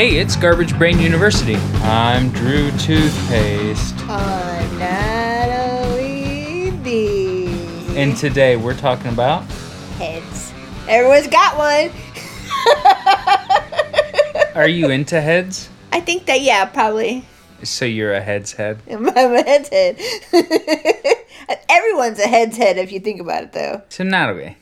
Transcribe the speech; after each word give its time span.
Hey, 0.00 0.16
it's 0.16 0.34
Garbage 0.34 0.78
Brain 0.78 0.98
University. 0.98 1.56
I'm 1.82 2.30
Drew 2.30 2.70
Toothpaste. 2.78 4.00
On 4.08 4.78
Natalie 4.78 6.70
B. 6.82 7.48
And 7.98 8.16
today 8.16 8.56
we're 8.56 8.78
talking 8.78 9.08
about 9.12 9.44
Heads. 9.98 10.54
Everyone's 10.88 11.26
got 11.26 11.58
one. 11.58 11.90
Are 14.54 14.68
you 14.68 14.88
into 14.88 15.20
heads? 15.20 15.68
I 15.92 16.00
think 16.00 16.24
that, 16.24 16.40
yeah, 16.40 16.64
probably. 16.64 17.26
So 17.62 17.84
you're 17.84 18.14
a 18.14 18.22
head's 18.22 18.52
head? 18.54 18.80
I'm 18.90 19.06
a 19.06 19.12
head's 19.12 19.68
head. 19.68 20.00
Everyone's 21.68 22.18
a 22.20 22.26
head's 22.26 22.56
head 22.56 22.78
if 22.78 22.90
you 22.90 23.00
think 23.00 23.20
about 23.20 23.42
it, 23.42 23.52
though. 23.52 23.82
So 23.90 24.04
Natalie. 24.04 24.56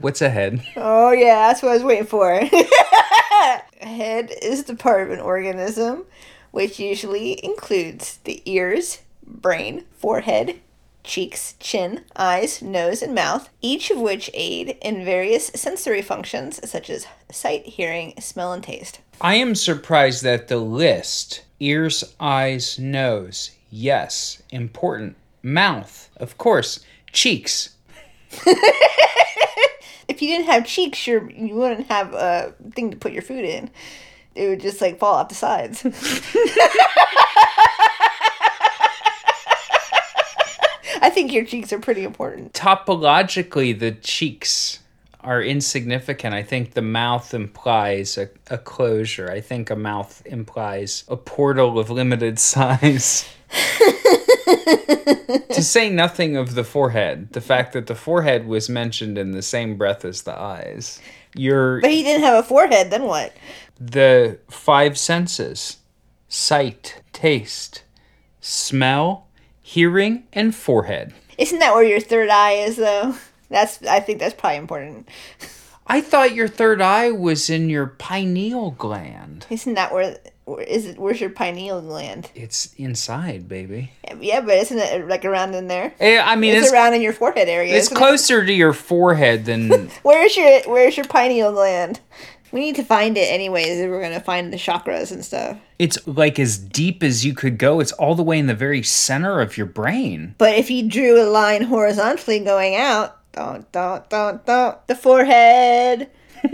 What's 0.00 0.22
a 0.22 0.30
head? 0.30 0.62
Oh, 0.76 1.10
yeah, 1.12 1.48
that's 1.48 1.62
what 1.62 1.72
I 1.72 1.74
was 1.74 1.84
waiting 1.84 2.06
for. 2.06 2.32
a 2.32 3.62
head 3.80 4.32
is 4.40 4.64
the 4.64 4.74
part 4.74 5.02
of 5.02 5.10
an 5.10 5.20
organism 5.20 6.06
which 6.52 6.80
usually 6.80 7.44
includes 7.44 8.18
the 8.24 8.42
ears, 8.50 9.02
brain, 9.26 9.84
forehead, 9.92 10.58
cheeks, 11.04 11.54
chin, 11.60 12.04
eyes, 12.16 12.62
nose, 12.62 13.02
and 13.02 13.14
mouth, 13.14 13.50
each 13.60 13.90
of 13.90 13.98
which 13.98 14.30
aid 14.32 14.78
in 14.80 15.04
various 15.04 15.48
sensory 15.48 16.02
functions 16.02 16.60
such 16.68 16.88
as 16.88 17.06
sight, 17.30 17.66
hearing, 17.66 18.14
smell, 18.18 18.52
and 18.52 18.62
taste. 18.64 19.00
I 19.20 19.34
am 19.34 19.54
surprised 19.54 20.22
that 20.24 20.48
the 20.48 20.58
list 20.58 21.44
ears, 21.60 22.04
eyes, 22.18 22.78
nose, 22.78 23.50
yes, 23.70 24.42
important, 24.50 25.16
mouth, 25.42 26.08
of 26.16 26.38
course, 26.38 26.80
cheeks. 27.12 27.76
If 30.10 30.20
you 30.20 30.28
didn't 30.28 30.46
have 30.46 30.66
cheeks, 30.66 31.06
you're, 31.06 31.30
you 31.30 31.54
wouldn't 31.54 31.86
have 31.86 32.12
a 32.14 32.52
thing 32.72 32.90
to 32.90 32.96
put 32.96 33.12
your 33.12 33.22
food 33.22 33.44
in. 33.44 33.70
It 34.34 34.48
would 34.48 34.60
just 34.60 34.80
like 34.80 34.98
fall 34.98 35.14
off 35.14 35.28
the 35.28 35.36
sides. 35.36 35.84
I 41.02 41.10
think 41.10 41.32
your 41.32 41.44
cheeks 41.44 41.72
are 41.72 41.78
pretty 41.78 42.02
important. 42.02 42.54
Topologically, 42.54 43.78
the 43.78 43.92
cheeks 43.92 44.80
are 45.20 45.40
insignificant. 45.40 46.34
I 46.34 46.42
think 46.42 46.74
the 46.74 46.82
mouth 46.82 47.32
implies 47.32 48.18
a, 48.18 48.28
a 48.48 48.58
closure. 48.58 49.30
I 49.30 49.40
think 49.40 49.70
a 49.70 49.76
mouth 49.76 50.22
implies 50.26 51.04
a 51.06 51.16
portal 51.16 51.78
of 51.78 51.88
limited 51.88 52.38
size. 52.40 53.28
to 55.60 55.66
say 55.66 55.90
nothing 55.90 56.36
of 56.36 56.54
the 56.54 56.64
forehead, 56.64 57.32
the 57.32 57.40
fact 57.40 57.72
that 57.72 57.86
the 57.86 57.94
forehead 57.94 58.46
was 58.46 58.68
mentioned 58.68 59.18
in 59.18 59.32
the 59.32 59.42
same 59.42 59.76
breath 59.76 60.04
as 60.04 60.22
the 60.22 60.38
eyes. 60.38 61.00
Your 61.34 61.80
But 61.80 61.90
he 61.90 62.02
didn't 62.02 62.22
have 62.22 62.44
a 62.44 62.46
forehead, 62.46 62.90
then 62.90 63.04
what? 63.04 63.32
the 63.80 64.38
five 64.48 64.98
senses 64.98 65.78
sight, 66.28 67.02
taste, 67.12 67.82
smell, 68.40 69.26
hearing, 69.60 70.24
and 70.32 70.54
forehead. 70.54 71.12
Isn't 71.38 71.58
that 71.58 71.74
where 71.74 71.82
your 71.82 72.00
third 72.00 72.28
eye 72.28 72.52
is 72.52 72.76
though? 72.76 73.16
That's 73.48 73.82
I 73.82 74.00
think 74.00 74.20
that's 74.20 74.34
probably 74.34 74.58
important. 74.58 75.08
I 75.86 76.00
thought 76.00 76.34
your 76.36 76.46
third 76.46 76.80
eye 76.80 77.10
was 77.10 77.50
in 77.50 77.68
your 77.68 77.86
pineal 77.86 78.72
gland. 78.72 79.46
Isn't 79.50 79.74
that 79.74 79.92
where, 79.92 80.18
where 80.39 80.39
is 80.58 80.86
it 80.86 80.98
where's 80.98 81.20
your 81.20 81.30
pineal 81.30 81.80
gland? 81.80 82.30
It's 82.34 82.72
inside, 82.76 83.48
baby. 83.48 83.92
Yeah, 84.20 84.40
but 84.40 84.54
isn't 84.58 84.78
it 84.78 85.08
like 85.08 85.24
around 85.24 85.54
in 85.54 85.68
there? 85.68 85.92
Eh, 86.00 86.20
I 86.20 86.36
mean, 86.36 86.54
It's, 86.54 86.66
it's 86.66 86.72
around 86.72 86.94
in 86.94 87.02
your 87.02 87.12
forehead 87.12 87.48
area. 87.48 87.74
it's 87.74 87.86
isn't 87.86 87.96
it? 87.96 87.98
closer 87.98 88.44
to 88.44 88.52
your 88.52 88.72
forehead 88.72 89.44
than 89.44 89.88
Where's 90.02 90.36
your 90.36 90.60
where's 90.62 90.96
your 90.96 91.06
pineal 91.06 91.52
gland? 91.52 92.00
We 92.52 92.60
need 92.60 92.74
to 92.76 92.82
find 92.82 93.16
it 93.16 93.30
anyways 93.32 93.78
if 93.78 93.88
we're 93.88 94.02
gonna 94.02 94.18
find 94.20 94.52
the 94.52 94.56
chakras 94.56 95.12
and 95.12 95.24
stuff. 95.24 95.56
it's 95.78 96.04
like 96.08 96.40
as 96.40 96.58
deep 96.58 97.04
as 97.04 97.24
you 97.24 97.32
could 97.32 97.58
go. 97.58 97.78
It's 97.78 97.92
all 97.92 98.16
the 98.16 98.24
way 98.24 98.40
in 98.40 98.48
the 98.48 98.56
very 98.56 98.82
center 98.82 99.40
of 99.40 99.56
your 99.56 99.66
brain. 99.66 100.34
But 100.36 100.56
if 100.58 100.68
you 100.68 100.88
drew 100.88 101.22
a 101.22 101.30
line 101.30 101.62
horizontally 101.62 102.40
going 102.40 102.74
out, 102.74 103.16
don't 103.32 103.70
don't 103.70 104.08
don't 104.10 104.44
don't 104.44 104.84
the 104.88 104.96
forehead. 104.96 106.10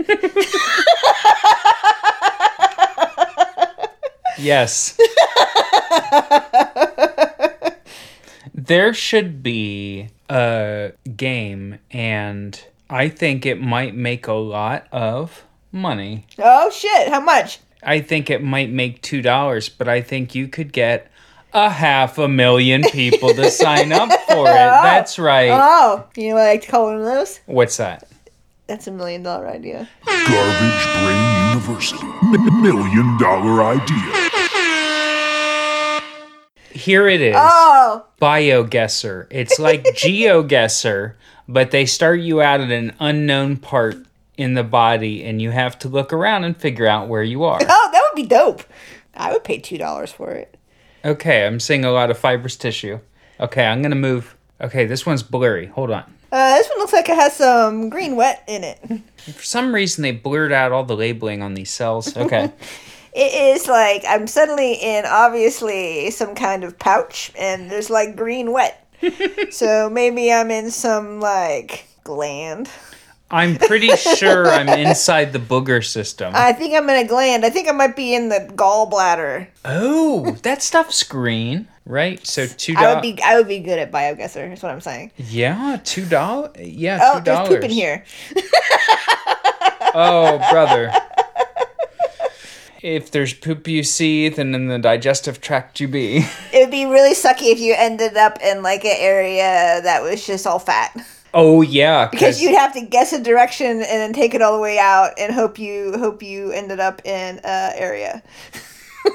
Yes. 4.37 4.97
there 8.53 8.93
should 8.93 9.41
be 9.43 10.09
a 10.29 10.91
game, 11.15 11.79
and 11.91 12.61
I 12.89 13.09
think 13.09 13.45
it 13.45 13.61
might 13.61 13.95
make 13.95 14.27
a 14.27 14.33
lot 14.33 14.87
of 14.91 15.43
money. 15.71 16.25
Oh 16.37 16.69
shit! 16.69 17.09
How 17.09 17.19
much? 17.21 17.59
I 17.83 17.99
think 18.01 18.29
it 18.29 18.43
might 18.43 18.69
make 18.71 19.01
two 19.01 19.21
dollars, 19.21 19.69
but 19.69 19.87
I 19.87 20.01
think 20.01 20.35
you 20.35 20.47
could 20.47 20.73
get 20.73 21.09
a 21.53 21.69
half 21.69 22.17
a 22.17 22.27
million 22.27 22.83
people 22.83 23.33
to 23.33 23.49
sign 23.49 23.91
up 23.91 24.09
for 24.27 24.47
it. 24.47 24.57
Oh. 24.77 24.83
That's 24.83 25.17
right. 25.17 25.49
Oh, 25.51 26.05
you 26.15 26.29
know 26.29 26.35
what 26.35 26.43
I 26.43 26.51
like 26.51 26.61
to 26.63 26.67
call 26.67 26.85
one 26.85 26.97
of 26.99 27.05
those? 27.05 27.39
What's 27.45 27.77
that? 27.77 28.07
That's 28.67 28.85
a 28.87 28.91
million 28.91 29.23
dollar 29.23 29.47
idea. 29.47 29.87
Garbage 30.05 30.85
Brain 31.03 31.49
University. 31.57 32.05
M- 32.05 32.61
million 32.61 33.17
dollar 33.17 33.63
idea. 33.63 34.23
Here 36.71 37.07
it 37.07 37.21
is. 37.21 37.35
Oh, 37.37 38.05
BioGuesser. 38.21 39.27
It's 39.31 39.57
like 39.57 39.83
GeoGuessr, 39.95 41.13
but 41.47 41.71
they 41.71 41.85
start 41.85 42.19
you 42.19 42.41
out 42.41 42.61
at 42.61 42.69
an 42.71 42.93
unknown 42.99 43.57
part 43.57 43.95
in 44.37 44.53
the 44.53 44.63
body, 44.63 45.23
and 45.23 45.41
you 45.41 45.49
have 45.49 45.79
to 45.79 45.89
look 45.89 46.13
around 46.13 46.43
and 46.43 46.55
figure 46.55 46.85
out 46.85 47.07
where 47.07 47.23
you 47.23 47.43
are. 47.43 47.59
oh, 47.61 47.89
that 47.91 48.03
would 48.11 48.21
be 48.21 48.27
dope. 48.27 48.63
I 49.15 49.31
would 49.33 49.43
pay 49.43 49.57
two 49.57 49.77
dollars 49.79 50.11
for 50.11 50.31
it. 50.31 50.55
Okay, 51.03 51.45
I'm 51.47 51.59
seeing 51.59 51.83
a 51.85 51.91
lot 51.91 52.11
of 52.11 52.17
fibrous 52.19 52.55
tissue. 52.55 52.99
Okay, 53.39 53.65
I'm 53.65 53.81
gonna 53.81 53.95
move. 53.95 54.35
Okay, 54.61 54.85
this 54.85 55.05
one's 55.05 55.23
blurry. 55.23 55.67
Hold 55.67 55.89
on. 55.91 56.13
Uh, 56.31 56.57
this 56.57 56.67
one 56.69 56.79
looks 56.79 56.93
like 56.93 57.07
it 57.09 57.15
has 57.15 57.35
some 57.35 57.89
green 57.89 58.15
wet 58.15 58.43
in 58.47 58.63
it. 58.63 58.79
For 59.33 59.43
some 59.43 59.73
reason, 59.73 60.01
they 60.01 60.11
blurred 60.11 60.51
out 60.51 60.71
all 60.71 60.83
the 60.83 60.95
labeling 60.95 61.41
on 61.41 61.53
these 61.53 61.69
cells. 61.69 62.15
Okay. 62.15 62.51
It 63.13 63.57
is 63.57 63.67
like 63.67 64.03
I'm 64.07 64.27
suddenly 64.27 64.73
in 64.73 65.03
obviously 65.07 66.11
some 66.11 66.35
kind 66.35 66.63
of 66.63 66.77
pouch, 66.77 67.31
and 67.35 67.71
there's 67.71 67.89
like 67.89 68.15
green 68.15 68.51
wet. 68.51 68.87
so 69.49 69.89
maybe 69.89 70.31
I'm 70.31 70.51
in 70.51 70.69
some 70.69 71.19
like 71.19 71.87
gland. 72.03 72.69
I'm 73.31 73.55
pretty 73.57 73.89
sure 73.95 74.47
I'm 74.47 74.69
inside 74.69 75.33
the 75.33 75.39
booger 75.39 75.83
system. 75.83 76.33
I 76.35 76.53
think 76.53 76.75
I'm 76.75 76.87
in 76.91 77.05
a 77.05 77.07
gland. 77.07 77.43
I 77.43 77.49
think 77.49 77.67
I 77.67 77.71
might 77.71 77.95
be 77.95 78.13
in 78.13 78.29
the 78.29 78.51
gallbladder. 78.55 79.47
oh, 79.65 80.37
that 80.43 80.61
stuff's 80.61 81.01
green, 81.01 81.67
right? 81.87 82.25
So 82.27 82.45
two 82.45 82.75
I 82.77 82.93
would 82.93 83.01
be 83.01 83.19
I 83.23 83.37
would 83.37 83.47
be 83.47 83.59
good 83.59 83.79
at 83.79 83.91
bioguesser. 83.91 84.51
Is 84.53 84.61
what 84.61 84.71
I'm 84.71 84.81
saying. 84.81 85.11
Yeah, 85.17 85.79
two 85.83 86.05
dollars. 86.05 86.51
Yeah, 86.59 86.99
Oh, 87.01 87.17
two 87.17 87.23
there's 87.23 87.47
poop 87.47 87.63
in 87.63 87.71
here. 87.71 88.03
Oh, 89.99 90.37
brother. 90.51 90.93
if 92.83 93.09
there's 93.09 93.33
poop 93.33 93.67
you 93.67 93.81
see, 93.81 94.29
then 94.29 94.53
in 94.53 94.67
the 94.67 94.77
digestive 94.77 95.41
tract 95.41 95.79
you 95.79 95.87
be. 95.87 96.23
It 96.53 96.59
would 96.59 96.71
be 96.71 96.85
really 96.85 97.13
sucky 97.15 97.51
if 97.51 97.59
you 97.59 97.73
ended 97.75 98.15
up 98.15 98.39
in 98.41 98.61
like 98.61 98.85
an 98.85 98.95
area 98.97 99.81
that 99.81 100.03
was 100.03 100.25
just 100.25 100.45
all 100.45 100.59
fat. 100.59 100.95
Oh 101.33 101.61
yeah, 101.61 102.07
Because 102.09 102.41
you'd 102.41 102.55
have 102.55 102.73
to 102.73 102.81
guess 102.81 103.11
a 103.13 103.21
direction 103.21 103.67
and 103.67 103.81
then 103.81 104.13
take 104.13 104.33
it 104.33 104.41
all 104.41 104.55
the 104.55 104.61
way 104.61 104.79
out 104.79 105.11
and 105.19 105.33
hope 105.33 105.59
you 105.59 105.97
hope 105.97 106.23
you 106.23 106.51
ended 106.51 106.79
up 106.79 107.01
in 107.05 107.39
a 107.43 107.71
area. 107.75 108.23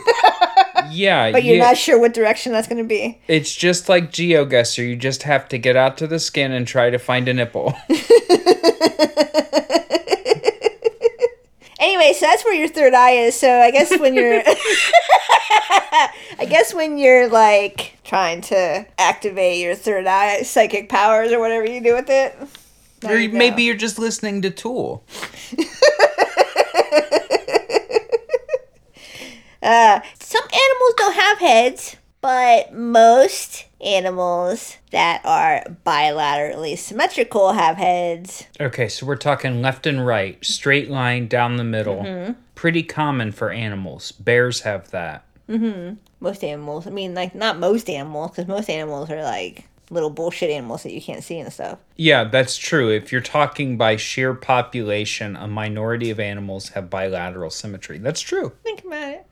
yeah, 0.90 1.30
But 1.32 1.44
you're 1.44 1.56
you- 1.56 1.60
not 1.62 1.76
sure 1.76 1.98
what 1.98 2.12
direction 2.14 2.52
that's 2.52 2.68
going 2.68 2.82
to 2.82 2.88
be. 2.88 3.20
It's 3.28 3.54
just 3.54 3.88
like 3.88 4.10
GeoGuessr. 4.12 4.86
You 4.88 4.96
just 4.96 5.22
have 5.24 5.48
to 5.48 5.58
get 5.58 5.76
out 5.76 5.96
to 5.98 6.06
the 6.06 6.18
skin 6.18 6.52
and 6.52 6.66
try 6.66 6.90
to 6.90 6.98
find 6.98 7.28
a 7.28 7.34
nipple. 7.34 7.74
Anyway, 11.80 12.12
so 12.12 12.26
that's 12.26 12.44
where 12.44 12.54
your 12.54 12.68
third 12.68 12.94
eye 12.94 13.10
is. 13.10 13.34
So 13.34 13.50
I 13.60 13.72
guess 13.72 13.90
when 13.98 14.14
you're, 14.14 14.40
I 16.38 16.46
guess 16.48 16.72
when 16.72 16.96
you're 16.96 17.28
like 17.28 17.98
trying 18.04 18.40
to 18.42 18.86
activate 18.98 19.58
your 19.58 19.74
third 19.74 20.06
eye 20.06 20.42
psychic 20.42 20.88
powers 20.88 21.32
or 21.32 21.40
whatever 21.40 21.66
you 21.68 21.82
do 21.82 21.94
with 21.94 22.08
it. 22.08 22.36
or 23.04 23.16
you 23.18 23.30
maybe 23.30 23.64
you're 23.64 23.74
just 23.76 23.98
listening 23.98 24.42
to 24.42 24.50
Tool. 24.50 25.04
Uh, 29.62 30.00
some 30.18 30.42
animals 30.44 30.94
don't 30.96 31.14
have 31.14 31.38
heads, 31.38 31.96
but 32.20 32.74
most 32.74 33.66
animals 33.80 34.76
that 34.90 35.20
are 35.24 35.64
bilaterally 35.84 36.76
symmetrical 36.76 37.52
have 37.52 37.76
heads. 37.76 38.46
Okay, 38.60 38.88
so 38.88 39.06
we're 39.06 39.16
talking 39.16 39.60
left 39.62 39.86
and 39.86 40.06
right, 40.06 40.44
straight 40.44 40.90
line 40.90 41.26
down 41.26 41.56
the 41.56 41.64
middle. 41.64 42.34
Pretty 42.54 42.82
common 42.82 43.32
for 43.32 43.50
animals. 43.50 44.12
Bears 44.12 44.60
have 44.60 44.90
that. 44.90 45.24
Mm-hmm. 45.48 45.94
Most 46.20 46.44
animals. 46.44 46.86
I 46.86 46.90
mean, 46.90 47.14
like 47.14 47.34
not 47.34 47.58
most 47.58 47.90
animals, 47.90 48.30
because 48.30 48.46
most 48.46 48.70
animals 48.70 49.10
are 49.10 49.22
like 49.22 49.66
little 49.90 50.10
bullshit 50.10 50.50
animals 50.50 50.82
that 50.82 50.92
you 50.92 51.00
can't 51.02 51.22
see 51.22 51.38
and 51.38 51.52
stuff. 51.52 51.78
Yeah, 51.96 52.24
that's 52.24 52.56
true. 52.56 52.90
If 52.90 53.12
you're 53.12 53.20
talking 53.20 53.76
by 53.76 53.96
sheer 53.96 54.34
population, 54.34 55.36
a 55.36 55.46
minority 55.46 56.10
of 56.10 56.18
animals 56.18 56.70
have 56.70 56.88
bilateral 56.90 57.50
symmetry. 57.50 57.98
That's 57.98 58.20
true. 58.20 58.52
Think 58.62 58.84
about 58.84 59.14
it. 59.14 59.26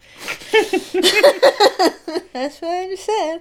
That's 2.33 2.61
what 2.61 2.71
I 2.71 2.89
just 2.89 3.05
said. 3.05 3.41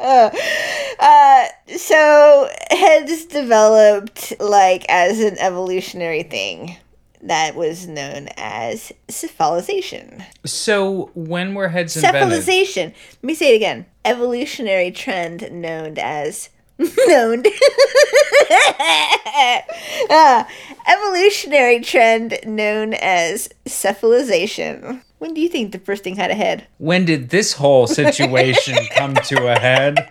uh, 1.00 1.46
so 1.76 2.48
heads 2.70 3.26
developed 3.26 4.32
like 4.40 4.84
as 4.88 5.20
an 5.20 5.38
evolutionary 5.38 6.22
thing 6.22 6.76
that 7.22 7.54
was 7.54 7.86
known 7.86 8.28
as 8.36 8.92
cephalization. 9.08 10.24
So 10.46 11.10
when 11.14 11.54
were 11.54 11.68
heads 11.68 11.96
invented? 11.96 12.22
Cephalization. 12.42 12.86
Let 12.94 13.22
me 13.24 13.34
say 13.34 13.52
it 13.52 13.56
again. 13.56 13.86
Evolutionary 14.04 14.90
trend 14.90 15.50
known 15.52 15.96
as 15.98 16.48
known. 16.78 17.44
Ah, 20.12 20.48
evolutionary 20.88 21.80
trend 21.80 22.38
known 22.44 22.94
as 22.94 23.48
cephalization. 23.66 25.02
When 25.18 25.34
do 25.34 25.40
you 25.40 25.48
think 25.48 25.72
the 25.72 25.78
first 25.78 26.02
thing 26.02 26.16
had 26.16 26.30
a 26.30 26.34
head? 26.34 26.66
When 26.78 27.04
did 27.04 27.28
this 27.30 27.52
whole 27.54 27.86
situation 27.86 28.74
come 28.94 29.14
to 29.14 29.46
a 29.52 29.58
head? 29.58 30.10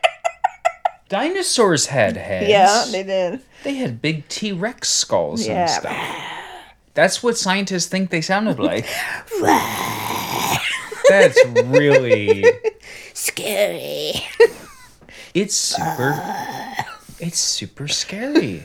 Dinosaurs 1.09 1.87
had 1.87 2.15
heads. 2.17 2.47
Yeah, 2.49 2.85
they 2.91 3.03
did. 3.03 3.41
They 3.63 3.73
had 3.75 4.01
big 4.01 4.27
T 4.29 4.51
Rex 4.51 4.89
skulls 4.89 5.45
Yeah. 5.47 5.61
and 5.61 5.69
stuff. 5.69 6.38
That's 6.93 7.21
what 7.23 7.37
scientists 7.37 7.87
think 7.87 8.09
they 8.09 8.21
sounded 8.21 8.59
like. 8.59 8.85
That's 11.09 11.39
really. 11.65 12.43
Scary. 13.13 14.13
It's 15.33 15.55
super. 15.55 16.21
It's 17.19 17.39
super 17.39 17.87
scary. 17.87 18.61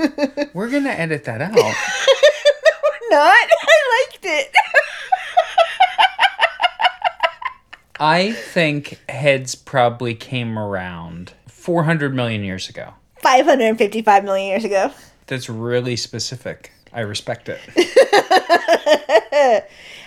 We're 0.53 0.71
gonna 0.71 0.91
edit 0.91 1.25
that 1.25 1.41
out. 1.43 1.55
No, 3.11 3.19
we're 3.19 3.19
not. 3.19 3.49
I 3.63 4.09
liked 4.11 4.25
it. 4.25 4.51
I 8.01 8.33
think 8.33 8.99
heads 9.09 9.55
probably 9.55 10.15
came 10.15 10.59
around 10.59 11.33
400 11.47 12.15
million 12.15 12.43
years 12.43 12.69
ago. 12.69 12.95
555 13.21 14.25
million 14.25 14.49
years 14.49 14.65
ago. 14.65 14.91
That's 15.27 15.49
really 15.49 15.97
specific. 15.97 16.73
I 16.93 17.01
respect 17.01 17.49
it. 17.49 17.61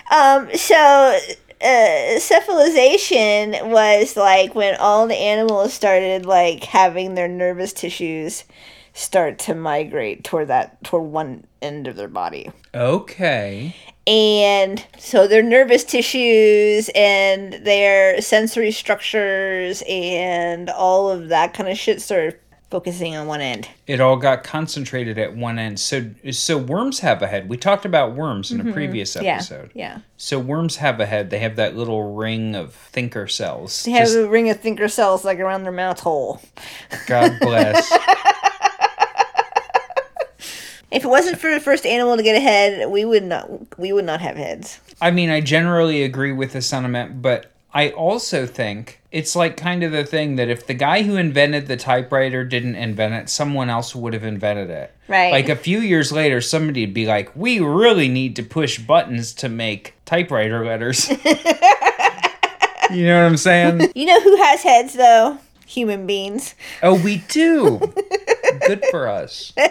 Um, 0.09 0.49
so 0.55 0.75
uh, 0.75 2.19
cephalization 2.19 3.69
was 3.69 4.15
like 4.15 4.55
when 4.55 4.75
all 4.79 5.07
the 5.07 5.15
animals 5.15 5.73
started 5.73 6.25
like 6.25 6.63
having 6.63 7.15
their 7.15 7.27
nervous 7.27 7.73
tissues 7.73 8.45
start 8.93 9.37
to 9.37 9.53
migrate 9.53 10.23
toward 10.23 10.47
that 10.47 10.81
toward 10.83 11.11
one 11.11 11.43
end 11.61 11.87
of 11.87 11.95
their 11.97 12.07
body. 12.07 12.49
Okay. 12.73 13.75
And 14.07 14.85
so 14.97 15.27
their 15.27 15.43
nervous 15.43 15.83
tissues 15.83 16.89
and 16.95 17.53
their 17.65 18.21
sensory 18.21 18.71
structures 18.71 19.83
and 19.87 20.69
all 20.69 21.09
of 21.09 21.27
that 21.27 21.53
kind 21.53 21.67
of 21.69 21.77
shit 21.77 22.01
started 22.01 22.39
focusing 22.69 23.15
on 23.15 23.27
one 23.27 23.39
end. 23.41 23.67
It 23.87 23.99
all 24.01 24.17
got 24.17 24.43
concentrated 24.43 25.17
at 25.17 25.35
one 25.35 25.57
end. 25.59 25.79
So 25.79 26.09
so 26.31 26.57
worms 26.57 26.99
have 26.99 27.21
a 27.21 27.27
head. 27.27 27.47
We 27.49 27.57
talked 27.57 27.85
about 27.85 28.13
worms 28.15 28.51
in 28.51 28.59
a 28.67 28.71
previous 28.73 29.15
Mm-hmm. 29.15 29.25
Yeah. 29.25 29.33
episode. 29.35 29.71
Yeah. 29.73 29.99
So 30.17 30.37
worms 30.39 30.77
have 30.77 30.99
a 30.99 31.05
head. 31.05 31.29
They 31.29 31.39
have 31.39 31.55
that 31.57 31.75
little 31.77 32.13
ring 32.15 32.55
of 32.55 32.73
thinker 32.73 33.27
cells. 33.27 33.83
They 33.83 33.91
have 33.91 34.05
Just- 34.07 34.17
a 34.17 34.27
ring 34.27 34.49
of 34.49 34.59
thinker 34.59 34.87
cells 34.89 35.23
like 35.23 35.39
around 35.39 35.63
their 35.63 35.71
mouth 35.71 35.99
hole. 36.01 36.41
God 37.07 37.37
bless. 37.39 37.91
If 40.89 41.03
it 41.03 41.07
wasn't 41.09 41.37
for 41.37 41.51
the 41.53 41.59
first 41.59 41.85
animal 41.85 42.15
to 42.15 42.23
get 42.23 42.37
a 42.37 42.39
head, 42.39 42.89
we 42.89 43.03
would 43.03 43.23
not 43.23 43.49
we 43.77 43.91
would 43.91 44.05
not 44.05 44.21
have 44.21 44.37
heads. 44.37 44.79
I 45.01 45.11
mean, 45.11 45.29
I 45.29 45.41
generally 45.41 46.01
agree 46.03 46.31
with 46.31 46.53
the 46.53 46.61
sentiment, 46.61 47.21
but 47.21 47.51
I 47.77 47.91
also 47.91 48.47
think 48.47 49.03
it's 49.11 49.35
like 49.35 49.55
kind 49.55 49.83
of 49.83 49.91
the 49.91 50.03
thing 50.03 50.37
that 50.37 50.49
if 50.49 50.65
the 50.65 50.73
guy 50.73 51.03
who 51.03 51.15
invented 51.15 51.67
the 51.67 51.77
typewriter 51.77 52.43
didn't 52.43 52.73
invent 52.73 53.13
it, 53.13 53.29
someone 53.29 53.69
else 53.69 53.93
would 53.93 54.13
have 54.13 54.23
invented 54.23 54.71
it. 54.71 54.91
Right. 55.07 55.31
Like 55.31 55.47
a 55.47 55.55
few 55.55 55.77
years 55.77 56.11
later, 56.11 56.41
somebody'd 56.41 56.95
be 56.95 57.05
like, 57.05 57.35
"We 57.35 57.59
really 57.59 58.07
need 58.07 58.35
to 58.37 58.41
push 58.41 58.79
buttons 58.79 59.31
to 59.35 59.47
make 59.47 59.93
typewriter 60.05 60.65
letters." 60.65 61.07
you 62.89 63.05
know 63.05 63.21
what 63.21 63.27
I'm 63.27 63.37
saying? 63.37 63.91
You 63.93 64.07
know 64.07 64.21
who 64.21 64.37
has 64.37 64.63
heads 64.63 64.93
though? 64.93 65.37
Human 65.67 66.07
beings. 66.07 66.55
Oh, 66.81 66.99
we 66.99 67.17
do. 67.27 67.77
Good 68.65 68.83
for 68.89 69.07
us. 69.07 69.53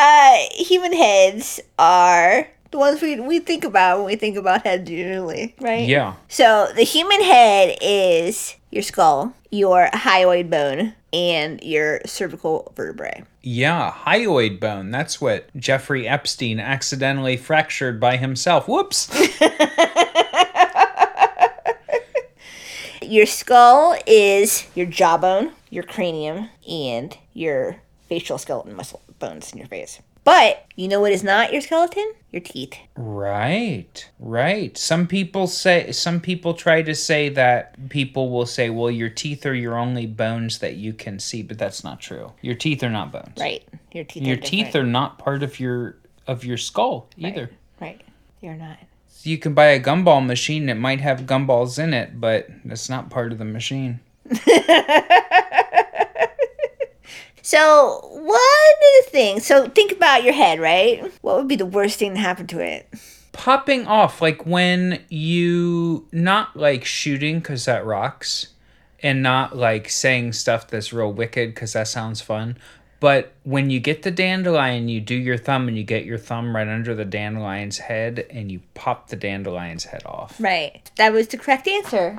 Uh, 0.00 0.36
human 0.52 0.92
heads 0.92 1.60
are 1.76 2.46
the 2.70 2.78
ones 2.78 3.00
we 3.00 3.18
we 3.20 3.40
think 3.40 3.64
about 3.64 3.98
when 3.98 4.06
we 4.06 4.16
think 4.16 4.36
about 4.36 4.64
heads 4.64 4.90
usually, 4.90 5.54
right? 5.60 5.86
Yeah. 5.86 6.14
So 6.28 6.68
the 6.74 6.82
human 6.82 7.22
head 7.22 7.78
is 7.80 8.56
your 8.70 8.82
skull, 8.82 9.34
your 9.50 9.88
hyoid 9.92 10.50
bone, 10.50 10.94
and 11.12 11.62
your 11.62 12.00
cervical 12.04 12.72
vertebrae. 12.76 13.24
Yeah, 13.42 13.92
hyoid 13.92 14.60
bone. 14.60 14.90
That's 14.90 15.20
what 15.20 15.48
Jeffrey 15.56 16.06
Epstein 16.06 16.60
accidentally 16.60 17.36
fractured 17.36 17.98
by 18.00 18.16
himself. 18.16 18.68
Whoops. 18.68 19.08
Your 23.08 23.24
skull 23.24 23.96
is 24.06 24.66
your 24.74 24.84
jawbone, 24.84 25.52
your 25.70 25.82
cranium, 25.82 26.50
and 26.68 27.16
your 27.32 27.76
facial 28.06 28.36
skeleton 28.36 28.74
muscle 28.74 29.00
bones 29.18 29.50
in 29.50 29.58
your 29.58 29.66
face. 29.66 30.00
But 30.28 30.66
you 30.76 30.88
know 30.88 31.00
what 31.00 31.12
is 31.12 31.24
not 31.24 31.54
your 31.54 31.62
skeleton? 31.62 32.12
Your 32.32 32.42
teeth. 32.42 32.74
Right, 32.96 34.10
right. 34.18 34.76
Some 34.76 35.06
people 35.06 35.46
say, 35.46 35.90
some 35.92 36.20
people 36.20 36.52
try 36.52 36.82
to 36.82 36.94
say 36.94 37.30
that 37.30 37.88
people 37.88 38.28
will 38.28 38.44
say, 38.44 38.68
well, 38.68 38.90
your 38.90 39.08
teeth 39.08 39.46
are 39.46 39.54
your 39.54 39.78
only 39.78 40.04
bones 40.04 40.58
that 40.58 40.76
you 40.76 40.92
can 40.92 41.18
see, 41.18 41.42
but 41.42 41.56
that's 41.56 41.82
not 41.82 41.98
true. 41.98 42.30
Your 42.42 42.56
teeth 42.56 42.82
are 42.82 42.90
not 42.90 43.10
bones. 43.10 43.38
Right. 43.40 43.66
Your 43.92 44.04
teeth. 44.04 44.22
Your 44.22 44.36
are 44.36 44.40
teeth 44.40 44.76
are 44.76 44.84
not 44.84 45.18
part 45.18 45.42
of 45.42 45.58
your 45.58 45.96
of 46.26 46.44
your 46.44 46.58
skull 46.58 47.08
either. 47.16 47.50
Right. 47.80 48.02
You're 48.42 48.52
not. 48.52 48.76
You 49.22 49.38
can 49.38 49.54
buy 49.54 49.68
a 49.68 49.80
gumball 49.80 50.26
machine 50.26 50.66
that 50.66 50.76
might 50.76 51.00
have 51.00 51.22
gumballs 51.22 51.82
in 51.82 51.94
it, 51.94 52.20
but 52.20 52.48
that's 52.66 52.90
not 52.90 53.08
part 53.08 53.32
of 53.32 53.38
the 53.38 53.46
machine. 53.46 54.00
So 57.48 58.00
one 58.12 58.36
of 58.36 59.04
the 59.06 59.10
things. 59.10 59.46
So 59.46 59.70
think 59.70 59.90
about 59.90 60.22
your 60.22 60.34
head, 60.34 60.60
right? 60.60 61.10
What 61.22 61.38
would 61.38 61.48
be 61.48 61.56
the 61.56 61.64
worst 61.64 61.98
thing 61.98 62.12
to 62.12 62.20
happen 62.20 62.46
to 62.48 62.60
it? 62.60 62.86
popping 63.32 63.86
off 63.86 64.20
like 64.20 64.44
when 64.44 65.00
you 65.08 66.06
not 66.10 66.56
like 66.56 66.84
shooting 66.84 67.38
because 67.38 67.66
that 67.66 67.86
rocks 67.86 68.48
and 69.00 69.22
not 69.22 69.56
like 69.56 69.88
saying 69.88 70.32
stuff 70.32 70.66
that's 70.66 70.92
real 70.92 71.12
wicked 71.12 71.54
because 71.54 71.74
that 71.74 71.86
sounds 71.86 72.20
fun 72.20 72.56
but 72.98 73.32
when 73.44 73.70
you 73.70 73.78
get 73.78 74.02
the 74.02 74.10
dandelion 74.10 74.88
you 74.88 75.00
do 75.00 75.14
your 75.14 75.36
thumb 75.36 75.68
and 75.68 75.76
you 75.76 75.84
get 75.84 76.04
your 76.04 76.18
thumb 76.18 76.56
right 76.56 76.66
under 76.66 76.96
the 76.96 77.04
dandelion's 77.04 77.78
head 77.78 78.26
and 78.28 78.50
you 78.50 78.60
pop 78.74 79.08
the 79.08 79.14
dandelion's 79.16 79.84
head 79.84 80.02
off 80.04 80.34
Right. 80.40 80.90
That 80.96 81.12
was 81.12 81.28
the 81.28 81.38
correct 81.38 81.68
answer. 81.68 82.18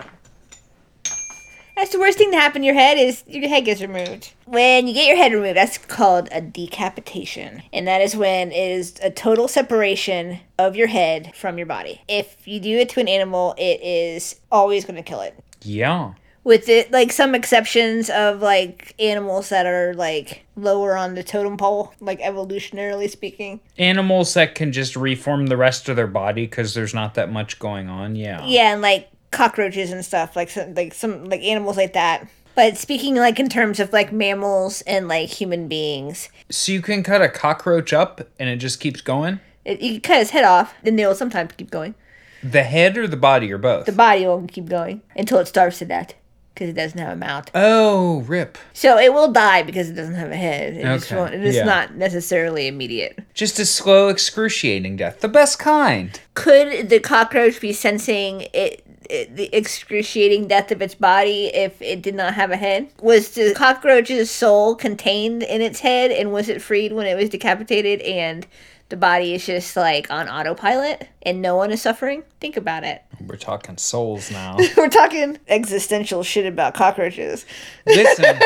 That's 1.80 1.94
the 1.94 2.00
worst 2.00 2.18
thing 2.18 2.30
to 2.32 2.38
happen 2.38 2.62
to 2.62 2.66
your 2.66 2.76
head 2.76 2.98
is 2.98 3.24
your 3.26 3.48
head 3.48 3.64
gets 3.64 3.80
removed. 3.82 4.34
When 4.46 4.86
you 4.86 4.94
get 4.94 5.08
your 5.08 5.16
head 5.16 5.32
removed, 5.32 5.56
that's 5.56 5.78
called 5.78 6.28
a 6.30 6.42
decapitation. 6.42 7.64
And 7.72 7.88
that 7.88 8.02
is 8.02 8.18
when 8.18 8.52
it 8.52 8.72
is 8.72 8.96
a 9.02 9.10
total 9.10 9.48
separation 9.48 10.42
of 10.58 10.76
your 10.76 10.88
head 10.88 11.34
from 11.38 11.58
your 11.58 11.68
body. 11.68 12.02
If 12.10 12.46
you 12.46 12.60
do 12.60 12.78
it 12.80 12.90
to 12.90 13.00
an 13.00 13.08
animal, 13.08 13.56
it 13.58 13.82
is 13.82 14.42
always 14.52 14.84
going 14.84 14.98
to 14.98 15.04
kill 15.04 15.22
it. 15.22 15.42
yeah 15.62 16.16
With 16.44 16.68
it, 16.68 16.92
like 16.92 17.14
some 17.14 17.34
exceptions 17.34 18.10
of 18.10 18.42
like 18.42 18.94
animals 19.00 19.48
that 19.48 19.66
are 19.66 19.94
like 19.94 20.44
lower 20.58 20.98
on 20.98 21.16
the 21.16 21.24
totem 21.24 21.56
pole, 21.56 21.94
like 22.02 22.20
evolutionarily 22.20 23.10
speaking. 23.10 23.62
animals 23.78 24.34
that 24.34 24.54
can 24.54 24.74
just 24.74 24.98
reform 24.98 25.48
the 25.48 25.56
rest 25.56 25.88
of 25.88 25.96
their 25.96 26.08
body 26.08 26.44
because 26.46 26.74
there's 26.74 26.94
not 26.94 27.14
that 27.14 27.32
much 27.32 27.58
going 27.58 27.88
on 27.88 28.18
yeah 28.18 28.46
Yeah, 28.46 28.74
and 28.74 28.82
like 28.82 29.10
cockroaches 29.32 29.92
and 29.92 30.04
stuff, 30.04 30.36
like 30.36 30.50
some 30.50 30.74
like 30.74 30.94
some 30.94 31.26
like 31.26 31.42
animals 31.42 31.78
like 31.78 31.94
that. 31.94 32.28
But 32.56 32.78
speaking 32.78 33.16
like 33.16 33.40
in 33.40 33.48
terms 33.48 33.80
of 33.80 33.94
like 33.94 34.12
mammals 34.12 34.82
and 34.82 35.08
like 35.08 35.30
human 35.30 35.68
beings, 35.68 36.30
so 36.50 36.72
you 36.72 36.82
can 36.82 37.04
cut 37.04 37.22
a 37.22 37.30
cockroach 37.30 37.94
up 37.94 38.28
and 38.40 38.50
it 38.50 38.58
just 38.58 38.80
keeps 38.80 39.02
going 39.02 39.40
it, 39.66 39.82
you 39.82 39.94
can 39.94 40.02
cut 40.02 40.18
his 40.20 40.30
head 40.32 40.44
off, 40.46 40.74
and 40.84 40.98
they 40.98 41.06
will 41.06 41.16
sometimes 41.16 41.52
keep 41.58 41.70
going. 41.70 41.96
the 42.44 42.64
head 42.64 42.98
or 42.98 43.08
the 43.08 43.18
body 43.18 43.52
or 43.52 43.58
both 43.58 43.86
The 43.86 43.92
body 43.92 44.26
will 44.26 44.46
keep 44.48 44.68
going 44.68 45.02
until 45.16 45.40
it 45.40 45.48
starves 45.48 45.78
to 45.80 45.86
death 45.86 46.14
because 46.54 46.70
it 46.70 46.74
doesn't 46.74 46.98
have 47.00 47.14
a 47.14 47.16
mouth. 47.16 47.50
oh 47.56 48.22
rip 48.22 48.58
So 48.74 48.98
it 48.98 49.14
will 49.14 49.32
die 49.32 49.64
because 49.64 49.90
it 49.90 49.94
doesn't 49.94 50.16
have 50.16 50.32
a 50.32 50.36
head. 50.36 50.74
It 50.74 50.86
Okay, 50.86 51.16
won't, 51.16 51.34
it 51.34 51.44
is 51.46 51.56
yeah. 51.56 51.64
not 51.66 51.96
necessarily 51.96 52.68
immediate. 52.68 53.20
Just 53.34 53.60
a 53.60 53.66
slow, 53.66 54.10
excruciating 54.10 54.98
death. 54.98 55.22
The 55.22 55.28
best 55.30 55.60
kind. 55.60 56.20
Could 56.34 56.90
the 56.90 57.00
cockroach 57.00 57.62
be 57.62 57.72
sensing 57.72 58.48
it 58.54 58.86
the 59.10 59.50
excruciating 59.51 60.48
death 60.48 60.72
of 60.72 60.82
its 60.82 60.96
body 60.96 61.48
if 61.48 61.82
it 61.82 62.01
did 62.01 62.16
not 62.16 62.36
have 62.36 62.51
a 62.51 62.58
head? 62.58 62.89
Was 63.01 63.32
the 63.32 63.54
cockroach's 63.56 64.30
soul 64.30 64.75
contained 64.75 65.44
in 65.44 65.62
its 65.62 65.80
head 65.80 66.12
and 66.12 66.32
was 66.32 66.48
it 66.48 66.62
freed 66.62 66.94
when 66.94 67.08
it 67.08 67.16
was 67.16 67.30
decapitated 67.30 68.01
and 68.01 68.46
the 68.89 68.98
body 68.98 69.36
is 69.36 69.46
just 69.46 69.75
like 69.75 70.10
on 70.10 70.28
autopilot 70.28 71.08
and 71.24 71.42
no 71.42 71.56
one 71.56 71.72
is 71.72 71.82
suffering? 71.82 72.24
Think 72.39 72.56
about 72.56 72.84
it. 72.84 73.04
We're 73.25 73.36
talking 73.36 73.78
souls 73.78 74.32
now. 74.32 74.58
We're 74.78 74.89
talking 74.89 75.39
existential 75.48 76.24
shit 76.24 76.46
about 76.46 76.74
cockroaches. 76.74 77.46
Listen, 77.86 78.38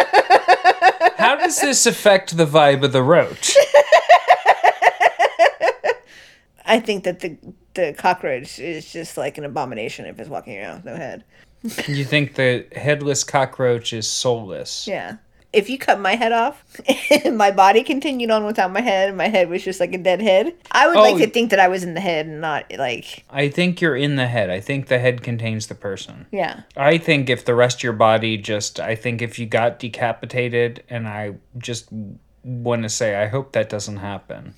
how 1.17 1.36
does 1.36 1.60
this 1.60 1.86
affect 1.86 2.38
the 2.38 2.46
vibe 2.46 2.84
of 2.84 2.91
the 2.91 3.03
roach? 3.03 3.55
I 6.65 6.79
think 6.79 7.03
that 7.03 7.20
the 7.22 7.38
the 7.74 7.93
cockroach 7.98 8.60
is 8.60 8.91
just 8.91 9.17
like 9.17 9.38
an 9.38 9.46
abomination 9.46 10.05
if 10.05 10.20
it's 10.20 10.29
walking 10.29 10.58
around 10.60 10.75
with 10.77 10.86
no 10.86 10.96
head. 10.96 11.24
You 11.88 12.03
think 12.05 12.36
the 12.36 12.67
headless 12.75 13.24
cockroach 13.24 13.93
is 13.93 14.08
soulless? 14.08 14.86
Yeah. 14.88 15.17
If 15.53 15.70
you 15.70 15.77
cut 15.77 16.00
my 16.00 16.15
head 16.15 16.32
off 16.32 16.63
and 17.25 17.38
my 17.38 17.51
body 17.51 17.84
continued 17.84 18.32
on 18.32 18.43
without 18.46 18.72
my 18.72 18.82
head 18.82 19.10
and 19.10 19.17
my 19.17 19.27
head 19.27 19.50
was 19.50 19.63
just 19.63 19.79
like 19.79 19.93
a 19.93 19.98
dead 20.00 20.20
head, 20.22 20.53
I 20.72 20.88
would 20.88 20.96
like 20.98 21.15
Oh. 21.15 21.20
to 21.20 21.27
think 21.27 21.51
that 21.51 21.60
I 21.60 21.67
was 21.67 21.84
in 21.84 21.93
the 21.93 22.00
head 22.01 22.25
and 22.25 22.41
not 22.41 22.65
like 22.77 23.24
I 23.29 23.50
think 23.50 23.79
you're 23.79 23.96
in 23.96 24.15
the 24.15 24.27
head. 24.27 24.50
I 24.50 24.60
think 24.60 24.88
the 24.88 24.98
head 25.00 25.22
contains 25.22 25.67
the 25.67 25.75
person. 25.75 26.25
yeah. 26.32 26.62
I 26.75 26.98
think 26.98 27.29
if 27.29 27.46
the 27.46 27.53
rest 27.55 27.77
of 27.79 27.84
your 27.84 27.93
body 27.93 28.36
just, 28.38 28.79
I 28.79 28.96
think 28.96 29.22
if 29.22 29.38
you 29.38 29.46
got 29.46 29.77
decapitated, 29.79 30.84
and 30.89 31.08
I 31.08 31.36
just 31.60 31.88
want 32.43 32.84
to 32.84 32.89
say, 32.89 33.15
I 33.15 33.27
hope 33.27 33.51
that 33.53 33.70
doesn't 33.70 33.98
happen. 33.98 34.55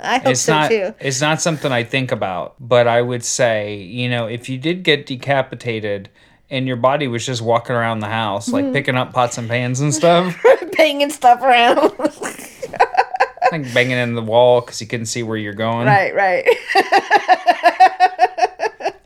I 0.00 0.18
hope 0.18 0.28
it's 0.28 0.40
so 0.40 0.52
not 0.52 0.70
too. 0.70 0.94
it's 1.00 1.20
not 1.20 1.40
something 1.40 1.72
I 1.72 1.84
think 1.84 2.12
about, 2.12 2.54
but 2.60 2.86
I 2.86 3.02
would 3.02 3.24
say, 3.24 3.76
you 3.76 4.08
know, 4.08 4.26
if 4.26 4.48
you 4.48 4.58
did 4.58 4.82
get 4.82 5.06
decapitated 5.06 6.08
and 6.50 6.66
your 6.66 6.76
body 6.76 7.08
was 7.08 7.24
just 7.24 7.42
walking 7.42 7.74
around 7.74 8.00
the 8.00 8.08
house, 8.08 8.48
like 8.48 8.64
mm-hmm. 8.64 8.74
picking 8.74 8.96
up 8.96 9.12
pots 9.12 9.38
and 9.38 9.48
pans 9.48 9.80
and 9.80 9.94
stuff, 9.94 10.36
Banging 10.76 11.10
stuff 11.10 11.42
around. 11.42 11.92
like 13.52 13.72
banging 13.74 13.98
in 13.98 14.14
the 14.14 14.22
wall 14.22 14.60
because 14.62 14.80
you 14.80 14.86
couldn't 14.86 15.06
see 15.06 15.22
where 15.22 15.36
you're 15.36 15.52
going. 15.52 15.86
right, 15.86 16.14
right. 16.14 16.46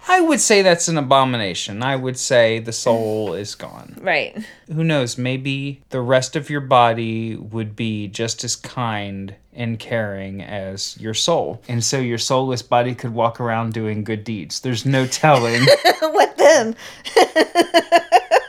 I 0.08 0.20
would 0.20 0.40
say 0.40 0.62
that's 0.62 0.88
an 0.88 0.96
abomination. 0.96 1.82
I 1.82 1.96
would 1.96 2.16
say 2.18 2.60
the 2.60 2.72
soul 2.72 3.34
is 3.34 3.54
gone. 3.54 3.98
right. 4.00 4.34
Who 4.72 4.82
knows? 4.82 5.18
Maybe 5.18 5.82
the 5.90 6.00
rest 6.00 6.36
of 6.36 6.48
your 6.48 6.62
body 6.62 7.36
would 7.36 7.76
be 7.76 8.08
just 8.08 8.42
as 8.44 8.56
kind 8.56 9.34
and 9.56 9.78
caring 9.78 10.42
as 10.42 10.96
your 11.00 11.14
soul. 11.14 11.60
And 11.68 11.82
so 11.82 11.98
your 11.98 12.18
soulless 12.18 12.62
body 12.62 12.94
could 12.94 13.12
walk 13.12 13.40
around 13.40 13.72
doing 13.72 14.04
good 14.04 14.22
deeds. 14.22 14.60
There's 14.60 14.86
no 14.86 15.06
telling. 15.06 15.66
what 16.00 16.36
then? 16.36 16.76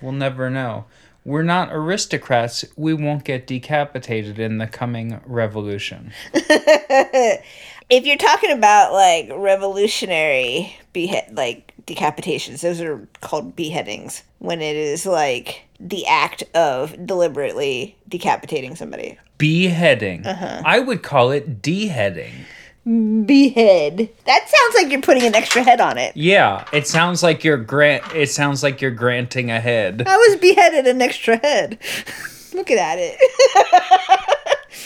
We'll 0.00 0.12
never 0.12 0.50
know. 0.50 0.86
We're 1.24 1.42
not 1.42 1.68
aristocrats. 1.70 2.64
We 2.76 2.94
won't 2.94 3.24
get 3.24 3.46
decapitated 3.46 4.38
in 4.38 4.58
the 4.58 4.66
coming 4.66 5.20
revolution. 5.26 6.12
If 7.90 8.06
you're 8.06 8.16
talking 8.16 8.52
about 8.52 8.92
like 8.92 9.28
revolutionary 9.34 10.76
behead 10.92 11.36
like 11.36 11.72
decapitations, 11.86 12.60
those 12.60 12.80
are 12.80 13.06
called 13.20 13.56
beheadings 13.56 14.22
when 14.38 14.62
it 14.62 14.76
is 14.76 15.04
like 15.04 15.62
the 15.80 16.06
act 16.06 16.44
of 16.54 16.94
deliberately 17.04 17.96
decapitating 18.08 18.76
somebody. 18.76 19.18
Beheading. 19.38 20.24
Uh-huh. 20.24 20.62
I 20.64 20.78
would 20.78 21.02
call 21.02 21.32
it 21.32 21.60
deheading. 21.62 22.44
Behead. 22.90 24.08
That 24.24 24.48
sounds 24.48 24.74
like 24.74 24.90
you're 24.90 25.00
putting 25.00 25.22
an 25.22 25.36
extra 25.36 25.62
head 25.62 25.80
on 25.80 25.96
it. 25.96 26.16
Yeah, 26.16 26.64
it 26.72 26.88
sounds 26.88 27.22
like 27.22 27.44
you're 27.44 27.56
grant. 27.56 28.02
It 28.14 28.30
sounds 28.30 28.64
like 28.64 28.80
you're 28.80 28.90
granting 28.90 29.48
a 29.48 29.60
head. 29.60 30.02
I 30.08 30.16
was 30.16 30.40
beheaded 30.40 30.88
an 30.88 31.00
extra 31.00 31.36
head. 31.36 31.78
Looking 32.52 32.78
at 32.78 32.96
it. 32.98 33.16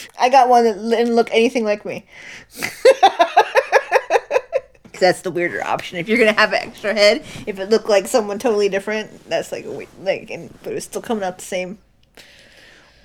I 0.21 0.29
got 0.29 0.51
one 0.51 0.65
that 0.65 0.75
didn't 0.75 1.15
look 1.15 1.31
anything 1.33 1.65
like 1.65 1.87
me. 1.87 2.05
that's 5.01 5.23
the 5.23 5.31
weirder 5.31 5.65
option. 5.65 5.97
If 5.97 6.07
you're 6.07 6.19
gonna 6.19 6.33
have 6.33 6.53
an 6.53 6.61
extra 6.61 6.93
head, 6.93 7.25
if 7.47 7.59
it 7.59 7.71
looked 7.71 7.89
like 7.89 8.07
someone 8.07 8.39
totally 8.39 8.69
different, 8.69 9.31
that's 9.31 9.51
like 9.51 9.65
a 9.65 9.71
weird, 9.73 9.89
like, 10.03 10.29
and, 10.31 10.53
but 10.63 10.73
it 10.73 10.75
was 10.75 10.85
still 10.85 11.01
coming 11.01 11.25
out 11.25 11.39
the 11.39 11.45
same. 11.45 11.79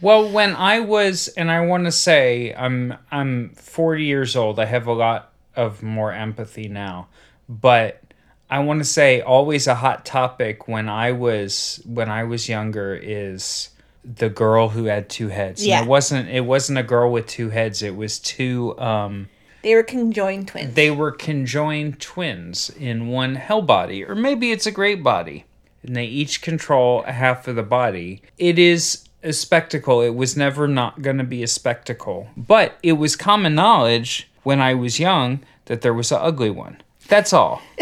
Well, 0.01 0.29
when 0.31 0.55
I 0.55 0.79
was, 0.79 1.27
and 1.29 1.51
I 1.51 1.61
want 1.61 1.85
to 1.85 1.91
say, 1.91 2.53
I'm 2.55 2.95
I'm 3.11 3.49
40 3.49 4.03
years 4.05 4.35
old. 4.35 4.59
I 4.59 4.65
have 4.65 4.87
a 4.87 4.93
lot 4.93 5.31
of 5.55 5.83
more 5.83 6.13
empathy 6.13 6.67
now, 6.69 7.07
but 7.49 8.01
I 8.49 8.59
want 8.59 8.79
to 8.79 8.85
say 8.85 9.21
always 9.21 9.67
a 9.67 9.75
hot 9.75 10.05
topic 10.05 10.67
when 10.67 10.87
I 10.89 11.11
was 11.11 11.81
when 11.85 12.09
I 12.09 12.23
was 12.23 12.47
younger 12.47 12.95
is 12.95 13.69
the 14.05 14.29
girl 14.29 14.69
who 14.69 14.85
had 14.85 15.09
two 15.09 15.27
heads. 15.27 15.61
And 15.61 15.69
Yeah. 15.69 15.81
it 15.83 15.87
wasn't 15.87 16.29
it 16.29 16.45
wasn't 16.45 16.77
a 16.79 16.83
girl 16.83 17.11
with 17.11 17.27
two 17.27 17.49
heads. 17.49 17.83
It 17.83 17.95
was 17.95 18.19
two. 18.19 18.79
Um, 18.79 19.27
They 19.61 19.75
were 19.75 19.83
conjoined 19.83 20.47
twins. 20.47 20.73
they 20.75 20.89
were 20.89 21.11
conjoined 21.11 21.99
twins 21.99 22.69
in 22.79 23.09
one 23.09 23.35
hell 23.35 23.61
body, 23.61 24.05
or 24.05 24.15
maybe 24.15 24.51
it's 24.53 24.65
a 24.65 24.71
great 24.71 25.03
body, 25.03 25.43
and 25.83 25.93
they 25.95 26.05
each 26.05 26.41
control 26.41 27.03
a 27.05 27.11
half 27.11 27.47
of 27.49 27.57
the 27.57 27.63
body. 27.63 28.21
It 28.37 28.57
is 28.57 29.03
a 29.23 29.33
spectacle. 29.33 30.01
It 30.01 30.15
was 30.15 30.37
never 30.37 30.67
not 30.67 31.01
going 31.01 31.17
to 31.17 31.23
be 31.23 31.43
a 31.43 31.47
spectacle, 31.47 32.29
but 32.37 32.77
it 32.83 32.93
was 32.93 33.15
common 33.15 33.55
knowledge 33.55 34.29
when 34.43 34.61
I 34.61 34.73
was 34.73 34.99
young 34.99 35.41
that 35.65 35.81
there 35.81 35.93
was 35.93 36.11
an 36.11 36.19
ugly 36.21 36.49
one. 36.49 36.81
That's 37.07 37.33
all. 37.33 37.61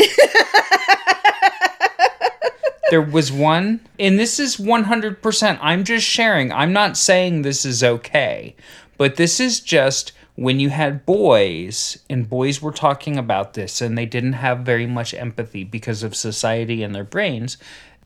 there 2.89 3.01
was 3.01 3.31
one, 3.31 3.81
and 3.99 4.19
this 4.19 4.39
is 4.39 4.57
100%. 4.57 5.59
I'm 5.61 5.83
just 5.83 6.05
sharing. 6.05 6.51
I'm 6.51 6.73
not 6.73 6.97
saying 6.97 7.41
this 7.41 7.65
is 7.65 7.83
okay, 7.83 8.55
but 8.97 9.15
this 9.15 9.39
is 9.39 9.59
just 9.59 10.13
when 10.35 10.59
you 10.59 10.69
had 10.69 11.05
boys, 11.05 11.97
and 12.09 12.29
boys 12.29 12.61
were 12.61 12.71
talking 12.71 13.17
about 13.17 13.55
this, 13.55 13.81
and 13.81 13.97
they 13.97 14.05
didn't 14.05 14.33
have 14.33 14.59
very 14.59 14.85
much 14.85 15.13
empathy 15.13 15.63
because 15.63 16.03
of 16.03 16.15
society 16.15 16.83
and 16.83 16.93
their 16.93 17.03
brains. 17.03 17.57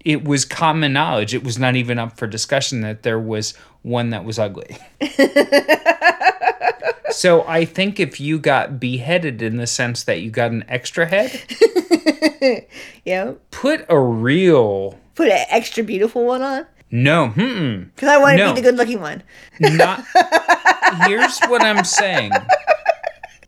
It 0.04 0.24
was 0.24 0.46
common 0.46 0.94
knowledge. 0.94 1.34
It 1.34 1.44
was 1.44 1.60
not 1.60 1.76
even 1.76 2.00
up 2.00 2.18
for 2.18 2.28
discussion 2.28 2.82
that 2.82 3.04
there 3.04 3.20
was 3.20 3.54
one 3.84 4.10
that 4.12 4.26
was 4.26 4.40
ugly. 4.40 4.78
so 7.12 7.46
I 7.48 7.66
think 7.66 8.00
if 8.00 8.20
you 8.20 8.40
got 8.40 8.80
beheaded 8.80 9.42
in 9.42 9.58
the 9.58 9.68
sense 9.68 10.04
that 10.06 10.22
you 10.22 10.32
got 10.32 10.52
an 10.52 10.64
extra 10.68 11.06
head, 11.06 11.42
yeah. 13.06 13.34
put 13.52 13.86
a 13.90 14.00
real 14.00 14.98
Put 15.16 15.28
an 15.30 15.46
extra 15.50 15.84
beautiful 15.84 16.26
one 16.26 16.42
on. 16.42 16.66
no, 16.90 17.28
Because 17.30 18.10
I 18.10 18.18
want 18.18 18.38
to 18.38 18.46
No. 18.46 18.54
be 18.54 18.62
the 18.62 18.70
good 18.72 18.78
looking 18.78 19.02
one. 19.02 19.22
not. 19.60 20.04
Here's 21.08 21.40
what 21.42 21.64
I'm 21.64 21.84
saying. 21.84 22.32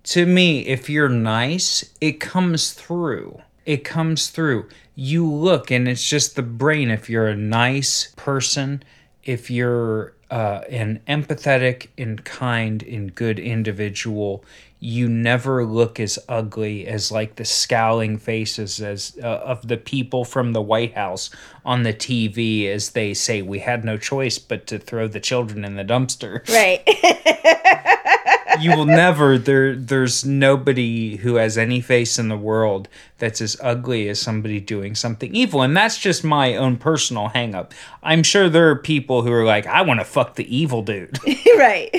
To 0.03 0.25
me, 0.25 0.61
if 0.67 0.89
you're 0.89 1.09
nice, 1.09 1.89
it 2.01 2.19
comes 2.19 2.73
through. 2.73 3.41
It 3.65 3.85
comes 3.85 4.27
through. 4.27 4.67
You 4.95 5.29
look, 5.31 5.71
and 5.71 5.87
it's 5.87 6.07
just 6.07 6.35
the 6.35 6.43
brain. 6.43 6.89
If 6.89 7.09
you're 7.09 7.27
a 7.27 7.35
nice 7.35 8.13
person, 8.15 8.83
if 9.23 9.49
you're 9.49 10.13
uh, 10.29 10.61
an 10.69 11.01
empathetic 11.07 11.87
and 11.97 12.23
kind 12.23 12.83
and 12.83 13.13
good 13.13 13.39
individual, 13.39 14.43
you 14.79 15.07
never 15.07 15.65
look 15.65 15.97
as 15.99 16.19
ugly 16.27 16.85
as 16.85 17.11
like 17.11 17.35
the 17.35 17.45
scowling 17.45 18.17
faces 18.17 18.81
as 18.81 19.17
uh, 19.23 19.27
of 19.27 19.65
the 19.67 19.77
people 19.77 20.25
from 20.25 20.51
the 20.51 20.61
White 20.61 20.93
House 20.93 21.29
on 21.65 21.83
the 21.83 21.93
TV 21.93 22.67
as 22.67 22.89
they 22.89 23.13
say 23.13 23.41
we 23.41 23.59
had 23.59 23.85
no 23.85 23.97
choice 23.97 24.37
but 24.39 24.67
to 24.67 24.77
throw 24.77 25.07
the 25.07 25.21
children 25.21 25.63
in 25.63 25.75
the 25.75 25.85
dumpster. 25.85 26.47
Right. 26.49 26.83
you 28.59 28.75
will 28.75 28.85
never 28.85 29.37
there 29.37 29.75
there's 29.75 30.23
nobody 30.25 31.17
who 31.17 31.35
has 31.35 31.57
any 31.57 31.81
face 31.81 32.17
in 32.19 32.29
the 32.29 32.37
world 32.37 32.87
that's 33.17 33.41
as 33.41 33.57
ugly 33.61 34.09
as 34.09 34.19
somebody 34.19 34.59
doing 34.59 34.95
something 34.95 35.33
evil. 35.35 35.61
And 35.61 35.75
that's 35.75 35.97
just 35.97 36.23
my 36.23 36.55
own 36.55 36.77
personal 36.77 37.29
hang 37.29 37.55
up 37.55 37.73
i'm 38.01 38.23
sure 38.23 38.49
there 38.49 38.69
are 38.69 38.75
people 38.75 39.21
who 39.21 39.31
are 39.31 39.45
like 39.45 39.65
i 39.67 39.81
want 39.81 39.99
to 39.99 40.05
fuck 40.05 40.35
the 40.35 40.55
evil 40.55 40.81
dude. 40.81 41.17
Right. 41.57 41.91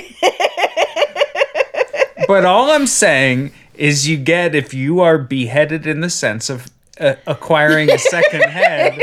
but 2.27 2.45
all 2.45 2.69
i'm 2.71 2.87
saying 2.87 3.51
is 3.75 4.07
you 4.07 4.17
get 4.17 4.53
if 4.55 4.73
you 4.73 4.99
are 4.99 5.17
beheaded 5.17 5.87
in 5.87 6.01
the 6.01 6.09
sense 6.09 6.49
of 6.49 6.69
uh, 6.99 7.15
acquiring 7.27 7.91
a 7.91 7.97
second 7.97 8.43
head 8.49 8.99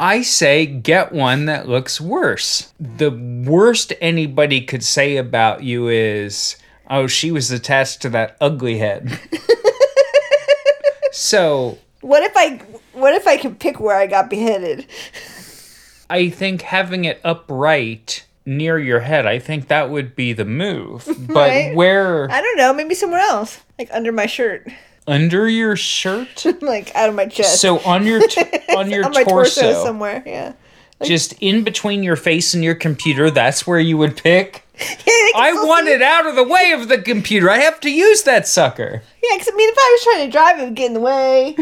I 0.00 0.22
say 0.22 0.66
get 0.66 1.12
one 1.12 1.46
that 1.46 1.68
looks 1.68 2.00
worse. 2.00 2.72
The 2.80 3.10
worst 3.10 3.92
anybody 4.00 4.60
could 4.62 4.82
say 4.84 5.16
about 5.16 5.62
you 5.62 5.88
is, 5.88 6.56
oh, 6.88 7.06
she 7.06 7.30
was 7.30 7.50
attached 7.50 8.00
to 8.02 8.08
that 8.10 8.36
ugly 8.40 8.78
head. 8.78 9.18
so 11.12 11.78
What 12.00 12.22
if 12.22 12.32
I 12.36 12.60
what 12.92 13.14
if 13.14 13.26
I 13.26 13.36
could 13.36 13.58
pick 13.58 13.80
where 13.80 13.96
I 13.96 14.06
got 14.06 14.30
beheaded? 14.30 14.86
I 16.10 16.30
think 16.30 16.62
having 16.62 17.04
it 17.04 17.20
upright 17.24 18.24
near 18.46 18.78
your 18.78 19.00
head, 19.00 19.26
I 19.26 19.38
think 19.38 19.68
that 19.68 19.90
would 19.90 20.16
be 20.16 20.32
the 20.32 20.44
move. 20.46 21.04
But 21.28 21.34
Right. 21.50 21.74
where 21.76 22.30
I 22.30 22.40
don't 22.40 22.56
know, 22.56 22.72
maybe 22.72 22.94
somewhere 22.94 23.20
else. 23.20 23.60
Like 23.78 23.88
under 23.92 24.12
my 24.12 24.26
shirt. 24.26 24.66
Under 25.08 25.48
your 25.48 25.74
shirt? 25.74 26.44
like 26.60 26.94
out 26.94 27.08
of 27.08 27.14
my 27.14 27.26
chest. 27.26 27.60
So 27.60 27.78
on 27.80 28.06
your 28.06 28.26
t- 28.28 28.42
on 28.76 28.90
your 28.90 29.04
on 29.06 29.12
torso. 29.12 29.62
torso, 29.62 29.84
somewhere. 29.84 30.22
Yeah. 30.26 30.52
just 31.02 31.32
in 31.40 31.64
between 31.64 32.02
your 32.02 32.16
face 32.16 32.52
and 32.54 32.62
your 32.62 32.74
computer, 32.74 33.30
that's 33.30 33.66
where 33.66 33.80
you 33.80 33.96
would 33.98 34.16
pick. 34.16 34.64
Yeah, 34.78 35.30
I 35.34 35.52
want 35.54 35.88
it 35.88 36.02
out 36.02 36.26
of 36.26 36.36
the 36.36 36.44
way 36.44 36.70
of 36.70 36.86
the 36.88 36.98
computer. 37.02 37.50
I 37.50 37.58
have 37.58 37.80
to 37.80 37.90
use 37.90 38.22
that 38.22 38.46
sucker. 38.46 39.02
Yeah, 39.22 39.36
because 39.36 39.48
I 39.52 39.56
mean, 39.56 39.68
if 39.70 39.76
I 39.76 39.90
was 39.92 40.02
trying 40.04 40.26
to 40.26 40.30
drive, 40.30 40.60
it 40.60 40.64
would 40.66 40.76
get 40.76 40.86
in 40.86 40.94
the 40.94 41.00
way. 41.00 41.56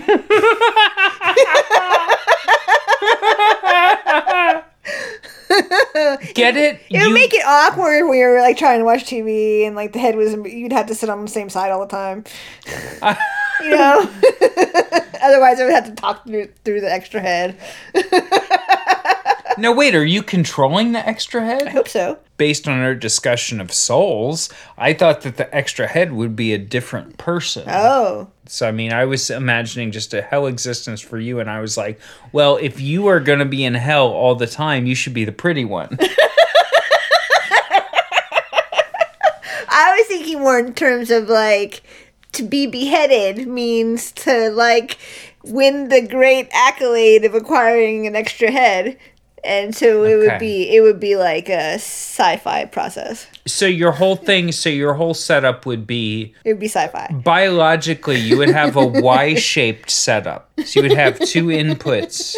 Get 6.35 6.57
it? 6.57 6.81
It 6.91 7.05
would 7.05 7.13
make 7.15 7.35
it 7.35 7.45
awkward 7.47 8.09
when 8.09 8.19
you're 8.19 8.41
like 8.41 8.57
trying 8.57 8.81
to 8.81 8.85
watch 8.85 9.05
TV 9.05 9.67
and 9.67 9.77
like 9.77 9.93
the 9.93 9.99
head 9.99 10.17
was 10.17 10.35
you'd 10.35 10.73
have 10.73 10.87
to 10.87 10.95
sit 10.95 11.09
on 11.09 11.23
the 11.23 11.31
same 11.31 11.49
side 11.49 11.71
all 11.71 11.81
the 11.81 11.87
time. 11.87 12.25
you 13.63 13.71
know. 13.71 14.01
Otherwise, 15.23 15.61
I 15.61 15.65
would 15.65 15.75
have 15.75 15.87
to 15.87 15.95
talk 15.95 16.27
through, 16.27 16.49
through 16.65 16.81
the 16.81 16.93
extra 16.93 17.21
head. 17.21 17.59
No, 19.59 19.73
wait, 19.73 19.95
are 19.95 20.05
you 20.05 20.23
controlling 20.23 20.93
the 20.93 21.07
extra 21.07 21.45
head? 21.45 21.63
I 21.67 21.71
hope 21.71 21.89
so. 21.89 22.19
Based 22.37 22.69
on 22.69 22.79
our 22.81 22.95
discussion 22.95 23.61
of 23.61 23.73
souls, 23.73 24.51
I 24.77 24.93
thought 24.93 25.23
that 25.23 25.39
the 25.39 25.55
extra 25.55 25.87
head 25.87 26.13
would 26.13 26.37
be 26.37 26.53
a 26.53 26.59
different 26.59 27.17
person. 27.17 27.65
Oh, 27.67 28.29
So, 28.49 28.69
I 28.69 28.73
mean, 28.73 28.93
I 28.93 29.05
was 29.05 29.31
imagining 29.31 29.91
just 29.91 30.15
a 30.15 30.23
hell 30.23 30.47
existence 30.47 31.01
for 31.01 31.19
you, 31.19 31.41
and 31.41 31.51
I 31.51 31.61
was 31.61 31.77
like, 31.77 32.01
well, 32.33 32.57
if 32.57 32.81
you 32.81 33.07
are 33.09 33.21
going 33.21 33.41
to 33.41 33.45
be 33.45 33.65
in 33.65 33.75
hell 33.75 34.09
all 34.09 34.35
the 34.35 34.47
time, 34.47 34.87
you 34.87 34.95
should 34.95 35.15
be 35.15 35.25
the 35.25 35.33
pretty 35.33 35.65
one. 35.65 35.99
I 39.69 39.95
was 39.99 40.07
thinking 40.07 40.41
more 40.41 40.59
in 40.59 40.73
terms 40.75 41.11
of 41.11 41.29
like 41.29 41.83
to 42.33 42.43
be 42.43 42.67
beheaded 42.67 43.47
means 43.47 44.13
to 44.13 44.51
like 44.51 44.99
win 45.45 45.89
the 45.89 46.07
great 46.07 46.49
accolade 46.53 47.25
of 47.25 47.35
acquiring 47.35 48.07
an 48.07 48.17
extra 48.17 48.51
head. 48.51 48.99
And 49.47 49.75
so 49.75 50.03
it 50.05 50.17
would 50.17 50.39
be 50.39 50.75
it 50.75 50.81
would 50.81 50.99
be 51.01 51.17
like 51.17 51.49
a 51.49 51.75
sci-fi 51.75 52.65
process. 52.67 53.27
so, 53.47 53.67
your 53.67 53.93
whole 53.93 54.17
thing, 54.17 54.51
so 54.53 54.69
your 54.69 54.95
whole 54.95 55.15
setup 55.15 55.65
would 55.67 55.87
be 55.87 56.35
It 56.45 56.55
would 56.55 56.61
be 56.61 56.69
sci-fi. 56.69 57.07
biologically, 57.25 58.17
you 58.19 58.37
would 58.39 58.51
have 58.51 58.77
a 58.77 58.85
Y 58.87 59.35
shaped 59.35 59.91
setup. 59.91 60.51
So, 60.65 60.81
you 60.81 60.89
would 60.89 60.99
have 60.99 61.19
two 61.21 61.47
inputs, 61.47 62.35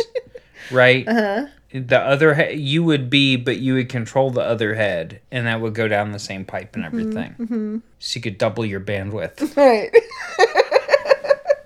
right? 0.70 1.08
Uh-huh. 1.08 1.46
The 1.72 1.98
other 2.00 2.32
head, 2.34 2.58
you 2.58 2.82
would 2.84 3.10
be, 3.10 3.36
but 3.36 3.58
you 3.58 3.74
would 3.74 3.88
control 3.90 4.30
the 4.30 4.40
other 4.40 4.74
head, 4.74 5.20
and 5.30 5.46
that 5.46 5.60
would 5.60 5.74
go 5.74 5.86
down 5.86 6.12
the 6.12 6.18
same 6.18 6.44
pipe 6.46 6.74
and 6.76 6.84
everything. 6.84 7.82
So, 7.98 8.16
you 8.16 8.22
could 8.22 8.38
double 8.38 8.64
your 8.64 8.80
bandwidth. 8.80 9.54
Right. 9.56 9.90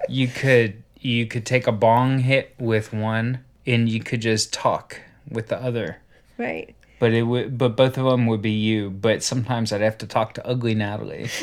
you 0.08 0.28
could 0.28 0.82
you 1.00 1.26
could 1.26 1.44
take 1.46 1.66
a 1.66 1.72
bong 1.72 2.20
hit 2.20 2.54
with 2.58 2.92
one 2.92 3.40
and 3.66 3.88
you 3.88 4.00
could 4.00 4.20
just 4.20 4.52
talk 4.52 5.00
with 5.32 5.48
the 5.48 5.60
other 5.62 5.98
Right. 6.38 6.74
but 6.98 7.12
it 7.12 7.22
would 7.22 7.56
but 7.58 7.76
both 7.76 7.96
of 7.98 8.04
them 8.04 8.26
would 8.26 8.42
be 8.42 8.50
you 8.52 8.90
but 8.90 9.22
sometimes 9.22 9.72
i'd 9.72 9.80
have 9.80 9.98
to 9.98 10.06
talk 10.06 10.34
to 10.34 10.46
ugly 10.46 10.74
natalie 10.74 11.28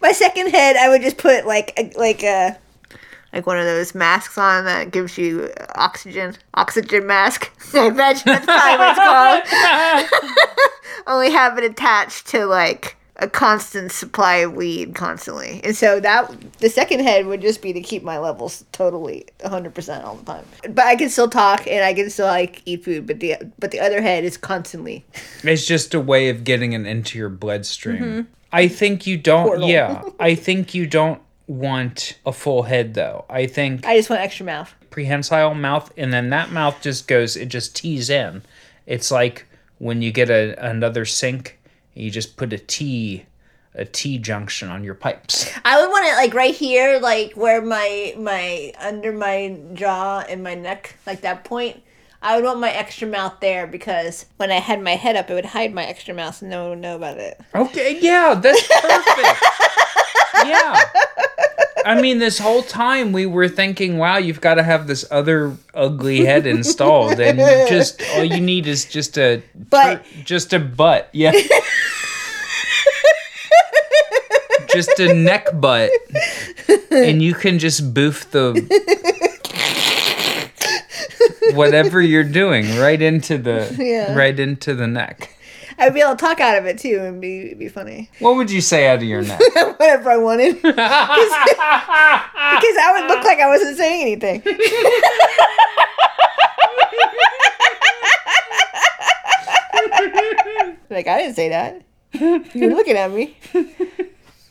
My 0.00 0.12
second 0.12 0.50
head, 0.50 0.76
I 0.76 0.90
would 0.90 1.00
just 1.00 1.16
put 1.16 1.46
like 1.46 1.72
a, 1.78 1.90
like 1.98 2.22
a 2.22 2.58
like 3.32 3.46
one 3.46 3.58
of 3.58 3.64
those 3.64 3.94
masks 3.94 4.36
on 4.36 4.66
that 4.66 4.90
gives 4.90 5.16
you 5.16 5.50
oxygen 5.74 6.36
oxygen 6.52 7.06
mask. 7.06 7.50
I 7.74 7.86
imagine 7.86 8.22
that's 8.26 8.44
probably 8.44 8.78
what 8.78 10.04
it's 10.10 10.10
called. 10.10 11.06
Only 11.06 11.30
have 11.32 11.56
it 11.56 11.64
attached 11.64 12.26
to 12.28 12.44
like 12.44 12.96
a 13.16 13.28
constant 13.28 13.92
supply 13.92 14.36
of 14.36 14.54
weed 14.54 14.94
constantly, 14.94 15.60
and 15.62 15.76
so 15.76 16.00
that 16.00 16.34
the 16.58 16.68
second 16.68 17.00
head 17.00 17.26
would 17.26 17.40
just 17.40 17.62
be 17.62 17.72
to 17.72 17.80
keep 17.80 18.02
my 18.02 18.18
levels 18.18 18.64
totally 18.72 19.26
hundred 19.44 19.74
percent 19.74 20.04
all 20.04 20.16
the 20.16 20.24
time. 20.24 20.44
But 20.62 20.86
I 20.86 20.96
can 20.96 21.08
still 21.08 21.28
talk 21.28 21.66
and 21.66 21.84
I 21.84 21.94
can 21.94 22.10
still 22.10 22.26
like 22.26 22.62
eat 22.64 22.84
food, 22.84 23.06
but 23.06 23.20
the 23.20 23.36
but 23.58 23.70
the 23.70 23.80
other 23.80 24.02
head 24.02 24.24
is 24.24 24.36
constantly 24.36 25.04
it's 25.42 25.66
just 25.66 25.94
a 25.94 26.00
way 26.00 26.28
of 26.28 26.44
getting 26.44 26.72
it 26.72 26.86
into 26.86 27.18
your 27.18 27.28
bloodstream 27.28 28.02
mm-hmm. 28.02 28.20
i 28.52 28.68
think 28.68 29.06
you 29.06 29.16
don't 29.16 29.46
Portal. 29.46 29.68
yeah 29.68 30.02
i 30.20 30.34
think 30.34 30.74
you 30.74 30.86
don't 30.86 31.20
want 31.46 32.18
a 32.24 32.32
full 32.32 32.62
head 32.62 32.94
though 32.94 33.24
i 33.28 33.46
think 33.46 33.86
I 33.86 33.96
just 33.96 34.08
want 34.08 34.22
extra 34.22 34.46
mouth. 34.46 34.72
prehensile 34.90 35.54
mouth 35.54 35.92
and 35.96 36.12
then 36.12 36.30
that 36.30 36.52
mouth 36.52 36.80
just 36.80 37.08
goes 37.08 37.36
it 37.36 37.46
just 37.46 37.76
tees 37.76 38.08
in 38.08 38.42
it's 38.86 39.10
like 39.10 39.46
when 39.78 40.02
you 40.02 40.12
get 40.12 40.30
a 40.30 40.54
another 40.64 41.04
sink 41.04 41.58
you 41.94 42.10
just 42.10 42.36
put 42.36 42.52
a 42.52 42.58
t 42.58 43.24
a 43.74 43.84
t 43.84 44.18
junction 44.18 44.68
on 44.68 44.84
your 44.84 44.94
pipes 44.94 45.50
I 45.64 45.80
would 45.80 45.90
want 45.90 46.06
it 46.06 46.14
like 46.16 46.34
right 46.34 46.54
here, 46.54 46.98
like 47.00 47.32
where 47.34 47.60
my 47.62 48.14
my 48.16 48.72
under 48.78 49.12
my 49.12 49.58
jaw 49.74 50.20
and 50.28 50.42
my 50.42 50.54
neck, 50.54 50.96
like 51.06 51.22
that 51.22 51.44
point. 51.44 51.82
I 52.22 52.36
would 52.36 52.44
want 52.44 52.58
my 52.58 52.70
extra 52.70 53.06
mouth 53.06 53.34
there 53.40 53.66
because 53.66 54.24
when 54.38 54.50
I 54.50 54.54
had 54.58 54.80
my 54.80 54.92
head 54.96 55.14
up, 55.14 55.28
it 55.28 55.34
would 55.34 55.44
hide 55.44 55.74
my 55.74 55.84
extra 55.84 56.14
mouth, 56.14 56.40
and 56.40 56.50
no 56.50 56.62
one 56.62 56.70
would 56.70 56.78
know 56.78 56.96
about 56.96 57.18
it. 57.18 57.38
Okay, 57.54 57.98
yeah, 58.00 58.32
that's 58.34 58.66
perfect. 58.66 59.44
yeah. 60.46 60.80
I 61.84 62.00
mean, 62.00 62.18
this 62.18 62.38
whole 62.38 62.62
time 62.62 63.12
we 63.12 63.26
were 63.26 63.46
thinking, 63.46 63.98
wow, 63.98 64.16
you've 64.16 64.40
got 64.40 64.54
to 64.54 64.62
have 64.62 64.86
this 64.86 65.04
other 65.10 65.54
ugly 65.74 66.24
head 66.24 66.46
installed, 66.46 67.20
and 67.20 67.38
just 67.68 68.02
all 68.14 68.24
you 68.24 68.40
need 68.40 68.66
is 68.66 68.86
just 68.86 69.18
a 69.18 69.42
Butt. 69.54 70.02
just 70.24 70.54
a 70.54 70.58
butt, 70.58 71.10
yeah. 71.12 71.32
Just 74.74 74.98
a 75.00 75.14
neck 75.14 75.48
butt, 75.60 75.90
and 76.90 77.22
you 77.22 77.34
can 77.34 77.58
just 77.58 77.94
boof 77.94 78.30
the 78.32 78.52
whatever 81.54 82.00
you're 82.02 82.24
doing 82.24 82.76
right 82.78 83.00
into 83.00 83.38
the 83.38 83.74
Yeah. 83.78 84.14
right 84.14 84.38
into 84.38 84.74
the 84.74 84.86
neck. 84.86 85.30
I'd 85.76 85.92
be 85.92 86.00
able 86.00 86.12
to 86.12 86.16
talk 86.16 86.38
out 86.40 86.56
of 86.56 86.66
it 86.66 86.78
too, 86.78 87.00
and 87.02 87.20
be 87.20 87.52
be 87.54 87.68
funny. 87.68 88.08
What 88.20 88.36
would 88.36 88.48
you 88.50 88.60
say 88.60 88.86
out 88.88 88.98
of 88.98 89.02
your 89.04 89.22
neck? 89.22 89.40
Whatever 89.54 90.10
I 90.10 90.16
wanted, 90.18 90.54
because 90.62 90.76
I 90.78 92.92
would 92.98 93.08
look 93.08 93.24
like 93.24 93.38
I 93.40 93.48
wasn't 93.48 93.76
saying 93.76 94.02
anything. 94.02 94.42
like 100.90 101.06
I 101.06 101.18
didn't 101.18 101.34
say 101.36 101.48
that. 101.50 101.82
You're 102.54 102.74
looking 102.74 102.96
at 102.96 103.10
me. 103.10 103.36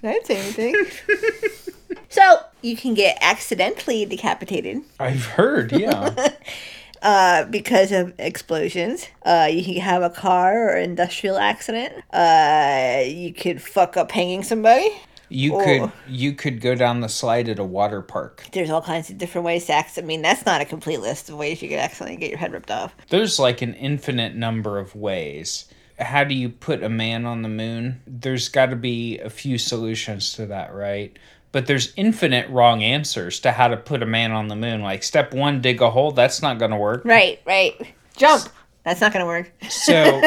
I 0.03 0.13
didn't 0.13 0.25
say 0.25 0.39
anything. 0.39 0.75
So 2.13 2.39
you 2.61 2.77
can 2.77 2.93
get 2.93 3.17
accidentally 3.21 4.05
decapitated 4.05 4.83
I've 4.99 5.25
heard, 5.25 5.71
yeah. 5.71 6.13
uh, 7.01 7.45
because 7.45 7.91
of 7.91 8.13
explosions. 8.19 9.07
Uh, 9.25 9.49
you 9.51 9.63
can 9.63 9.77
have 9.77 10.03
a 10.03 10.11
car 10.11 10.69
or 10.69 10.77
industrial 10.77 11.37
accident. 11.37 12.03
Uh, 12.13 13.01
you 13.03 13.33
could 13.33 13.63
fuck 13.63 13.97
up 13.97 14.11
hanging 14.11 14.43
somebody. 14.43 14.91
You 15.29 15.57
could 15.57 15.91
you 16.07 16.33
could 16.33 16.61
go 16.61 16.75
down 16.75 16.99
the 16.99 17.09
slide 17.09 17.49
at 17.49 17.57
a 17.57 17.63
water 17.63 18.03
park. 18.03 18.43
There's 18.51 18.69
all 18.69 18.83
kinds 18.83 19.09
of 19.09 19.17
different 19.17 19.45
ways 19.45 19.65
to 19.65 19.73
accident. 19.73 20.05
I 20.05 20.07
mean, 20.07 20.21
that's 20.21 20.45
not 20.45 20.61
a 20.61 20.65
complete 20.65 20.99
list 20.99 21.29
of 21.29 21.35
ways 21.35 21.63
you 21.63 21.69
could 21.69 21.79
accidentally 21.79 22.17
get 22.17 22.29
your 22.29 22.37
head 22.37 22.53
ripped 22.53 22.69
off. 22.69 22.93
There's 23.09 23.39
like 23.39 23.63
an 23.63 23.73
infinite 23.73 24.35
number 24.35 24.77
of 24.77 24.95
ways. 24.95 25.65
How 25.99 26.23
do 26.23 26.33
you 26.33 26.49
put 26.49 26.83
a 26.83 26.89
man 26.89 27.25
on 27.25 27.41
the 27.41 27.49
moon? 27.49 28.01
There's 28.07 28.49
got 28.49 28.67
to 28.67 28.75
be 28.75 29.19
a 29.19 29.29
few 29.29 29.57
solutions 29.57 30.33
to 30.33 30.45
that, 30.47 30.73
right? 30.73 31.17
But 31.51 31.67
there's 31.67 31.93
infinite 31.95 32.49
wrong 32.49 32.81
answers 32.83 33.39
to 33.41 33.51
how 33.51 33.67
to 33.67 33.77
put 33.77 34.01
a 34.01 34.07
man 34.07 34.31
on 34.31 34.47
the 34.47 34.55
moon. 34.55 34.81
Like 34.81 35.03
step 35.03 35.33
1 35.33 35.61
dig 35.61 35.81
a 35.81 35.91
hole, 35.91 36.11
that's 36.11 36.41
not 36.41 36.57
going 36.57 36.71
to 36.71 36.77
work. 36.77 37.05
Right, 37.05 37.39
right. 37.45 37.75
Jump. 38.17 38.49
That's 38.83 38.99
not 38.99 39.13
gonna 39.13 39.25
work. 39.25 39.51
So 39.69 40.21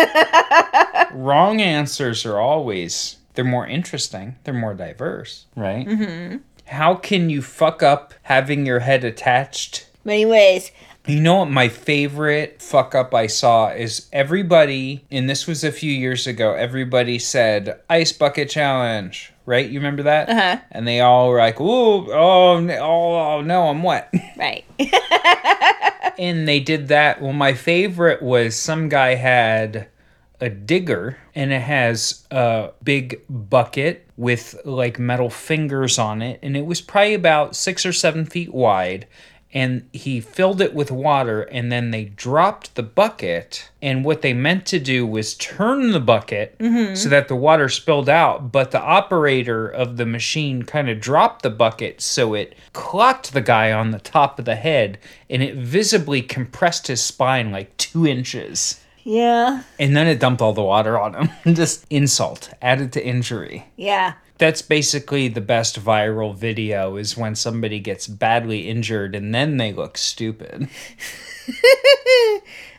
wrong 1.12 1.60
answers 1.60 2.24
are 2.24 2.38
always 2.38 3.18
they're 3.34 3.44
more 3.44 3.66
interesting, 3.66 4.36
they're 4.44 4.54
more 4.54 4.74
diverse, 4.74 5.44
right? 5.54 5.86
Mhm. 5.86 6.40
How 6.66 6.94
can 6.94 7.28
you 7.28 7.42
fuck 7.42 7.82
up 7.82 8.14
having 8.22 8.64
your 8.66 8.80
head 8.80 9.04
attached 9.04 9.86
Many 10.04 10.24
ways. 10.24 10.70
You 11.06 11.20
know 11.20 11.36
what 11.36 11.50
my 11.50 11.68
favorite 11.68 12.60
fuck 12.60 12.94
up 12.96 13.14
I 13.14 13.28
saw 13.28 13.68
is 13.68 14.08
everybody, 14.12 15.04
and 15.08 15.30
this 15.30 15.46
was 15.46 15.62
a 15.62 15.70
few 15.70 15.92
years 15.92 16.26
ago, 16.26 16.54
everybody 16.54 17.20
said 17.20 17.80
ice 17.88 18.10
bucket 18.10 18.50
challenge, 18.50 19.32
right? 19.46 19.68
You 19.68 19.78
remember 19.78 20.02
that? 20.02 20.28
Uh-huh. 20.28 20.58
And 20.72 20.86
they 20.86 21.00
all 21.00 21.28
were 21.28 21.38
like, 21.38 21.60
ooh, 21.60 22.12
oh, 22.12 22.58
oh, 22.68 23.36
oh 23.36 23.40
no, 23.40 23.68
I'm 23.68 23.82
wet. 23.82 24.12
Right. 24.36 24.64
and 26.18 26.46
they 26.46 26.60
did 26.60 26.88
that. 26.88 27.22
Well, 27.22 27.32
my 27.32 27.54
favorite 27.54 28.20
was 28.20 28.54
some 28.56 28.88
guy 28.88 29.14
had 29.14 29.88
a 30.40 30.50
digger 30.50 31.16
and 31.34 31.52
it 31.52 31.62
has 31.62 32.26
a 32.30 32.70
big 32.82 33.22
bucket 33.30 34.06
with 34.16 34.60
like 34.64 34.98
metal 34.98 35.30
fingers 35.30 35.98
on 35.98 36.20
it 36.20 36.38
and 36.42 36.56
it 36.56 36.66
was 36.66 36.82
probably 36.82 37.14
about 37.14 37.56
six 37.56 37.86
or 37.86 37.92
seven 37.92 38.26
feet 38.26 38.52
wide 38.52 39.06
and 39.52 39.88
he 39.92 40.20
filled 40.20 40.60
it 40.60 40.74
with 40.74 40.90
water 40.90 41.42
and 41.42 41.70
then 41.70 41.90
they 41.90 42.04
dropped 42.04 42.74
the 42.74 42.82
bucket 42.82 43.70
and 43.80 44.04
what 44.04 44.22
they 44.22 44.32
meant 44.32 44.66
to 44.66 44.78
do 44.78 45.06
was 45.06 45.34
turn 45.34 45.92
the 45.92 46.00
bucket 46.00 46.58
mm-hmm. 46.58 46.94
so 46.94 47.08
that 47.08 47.28
the 47.28 47.36
water 47.36 47.68
spilled 47.68 48.08
out 48.08 48.50
but 48.50 48.70
the 48.70 48.80
operator 48.80 49.68
of 49.68 49.96
the 49.96 50.06
machine 50.06 50.62
kind 50.62 50.88
of 50.88 51.00
dropped 51.00 51.42
the 51.42 51.50
bucket 51.50 52.00
so 52.00 52.34
it 52.34 52.54
clocked 52.72 53.32
the 53.32 53.40
guy 53.40 53.72
on 53.72 53.92
the 53.92 54.00
top 54.00 54.38
of 54.38 54.44
the 54.44 54.56
head 54.56 54.98
and 55.30 55.42
it 55.42 55.54
visibly 55.54 56.20
compressed 56.20 56.88
his 56.88 57.02
spine 57.02 57.52
like 57.52 57.76
two 57.76 58.06
inches 58.06 58.80
Yeah. 59.08 59.62
and 59.78 59.96
then 59.96 60.08
it 60.08 60.18
dumped 60.18 60.42
all 60.42 60.52
the 60.52 60.62
water 60.64 60.98
on 60.98 61.14
him 61.14 61.30
just 61.54 61.86
insult 61.90 62.50
added 62.60 62.92
to 62.94 63.06
injury 63.06 63.64
Yeah. 63.76 64.14
that's 64.38 64.62
basically 64.62 65.28
the 65.28 65.40
best 65.40 65.78
viral 65.80 66.34
video 66.34 66.96
is 66.96 67.16
when 67.16 67.36
somebody 67.36 67.78
gets 67.78 68.08
badly 68.08 68.68
injured 68.68 69.14
and 69.14 69.32
then 69.34 69.58
they 69.58 69.72
look 69.72 69.96
stupid. 69.96 70.68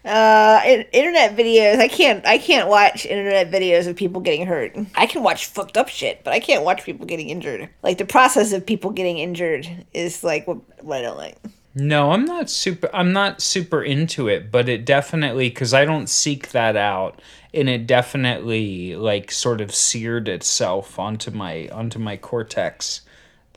Uh, 0.05 0.61
internet 0.93 1.35
videos. 1.35 1.79
I 1.79 1.89
can't. 1.89 2.25
I 2.25 2.37
can't 2.37 2.69
watch 2.69 3.05
internet 3.05 3.51
videos 3.51 3.87
of 3.87 3.97
people 3.97 4.21
getting 4.21 4.45
hurt. 4.45 4.73
I 4.95 5.05
can 5.05 5.21
watch 5.21 5.47
fucked 5.47 5.75
up 5.75 5.89
shit, 5.89 6.23
but 6.23 6.31
I 6.33 6.39
can't 6.39 6.63
watch 6.63 6.83
people 6.85 7.05
getting 7.05 7.29
injured. 7.29 7.67
Like 7.83 7.97
the 7.97 8.05
process 8.05 8.53
of 8.53 8.65
people 8.65 8.91
getting 8.91 9.17
injured 9.17 9.67
is 9.93 10.23
like 10.23 10.47
what, 10.47 10.59
what 10.81 10.99
I 10.99 11.01
don't 11.01 11.17
like. 11.17 11.35
No, 11.79 12.11
I'm 12.11 12.25
not 12.25 12.49
super 12.49 12.89
I'm 12.93 13.13
not 13.13 13.39
super 13.41 13.83
into 13.83 14.27
it, 14.27 14.51
but 14.51 14.67
it 14.67 14.83
definitely 14.85 15.51
cuz 15.51 15.73
I 15.73 15.85
don't 15.85 16.07
seek 16.09 16.49
that 16.51 16.75
out 16.75 17.21
and 17.53 17.69
it 17.69 17.85
definitely 17.85 18.95
like 18.95 19.31
sort 19.31 19.61
of 19.61 19.73
seared 19.75 20.27
itself 20.27 20.97
onto 20.97 21.29
my 21.31 21.67
onto 21.69 21.99
my 21.99 22.17
cortex. 22.17 23.01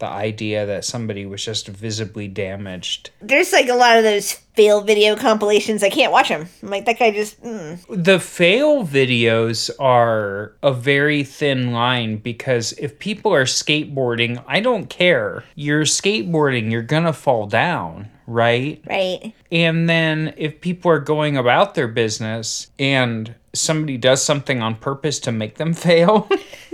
The 0.01 0.07
idea 0.07 0.65
that 0.65 0.85
somebody 0.87 1.27
was 1.27 1.45
just 1.45 1.69
visibly 1.69 2.27
damaged. 2.27 3.11
There's 3.21 3.53
like 3.53 3.69
a 3.69 3.75
lot 3.75 3.99
of 3.99 4.03
those 4.03 4.33
fail 4.33 4.81
video 4.81 5.15
compilations. 5.15 5.83
I 5.83 5.91
can't 5.91 6.11
watch 6.11 6.31
them. 6.31 6.49
I'm 6.63 6.71
like 6.71 6.87
that 6.87 6.99
guy 6.99 7.11
just. 7.11 7.43
Mm. 7.43 8.05
The 8.05 8.19
fail 8.19 8.87
videos 8.87 9.71
are 9.79 10.55
a 10.63 10.73
very 10.73 11.23
thin 11.23 11.73
line 11.73 12.17
because 12.17 12.73
if 12.73 12.99
people 12.99 13.35
are 13.35 13.45
skateboarding, 13.45 14.43
I 14.47 14.61
don't 14.61 14.89
care. 14.89 15.45
You're 15.55 15.85
skateboarding, 15.85 16.71
you're 16.71 16.81
gonna 16.81 17.13
fall 17.13 17.47
down, 17.47 18.09
right? 18.27 18.83
Right. 18.89 19.35
And 19.53 19.87
then 19.89 20.33
if 20.39 20.63
people 20.63 20.91
are 20.91 20.99
going 20.99 21.37
about 21.37 21.75
their 21.75 21.89
business 21.89 22.71
and 22.79 23.35
somebody 23.53 23.99
does 23.99 24.23
something 24.25 24.63
on 24.63 24.77
purpose 24.77 25.21
to 25.21 25.33
make 25.33 25.57
them 25.57 25.75
fail, 25.87 26.27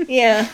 Yeah. 0.07 0.49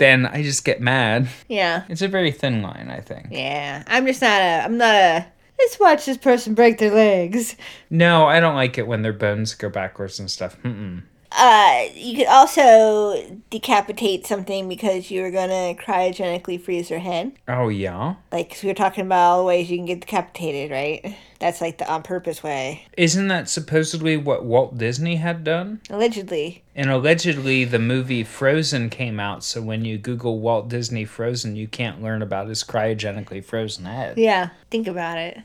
Then 0.00 0.26
I 0.26 0.42
just 0.42 0.64
get 0.64 0.80
mad. 0.80 1.28
Yeah. 1.46 1.84
It's 1.88 2.02
a 2.02 2.08
very 2.08 2.32
thin 2.32 2.62
line, 2.62 2.90
I 2.90 3.00
think. 3.00 3.28
Yeah. 3.30 3.84
I'm 3.86 4.04
just 4.06 4.20
not 4.20 4.40
a. 4.40 4.64
I'm 4.64 4.76
not 4.76 4.94
a. 4.96 5.26
Let's 5.60 5.78
watch 5.78 6.06
this 6.06 6.16
person 6.16 6.54
break 6.54 6.78
their 6.78 6.90
legs. 6.90 7.54
No, 7.90 8.26
I 8.26 8.40
don't 8.40 8.56
like 8.56 8.78
it 8.78 8.86
when 8.86 9.02
their 9.02 9.12
bones 9.12 9.54
go 9.54 9.68
backwards 9.68 10.18
and 10.18 10.30
stuff. 10.30 10.56
Mm-mm. 10.62 11.02
Uh, 11.32 11.84
you 11.94 12.16
could 12.16 12.26
also 12.26 13.40
decapitate 13.50 14.26
something 14.26 14.68
because 14.68 15.10
you 15.12 15.22
were 15.22 15.30
gonna 15.30 15.74
cryogenically 15.74 16.60
freeze 16.60 16.88
their 16.88 16.98
head. 16.98 17.32
Oh, 17.46 17.68
yeah? 17.68 18.16
Like 18.32 18.50
'cause 18.50 18.62
we 18.64 18.68
were 18.68 18.74
talking 18.74 19.06
about 19.06 19.30
all 19.30 19.38
the 19.38 19.44
ways 19.44 19.70
you 19.70 19.76
can 19.78 19.86
get 19.86 20.00
decapitated, 20.00 20.72
right? 20.72 21.14
That's 21.38 21.60
like 21.60 21.78
the 21.78 21.88
on 21.90 22.02
purpose 22.02 22.42
way, 22.42 22.86
Isn't 22.96 23.28
that 23.28 23.48
supposedly 23.48 24.16
what 24.16 24.44
Walt 24.44 24.76
Disney 24.76 25.16
had 25.16 25.44
done? 25.44 25.80
allegedly. 25.88 26.62
And 26.74 26.90
allegedly, 26.90 27.64
the 27.64 27.78
movie 27.78 28.24
Frozen 28.24 28.90
came 28.90 29.20
out, 29.20 29.44
so 29.44 29.62
when 29.62 29.84
you 29.84 29.98
Google 29.98 30.40
Walt 30.40 30.68
Disney 30.68 31.04
Frozen, 31.04 31.54
you 31.56 31.68
can't 31.68 32.02
learn 32.02 32.22
about 32.22 32.48
his 32.48 32.64
cryogenically 32.64 33.42
frozen 33.44 33.84
head. 33.84 34.18
Yeah, 34.18 34.48
think 34.70 34.86
about 34.88 35.16
it. 35.18 35.38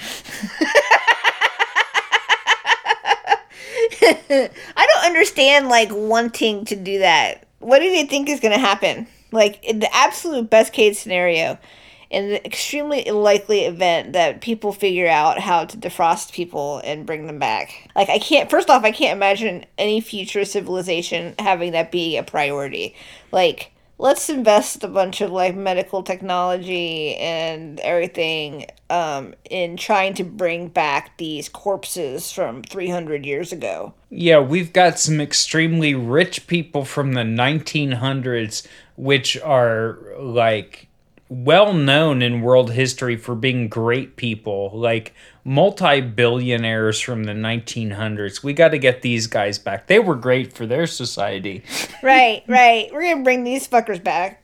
I 4.76 4.86
don't 4.86 5.04
understand 5.04 5.68
like 5.68 5.90
wanting 5.92 6.64
to 6.66 6.76
do 6.76 6.98
that. 7.00 7.46
What 7.60 7.78
do 7.78 7.90
they 7.90 8.04
think 8.04 8.28
is 8.28 8.40
going 8.40 8.52
to 8.52 8.58
happen? 8.58 9.06
Like 9.30 9.62
in 9.64 9.78
the 9.78 9.94
absolute 9.94 10.50
best 10.50 10.72
case 10.72 10.98
scenario, 10.98 11.58
in 12.10 12.28
the 12.28 12.44
extremely 12.44 13.04
likely 13.04 13.60
event 13.60 14.12
that 14.12 14.40
people 14.40 14.72
figure 14.72 15.08
out 15.08 15.38
how 15.38 15.64
to 15.64 15.76
defrost 15.76 16.32
people 16.32 16.80
and 16.84 17.06
bring 17.06 17.26
them 17.26 17.38
back. 17.38 17.90
Like 17.96 18.10
I 18.10 18.18
can't 18.18 18.50
first 18.50 18.68
off, 18.68 18.84
I 18.84 18.90
can't 18.90 19.16
imagine 19.16 19.64
any 19.78 20.00
future 20.00 20.44
civilization 20.44 21.34
having 21.38 21.72
that 21.72 21.90
be 21.90 22.16
a 22.16 22.22
priority. 22.22 22.94
Like 23.30 23.72
let's 23.98 24.28
invest 24.28 24.82
a 24.82 24.88
bunch 24.88 25.20
of 25.20 25.30
like 25.30 25.54
medical 25.54 26.02
technology 26.02 27.16
and 27.16 27.78
everything 27.80 28.66
um, 28.90 29.34
in 29.48 29.76
trying 29.76 30.14
to 30.14 30.24
bring 30.24 30.68
back 30.68 31.16
these 31.18 31.48
corpses 31.48 32.32
from 32.32 32.62
300 32.62 33.24
years 33.24 33.52
ago. 33.52 33.94
Yeah, 34.10 34.40
we've 34.40 34.72
got 34.72 34.98
some 34.98 35.20
extremely 35.20 35.94
rich 35.94 36.46
people 36.46 36.84
from 36.84 37.12
the 37.12 37.22
1900s, 37.22 38.66
which 38.96 39.40
are 39.40 39.98
like 40.18 40.88
well 41.28 41.72
known 41.72 42.20
in 42.20 42.42
world 42.42 42.72
history 42.72 43.16
for 43.16 43.34
being 43.34 43.68
great 43.68 44.16
people, 44.16 44.70
like 44.74 45.14
multi 45.44 46.00
billionaires 46.00 47.00
from 47.00 47.24
the 47.24 47.32
1900s. 47.32 48.42
We 48.42 48.52
got 48.52 48.68
to 48.68 48.78
get 48.78 49.02
these 49.02 49.26
guys 49.26 49.58
back. 49.58 49.86
They 49.86 49.98
were 49.98 50.14
great 50.14 50.52
for 50.52 50.66
their 50.66 50.86
society. 50.86 51.64
right, 52.02 52.42
right. 52.46 52.88
We're 52.92 53.10
gonna 53.10 53.24
bring 53.24 53.44
these 53.44 53.66
fuckers 53.66 54.02
back. 54.02 54.38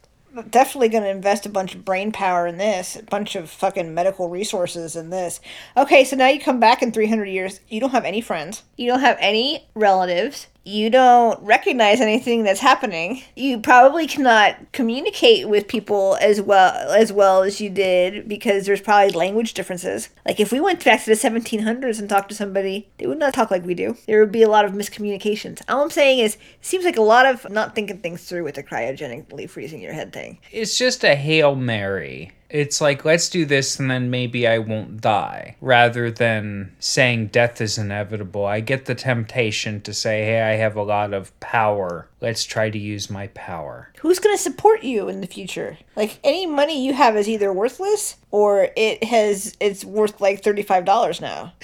Definitely 0.50 0.90
gonna 0.90 1.08
invest 1.08 1.46
a 1.46 1.50
bunch 1.50 1.74
of 1.74 1.84
brain 1.84 2.12
power 2.12 2.46
in 2.46 2.58
this, 2.58 2.96
a 2.96 3.02
bunch 3.02 3.34
of 3.34 3.50
fucking 3.50 3.94
medical 3.94 4.28
resources 4.28 4.94
in 4.94 5.10
this. 5.10 5.40
Okay, 5.76 6.04
so 6.04 6.16
now 6.16 6.28
you 6.28 6.40
come 6.40 6.60
back 6.60 6.82
in 6.82 6.92
300 6.92 7.24
years, 7.24 7.60
you 7.68 7.80
don't 7.80 7.90
have 7.90 8.04
any 8.04 8.20
friends, 8.20 8.62
you 8.76 8.86
don't 8.86 9.00
have 9.00 9.16
any 9.20 9.66
relatives, 9.74 10.46
you 10.68 10.90
don't 10.90 11.42
recognize 11.42 12.00
anything 12.00 12.44
that's 12.44 12.60
happening. 12.60 13.22
You 13.34 13.58
probably 13.58 14.06
cannot 14.06 14.72
communicate 14.72 15.48
with 15.48 15.66
people 15.66 16.18
as 16.20 16.42
well 16.42 16.92
as 16.92 17.10
well 17.10 17.42
as 17.42 17.60
you 17.60 17.70
did 17.70 18.28
because 18.28 18.66
there's 18.66 18.82
probably 18.82 19.12
language 19.12 19.54
differences. 19.54 20.10
Like 20.26 20.40
if 20.40 20.52
we 20.52 20.60
went 20.60 20.84
back 20.84 21.02
to 21.04 21.10
the 21.10 21.16
1700s 21.16 21.98
and 21.98 22.08
talked 22.08 22.28
to 22.28 22.34
somebody, 22.34 22.88
they 22.98 23.06
would 23.06 23.18
not 23.18 23.32
talk 23.32 23.50
like 23.50 23.64
we 23.64 23.74
do. 23.74 23.96
There 24.06 24.20
would 24.20 24.32
be 24.32 24.42
a 24.42 24.50
lot 24.50 24.66
of 24.66 24.72
miscommunications. 24.72 25.62
All 25.68 25.82
I'm 25.82 25.90
saying 25.90 26.18
is, 26.18 26.34
it 26.34 26.40
seems 26.60 26.84
like 26.84 26.98
a 26.98 27.02
lot 27.02 27.24
of 27.24 27.48
not 27.50 27.74
thinking 27.74 27.98
things 27.98 28.24
through 28.24 28.44
with 28.44 28.56
the 28.56 28.62
cryogenically 28.62 29.48
freezing 29.48 29.80
your 29.80 29.94
head 29.94 30.12
thing. 30.12 30.38
It's 30.52 30.76
just 30.76 31.02
a 31.02 31.16
Hail 31.16 31.56
Mary. 31.56 32.32
It's 32.50 32.80
like, 32.80 33.04
let's 33.04 33.28
do 33.28 33.44
this 33.44 33.78
and 33.78 33.90
then 33.90 34.10
maybe 34.10 34.46
I 34.46 34.58
won't 34.58 35.00
die. 35.00 35.56
Rather 35.60 36.10
than 36.10 36.74
saying 36.78 37.28
death 37.28 37.60
is 37.60 37.76
inevitable, 37.76 38.46
I 38.46 38.60
get 38.60 38.86
the 38.86 38.94
temptation 38.94 39.80
to 39.82 39.92
say, 39.92 40.24
hey, 40.24 40.40
I 40.40 40.56
have 40.56 40.76
a 40.76 40.82
lot 40.82 41.12
of 41.12 41.38
power. 41.40 42.08
Let's 42.20 42.44
try 42.44 42.70
to 42.70 42.78
use 42.78 43.10
my 43.10 43.26
power. 43.28 43.90
Who's 43.98 44.18
going 44.18 44.36
to 44.36 44.42
support 44.42 44.82
you 44.82 45.08
in 45.08 45.20
the 45.20 45.26
future? 45.26 45.78
Like 45.94 46.18
any 46.24 46.46
money 46.46 46.84
you 46.84 46.94
have 46.94 47.16
is 47.16 47.28
either 47.28 47.52
worthless 47.52 48.16
or 48.30 48.70
it 48.76 49.04
has 49.04 49.56
it's 49.60 49.84
worth 49.84 50.20
like 50.20 50.42
$35 50.42 51.20
now. 51.20 51.52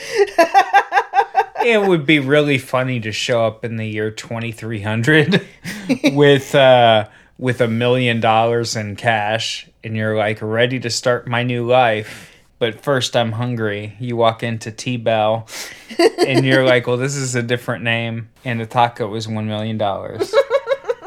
it 1.65 1.81
would 1.89 2.05
be 2.05 2.19
really 2.19 2.59
funny 2.59 3.01
to 3.01 3.13
show 3.13 3.47
up 3.47 3.65
in 3.65 3.77
the 3.77 3.87
year 3.87 4.11
2300 4.11 5.47
with 6.13 6.55
uh 6.55 7.09
with 7.39 7.61
a 7.61 7.69
million 7.69 8.21
dollars 8.21 8.77
in 8.77 8.97
cash 8.97 9.69
and 9.83 9.97
you're 9.97 10.17
like 10.17 10.39
ready 10.41 10.79
to 10.81 10.91
start 10.91 11.27
my 11.27 11.43
new 11.43 11.67
life 11.67 12.31
but 12.59 12.81
first 12.81 13.17
i'm 13.17 13.33
hungry 13.33 13.97
you 13.99 14.17
walk 14.17 14.43
into 14.43 14.71
t-bell 14.71 15.47
and 16.27 16.45
you're 16.45 16.65
like 16.65 16.87
well 16.87 16.97
this 16.97 17.17
is 17.17 17.35
a 17.35 17.43
different 17.43 17.83
name 17.85 18.29
and 18.45 18.61
the 18.61 18.67
taco 18.67 19.09
was 19.09 19.27
one 19.27 19.47
million 19.47 19.77
dollars 19.77 20.33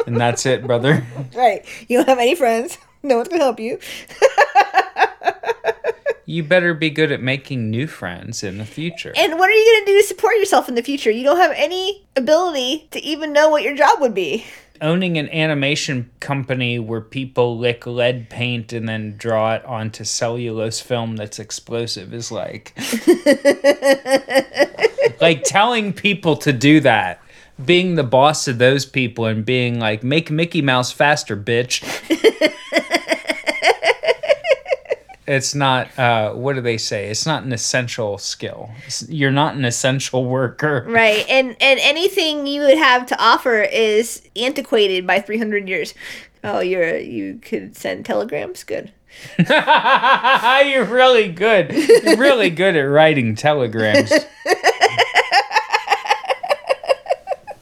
and 0.05 0.17
that's 0.17 0.45
it 0.45 0.65
brother 0.67 1.05
Right. 1.35 1.65
You 1.87 1.97
don't 1.97 2.09
have 2.09 2.17
any 2.19 2.33
friends. 2.35 2.77
No 3.03 3.17
one's 3.17 3.27
going 3.29 3.39
to 3.39 3.45
help 3.45 3.59
you. 3.59 3.77
you 6.25 6.43
better 6.43 6.73
be 6.73 6.89
good 6.89 7.11
at 7.11 7.21
making 7.21 7.69
new 7.69 7.87
friends 7.87 8.43
in 8.43 8.57
the 8.57 8.65
future 8.65 9.13
And 9.15 9.37
what 9.37 9.49
are 9.49 9.53
you 9.53 9.73
going 9.73 9.85
to 9.85 9.91
do 9.91 10.01
to 10.01 10.07
support 10.07 10.35
yourself 10.37 10.67
in 10.67 10.75
the 10.75 10.81
future? 10.83 11.11
You 11.11 11.23
don't 11.23 11.37
have 11.37 11.53
any 11.55 12.05
ability 12.15 12.87
to 12.91 12.99
even 13.01 13.31
know 13.33 13.49
what 13.49 13.63
your 13.63 13.75
job 13.75 14.01
would 14.01 14.13
be. 14.13 14.45
Owning 14.81 15.17
an 15.17 15.29
animation 15.29 16.09
company 16.19 16.79
where 16.79 17.01
people 17.01 17.57
lick 17.57 17.85
lead 17.85 18.29
paint 18.29 18.73
and 18.73 18.87
then 18.87 19.15
draw 19.17 19.55
it 19.55 19.65
onto 19.65 20.03
cellulose 20.03 20.79
film 20.79 21.15
that's 21.15 21.39
explosive 21.39 22.13
is 22.13 22.31
like 22.31 22.73
like 25.21 25.43
telling 25.43 25.93
people 25.93 26.35
to 26.37 26.53
do 26.53 26.79
that. 26.81 27.21
Being 27.63 27.95
the 27.95 28.03
boss 28.03 28.47
of 28.47 28.59
those 28.59 28.85
people 28.85 29.25
and 29.25 29.43
being 29.43 29.79
like 29.79 30.03
make 30.03 30.29
mickey 30.29 30.61
mouse 30.61 30.91
faster 30.91 31.35
bitch 31.35 31.81
it's 35.27 35.53
not 35.53 35.97
uh, 35.99 36.33
what 36.33 36.53
do 36.55 36.61
they 36.61 36.77
say 36.77 37.09
it's 37.09 37.25
not 37.25 37.43
an 37.43 37.51
essential 37.51 38.17
skill 38.17 38.69
you're 39.09 39.31
not 39.31 39.55
an 39.55 39.65
essential 39.65 40.25
worker 40.25 40.85
Right. 40.87 41.25
And 41.29 41.55
and 41.59 41.79
anything 41.81 42.47
you 42.47 42.61
would 42.61 42.77
have 42.77 43.05
to 43.07 43.21
offer 43.21 43.61
is 43.61 44.21
antiquated 44.35 45.05
by 45.05 45.19
300 45.19 45.67
years. 45.67 45.93
Oh, 46.43 46.59
you're 46.59 46.97
you 46.97 47.39
could 47.41 47.75
send 47.75 48.05
telegrams. 48.05 48.63
Good. 48.63 48.91
You're 49.39 50.85
really 50.85 51.29
good. 51.29 51.71
You're 51.71 52.17
really 52.17 52.49
good 52.51 52.75
at 52.75 52.81
writing 52.83 53.35
telegrams. 53.35 54.11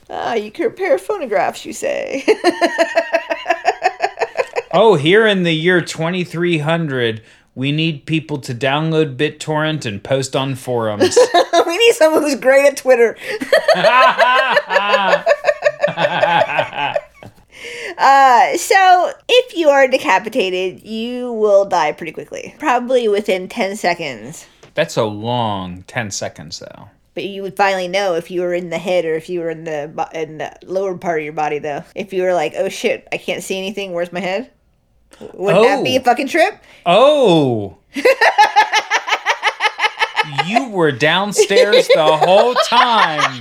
Ah, 0.09 0.33
you 0.33 0.49
can 0.51 0.65
repair 0.65 0.97
phonographs, 0.97 1.65
you 1.65 1.73
say. 1.73 2.25
Oh, 4.77 4.95
here 4.95 5.25
in 5.25 5.43
the 5.43 5.53
year 5.53 5.79
2300, 5.79 7.21
we 7.55 7.71
need 7.71 8.05
people 8.05 8.37
to 8.39 8.53
download 8.53 9.15
BitTorrent 9.15 9.85
and 9.85 10.03
post 10.03 10.35
on 10.35 10.55
forums. 10.55 11.17
we 11.65 11.77
need 11.77 11.93
someone 11.93 12.23
who's 12.23 12.35
great 12.35 12.65
at 12.65 12.77
Twitter. 12.77 13.17
uh, 17.97 18.57
so, 18.57 19.13
if 19.29 19.55
you 19.55 19.69
are 19.69 19.87
decapitated, 19.87 20.85
you 20.85 21.31
will 21.31 21.63
die 21.63 21.93
pretty 21.93 22.11
quickly. 22.11 22.53
Probably 22.59 23.07
within 23.07 23.47
10 23.47 23.77
seconds. 23.77 24.45
That's 24.73 24.97
a 24.97 25.05
long 25.05 25.83
10 25.83 26.11
seconds, 26.11 26.59
though. 26.59 26.89
But 27.13 27.23
you 27.23 27.41
would 27.43 27.55
finally 27.55 27.87
know 27.87 28.15
if 28.15 28.29
you 28.29 28.41
were 28.41 28.53
in 28.53 28.69
the 28.69 28.77
head 28.77 29.05
or 29.05 29.13
if 29.13 29.29
you 29.29 29.39
were 29.39 29.49
in 29.49 29.63
the 29.63 30.09
in 30.13 30.39
the 30.39 30.53
lower 30.65 30.97
part 30.97 31.19
of 31.19 31.23
your 31.23 31.31
body, 31.31 31.59
though. 31.59 31.85
If 31.95 32.11
you 32.11 32.23
were 32.23 32.33
like, 32.33 32.55
"Oh 32.57 32.67
shit, 32.67 33.07
I 33.13 33.15
can't 33.15 33.41
see 33.41 33.57
anything. 33.57 33.93
Where's 33.93 34.11
my 34.11 34.19
head?" 34.19 34.51
Wouldn't 35.33 35.63
that 35.65 35.83
be 35.83 35.95
a 35.95 35.99
Oh. 35.99 36.03
fucking 36.03 36.27
trip? 36.27 36.55
Oh! 36.85 37.77
you 40.45 40.69
were 40.69 40.91
downstairs 40.91 41.87
the 41.93 42.17
whole 42.17 42.53
time. 42.67 43.39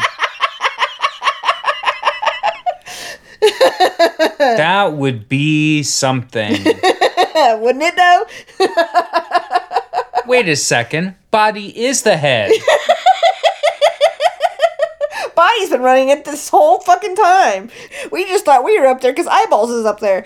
that 4.39 4.93
would 4.95 5.29
be 5.29 5.83
something. 5.83 6.53
Wouldn't 7.35 7.83
it 7.85 7.97
though? 7.97 8.25
Wait 10.27 10.49
a 10.49 10.57
second. 10.57 11.17
Body 11.31 11.85
is 11.85 12.03
the 12.03 12.17
head. 12.17 12.51
Body's 15.35 15.69
been 15.71 15.83
running 15.83 16.11
it 16.11 16.25
this 16.25 16.49
whole 16.49 16.81
fucking 16.81 17.17
time. 17.17 17.69
We 18.13 18.25
just 18.27 18.45
thought 18.45 18.65
we 18.65 18.79
were 18.79 18.87
up 18.87 19.01
there 19.01 19.13
because 19.13 19.27
eyeballs 19.27 19.71
is 19.71 19.85
up 19.85 19.99
there. 20.01 20.23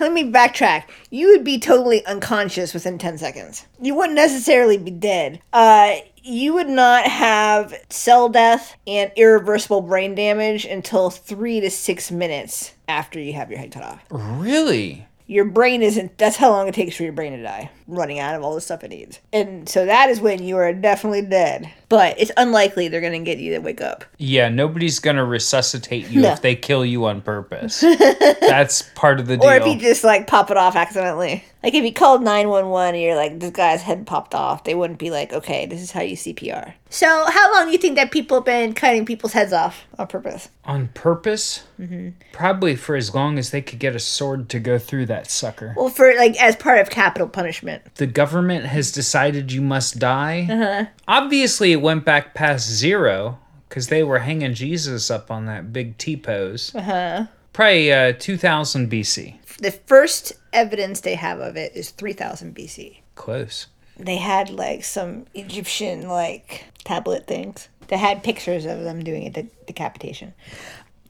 Let 0.00 0.12
me 0.12 0.30
backtrack. 0.30 0.84
You 1.10 1.28
would 1.28 1.42
be 1.42 1.58
totally 1.58 2.06
unconscious 2.06 2.72
within 2.72 2.98
10 2.98 3.18
seconds. 3.18 3.66
You 3.80 3.96
wouldn't 3.96 4.14
necessarily 4.14 4.78
be 4.78 4.92
dead. 4.92 5.40
Uh, 5.52 5.96
you 6.22 6.54
would 6.54 6.68
not 6.68 7.04
have 7.04 7.74
cell 7.90 8.28
death 8.28 8.76
and 8.86 9.10
irreversible 9.16 9.80
brain 9.80 10.14
damage 10.14 10.64
until 10.64 11.10
three 11.10 11.58
to 11.60 11.70
six 11.70 12.12
minutes 12.12 12.74
after 12.86 13.18
you 13.18 13.32
have 13.32 13.50
your 13.50 13.58
head 13.58 13.72
cut 13.72 13.82
off. 13.82 14.04
really? 14.10 15.06
Your 15.30 15.44
brain 15.44 15.82
isn't, 15.82 16.16
that's 16.16 16.36
how 16.38 16.50
long 16.50 16.68
it 16.68 16.74
takes 16.74 16.96
for 16.96 17.02
your 17.02 17.12
brain 17.12 17.32
to 17.36 17.42
die, 17.42 17.70
running 17.86 18.18
out 18.18 18.34
of 18.34 18.42
all 18.42 18.54
the 18.54 18.62
stuff 18.62 18.82
it 18.82 18.88
needs. 18.88 19.20
And 19.30 19.68
so 19.68 19.84
that 19.84 20.08
is 20.08 20.20
when 20.22 20.42
you 20.42 20.56
are 20.56 20.72
definitely 20.72 21.20
dead. 21.20 21.70
But 21.90 22.18
it's 22.18 22.30
unlikely 22.38 22.88
they're 22.88 23.02
going 23.02 23.12
to 23.12 23.18
get 23.30 23.36
you 23.38 23.52
to 23.54 23.58
wake 23.60 23.82
up. 23.82 24.06
Yeah, 24.16 24.48
nobody's 24.48 24.98
gonna 25.00 25.24
resuscitate 25.24 26.08
you 26.08 26.22
No. 26.22 26.32
if 26.32 26.40
they 26.42 26.54
kill 26.56 26.84
you 26.84 27.04
on 27.04 27.20
purpose. 27.20 27.80
That's 28.40 28.82
part 28.94 29.20
of 29.20 29.26
the 29.26 29.36
deal. 29.36 29.48
Or 29.48 29.54
if 29.54 29.66
you 29.66 29.78
just 29.78 30.02
like 30.02 30.26
pop 30.26 30.50
it 30.50 30.56
off 30.56 30.74
accidentally. 30.76 31.44
Like 31.62 31.74
if 31.74 31.84
you 31.84 31.92
called 31.92 32.22
911 32.22 32.94
and 32.94 33.02
you're 33.02 33.16
like, 33.16 33.40
this 33.40 33.50
guy's 33.50 33.82
head 33.82 34.06
popped 34.06 34.34
off, 34.34 34.64
they 34.64 34.74
wouldn't 34.74 34.98
be 34.98 35.10
like, 35.10 35.32
okay, 35.32 35.66
this 35.66 35.80
is 35.80 35.90
how 35.90 36.02
you 36.02 36.16
CPR. 36.16 36.74
So 36.88 37.26
how 37.28 37.52
long 37.52 37.66
do 37.66 37.72
you 37.72 37.78
think 37.78 37.96
that 37.96 38.12
people 38.12 38.38
have 38.38 38.44
been 38.44 38.74
cutting 38.74 39.04
people's 39.04 39.32
heads 39.32 39.52
off 39.52 39.84
on 39.98 40.06
purpose? 40.06 40.48
on 40.64 40.88
purpose? 40.88 41.64
Mm-hmm. 41.80 42.10
Probably 42.32 42.76
for 42.76 42.94
as 42.94 43.14
long 43.14 43.38
as 43.38 43.50
they 43.50 43.60
could 43.60 43.80
get 43.80 43.96
a 43.96 43.98
sword 43.98 44.48
to 44.50 44.60
go 44.60 44.78
through 44.78 45.06
that 45.06 45.30
sucker. 45.30 45.74
Well, 45.76 45.88
for 45.88 46.14
like 46.14 46.40
as 46.40 46.54
part 46.54 46.78
of 46.78 46.90
capital 46.90 47.28
punishment. 47.28 47.94
the 47.96 48.06
government 48.06 48.66
has 48.66 48.92
decided 48.92 49.50
you 49.50 49.62
must 49.62 49.98
die. 49.98 50.46
Uh-huh. 50.48 50.86
Obviously, 51.08 51.72
it 51.72 51.82
went 51.82 52.04
back 52.04 52.34
past 52.34 52.68
zero 52.68 53.38
because 53.68 53.88
they 53.88 54.02
were 54.02 54.20
hanging 54.20 54.54
Jesus 54.54 55.10
up 55.10 55.30
on 55.30 55.46
that 55.46 55.72
big 55.72 55.98
T 55.98 56.16
pose. 56.16 56.74
Uh-huh. 56.74 57.26
Probably 57.52 57.92
uh, 57.92 58.12
2000 58.12 58.90
BC. 58.90 59.37
The 59.58 59.72
first 59.72 60.32
evidence 60.52 61.00
they 61.00 61.14
have 61.16 61.40
of 61.40 61.56
it 61.56 61.74
is 61.74 61.90
3000 61.90 62.54
BC. 62.54 62.98
Close. 63.14 63.66
They 63.96 64.16
had 64.16 64.50
like 64.50 64.84
some 64.84 65.26
Egyptian 65.34 66.08
like 66.08 66.64
tablet 66.84 67.26
things 67.26 67.68
that 67.88 67.98
had 67.98 68.22
pictures 68.22 68.64
of 68.64 68.80
them 68.80 69.02
doing 69.02 69.26
a 69.26 69.30
de- 69.30 69.48
decapitation. 69.66 70.34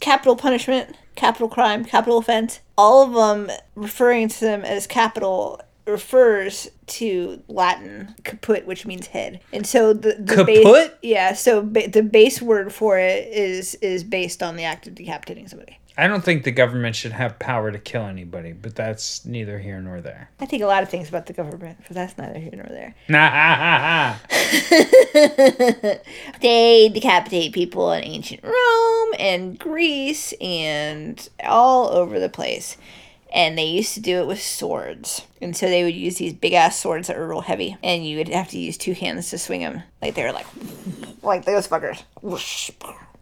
Capital 0.00 0.36
punishment, 0.36 0.96
capital 1.16 1.48
crime, 1.48 1.84
capital 1.84 2.18
offense, 2.18 2.60
all 2.78 3.02
of 3.02 3.12
them 3.12 3.54
referring 3.74 4.28
to 4.28 4.40
them 4.40 4.64
as 4.64 4.86
capital 4.86 5.60
refers 5.86 6.68
to 6.86 7.42
Latin 7.48 8.14
caput, 8.22 8.64
which 8.66 8.86
means 8.86 9.08
head, 9.08 9.40
and 9.52 9.66
so 9.66 9.92
the, 9.92 10.14
the 10.18 10.44
base, 10.44 10.64
Caput? 10.64 10.98
yeah. 11.02 11.32
So 11.32 11.62
ba- 11.62 11.88
the 11.88 12.02
base 12.02 12.40
word 12.40 12.72
for 12.72 12.98
it 12.98 13.26
is 13.28 13.74
is 13.76 14.04
based 14.04 14.42
on 14.42 14.56
the 14.56 14.64
act 14.64 14.86
of 14.86 14.94
decapitating 14.94 15.48
somebody. 15.48 15.78
I 15.98 16.06
don't 16.06 16.22
think 16.22 16.44
the 16.44 16.52
government 16.52 16.94
should 16.94 17.10
have 17.10 17.40
power 17.40 17.72
to 17.72 17.78
kill 17.78 18.04
anybody, 18.04 18.52
but 18.52 18.76
that's 18.76 19.26
neither 19.26 19.58
here 19.58 19.80
nor 19.80 20.00
there. 20.00 20.30
I 20.38 20.46
think 20.46 20.62
a 20.62 20.66
lot 20.66 20.84
of 20.84 20.88
things 20.88 21.08
about 21.08 21.26
the 21.26 21.32
government, 21.32 21.78
but 21.88 21.96
that's 21.96 22.16
neither 22.16 22.38
here 22.38 22.52
nor 22.54 22.66
there. 22.66 22.94
Nah, 23.08 23.28
ha, 23.28 23.56
ha, 23.58 24.20
ha. 24.22 25.98
They 26.40 26.88
decapitate 26.88 27.52
people 27.52 27.90
in 27.92 28.04
ancient 28.04 28.44
Rome 28.44 29.14
and 29.18 29.58
Greece 29.58 30.32
and 30.40 31.28
all 31.42 31.88
over 31.88 32.20
the 32.20 32.28
place. 32.28 32.76
And 33.34 33.58
they 33.58 33.66
used 33.66 33.94
to 33.94 34.00
do 34.00 34.20
it 34.20 34.28
with 34.28 34.40
swords. 34.40 35.22
And 35.42 35.56
so 35.56 35.66
they 35.66 35.82
would 35.82 35.96
use 35.96 36.18
these 36.18 36.32
big 36.32 36.52
ass 36.52 36.78
swords 36.78 37.08
that 37.08 37.18
were 37.18 37.26
real 37.26 37.40
heavy. 37.40 37.76
And 37.82 38.06
you 38.06 38.18
would 38.18 38.28
have 38.28 38.48
to 38.50 38.58
use 38.58 38.78
two 38.78 38.94
hands 38.94 39.30
to 39.30 39.38
swing 39.38 39.62
them. 39.62 39.82
Like 40.00 40.14
they 40.14 40.22
were 40.22 40.32
like, 40.32 40.46
like 41.22 41.44
those 41.44 41.66
fuckers. 41.66 42.04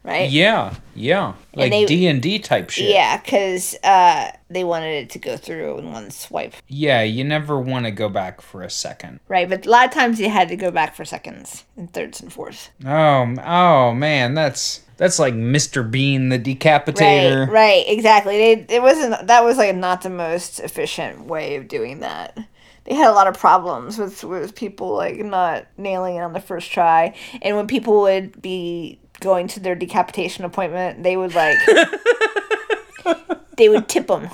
Right? 0.06 0.30
yeah, 0.30 0.72
yeah. 0.94 1.34
Like 1.56 1.72
D 1.88 2.06
and 2.06 2.22
D 2.22 2.38
type 2.38 2.70
shit. 2.70 2.90
Yeah, 2.90 3.16
because 3.16 3.74
uh, 3.82 4.30
they 4.48 4.62
wanted 4.62 5.02
it 5.02 5.10
to 5.10 5.18
go 5.18 5.36
through 5.36 5.78
in 5.78 5.90
one 5.90 6.12
swipe. 6.12 6.54
Yeah, 6.68 7.02
you 7.02 7.24
never 7.24 7.58
want 7.58 7.86
to 7.86 7.90
go 7.90 8.08
back 8.08 8.40
for 8.40 8.62
a 8.62 8.70
second. 8.70 9.18
Right? 9.26 9.48
But 9.48 9.66
a 9.66 9.70
lot 9.70 9.86
of 9.86 9.90
times 9.90 10.20
you 10.20 10.30
had 10.30 10.48
to 10.50 10.56
go 10.56 10.70
back 10.70 10.94
for 10.94 11.04
seconds 11.04 11.64
and 11.76 11.92
thirds 11.92 12.20
and 12.20 12.32
fourths. 12.32 12.70
Oh, 12.84 13.34
oh 13.44 13.94
man, 13.94 14.34
that's 14.34 14.84
that's 14.96 15.18
like 15.18 15.34
Mr. 15.34 15.88
Bean 15.88 16.28
the 16.28 16.38
decapitator. 16.38 17.48
Right, 17.48 17.52
right, 17.52 17.84
exactly. 17.88 18.36
They, 18.36 18.76
it 18.76 18.82
wasn't 18.82 19.26
that 19.26 19.42
was 19.42 19.58
like 19.58 19.74
not 19.74 20.02
the 20.02 20.10
most 20.10 20.60
efficient 20.60 21.26
way 21.26 21.56
of 21.56 21.66
doing 21.66 21.98
that. 22.00 22.38
They 22.84 22.94
had 22.94 23.10
a 23.10 23.12
lot 23.12 23.26
of 23.26 23.36
problems 23.36 23.98
with 23.98 24.22
with 24.22 24.54
people 24.54 24.94
like 24.94 25.18
not 25.18 25.66
nailing 25.76 26.14
it 26.16 26.20
on 26.20 26.32
the 26.32 26.40
first 26.40 26.70
try, 26.70 27.16
and 27.42 27.56
when 27.56 27.66
people 27.66 28.02
would 28.02 28.40
be 28.40 29.00
going 29.20 29.48
to 29.48 29.60
their 29.60 29.74
decapitation 29.74 30.44
appointment, 30.44 31.02
they 31.02 31.16
would 31.16 31.34
like 31.34 31.56
they 33.56 33.68
would 33.68 33.88
tip 33.88 34.06
them 34.08 34.28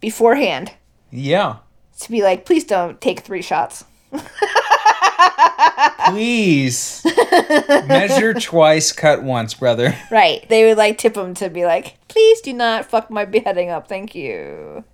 beforehand 0.00 0.72
Yeah. 1.10 1.56
to 2.00 2.10
be 2.10 2.22
like, 2.22 2.44
please 2.44 2.64
don't 2.64 3.00
take 3.00 3.20
three 3.20 3.42
shots. 3.42 3.84
Please. 6.08 7.04
Measure 7.86 8.32
twice, 8.34 8.92
cut 8.92 9.22
once, 9.24 9.54
brother. 9.54 9.94
Right. 10.10 10.48
They 10.48 10.64
would 10.66 10.78
like 10.78 10.98
tip 10.98 11.14
them 11.14 11.34
to 11.34 11.50
be 11.50 11.64
like, 11.64 11.96
please 12.08 12.40
do 12.42 12.52
not 12.52 12.86
fuck 12.86 13.10
my 13.10 13.24
beheading 13.24 13.70
up. 13.70 13.88
Thank 13.88 14.14
you. 14.14 14.84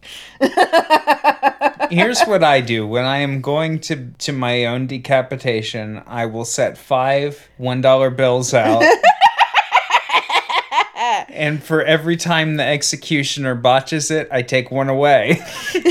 Here's 1.91 2.23
what 2.23 2.43
I 2.43 2.61
do 2.63 2.87
when 2.87 3.05
I 3.05 3.19
am 3.19 3.41
going 3.43 3.79
to 3.81 4.11
to 4.19 4.33
my 4.33 4.65
own 4.65 4.87
decapitation. 4.87 6.03
I 6.07 6.27
will 6.27 6.47
set 6.47 6.79
five 6.79 7.49
one 7.59 7.81
dollar 7.83 8.09
bills 8.11 8.55
out. 8.55 8.83
And 11.33 11.63
for 11.63 11.83
every 11.83 12.17
time 12.17 12.57
the 12.57 12.65
executioner 12.65 13.55
botches 13.55 14.11
it, 14.11 14.29
I 14.31 14.43
take 14.43 14.71
one 14.71 14.89
away. 14.89 15.41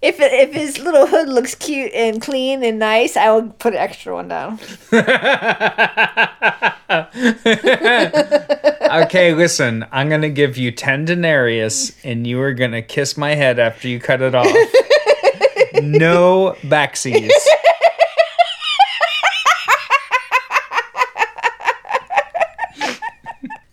If 0.00 0.20
it, 0.20 0.32
if 0.32 0.54
his 0.54 0.78
little 0.78 1.08
hood 1.08 1.28
looks 1.28 1.56
cute 1.56 1.92
and 1.92 2.22
clean 2.22 2.62
and 2.62 2.78
nice, 2.78 3.16
I 3.16 3.32
will 3.32 3.48
put 3.48 3.72
an 3.72 3.80
extra 3.80 4.14
one 4.14 4.28
down. 4.28 4.60
okay, 9.04 9.34
listen, 9.34 9.84
I'm 9.90 10.08
gonna 10.08 10.30
give 10.30 10.56
you 10.56 10.70
ten 10.70 11.04
denarius, 11.04 11.96
and 12.04 12.28
you 12.28 12.40
are 12.40 12.52
gonna 12.52 12.80
kiss 12.80 13.16
my 13.16 13.34
head 13.34 13.58
after 13.58 13.88
you 13.88 13.98
cut 13.98 14.22
it 14.22 14.36
off. 14.36 14.46
no 15.82 16.54
backsies. 16.62 17.32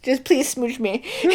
Just 0.05 0.23
please 0.23 0.47
smooch 0.47 0.79
me. 0.79 1.03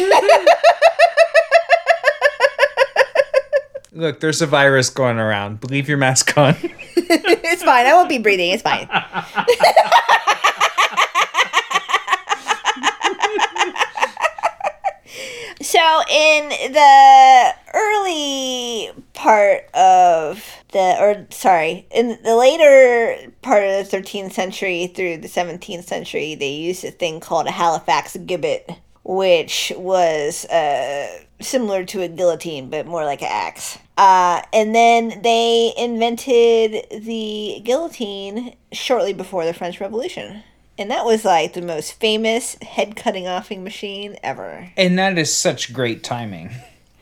Look, 3.91 4.21
there's 4.21 4.41
a 4.41 4.47
virus 4.47 4.89
going 4.89 5.19
around. 5.19 5.69
Leave 5.69 5.89
your 5.89 5.97
mask 5.97 6.37
on. 6.37 6.55
it's 6.63 7.63
fine. 7.63 7.85
I 7.85 7.93
won't 7.93 8.07
be 8.07 8.17
breathing. 8.17 8.51
It's 8.51 8.63
fine. 8.63 8.87
so 15.61 16.01
in 16.09 16.47
the 16.71 17.53
early 17.73 18.91
part 19.13 19.65
of 19.73 20.60
the 20.71 20.97
or 20.99 21.27
sorry 21.29 21.85
in 21.91 22.17
the 22.23 22.35
later 22.35 23.31
part 23.41 23.63
of 23.63 23.89
the 23.89 23.97
13th 23.97 24.31
century 24.31 24.87
through 24.87 25.17
the 25.17 25.27
17th 25.27 25.83
century 25.83 26.35
they 26.35 26.51
used 26.51 26.83
a 26.83 26.91
thing 26.91 27.19
called 27.19 27.47
a 27.47 27.51
halifax 27.51 28.15
gibbet 28.17 28.77
which 29.03 29.73
was 29.77 30.45
uh, 30.45 31.07
similar 31.39 31.83
to 31.83 32.01
a 32.01 32.07
guillotine 32.07 32.69
but 32.69 32.85
more 32.85 33.05
like 33.05 33.21
an 33.21 33.29
axe 33.29 33.77
uh, 33.97 34.41
and 34.53 34.73
then 34.73 35.21
they 35.21 35.73
invented 35.77 36.85
the 37.03 37.61
guillotine 37.63 38.55
shortly 38.71 39.13
before 39.13 39.45
the 39.45 39.53
french 39.53 39.79
revolution 39.81 40.43
and 40.77 40.89
that 40.89 41.05
was 41.05 41.25
like 41.25 41.53
the 41.53 41.61
most 41.61 41.93
famous 41.93 42.55
head 42.61 42.95
cutting 42.95 43.27
offing 43.27 43.63
machine 43.63 44.15
ever 44.23 44.71
and 44.77 44.97
that 44.97 45.17
is 45.17 45.33
such 45.33 45.73
great 45.73 46.03
timing. 46.03 46.49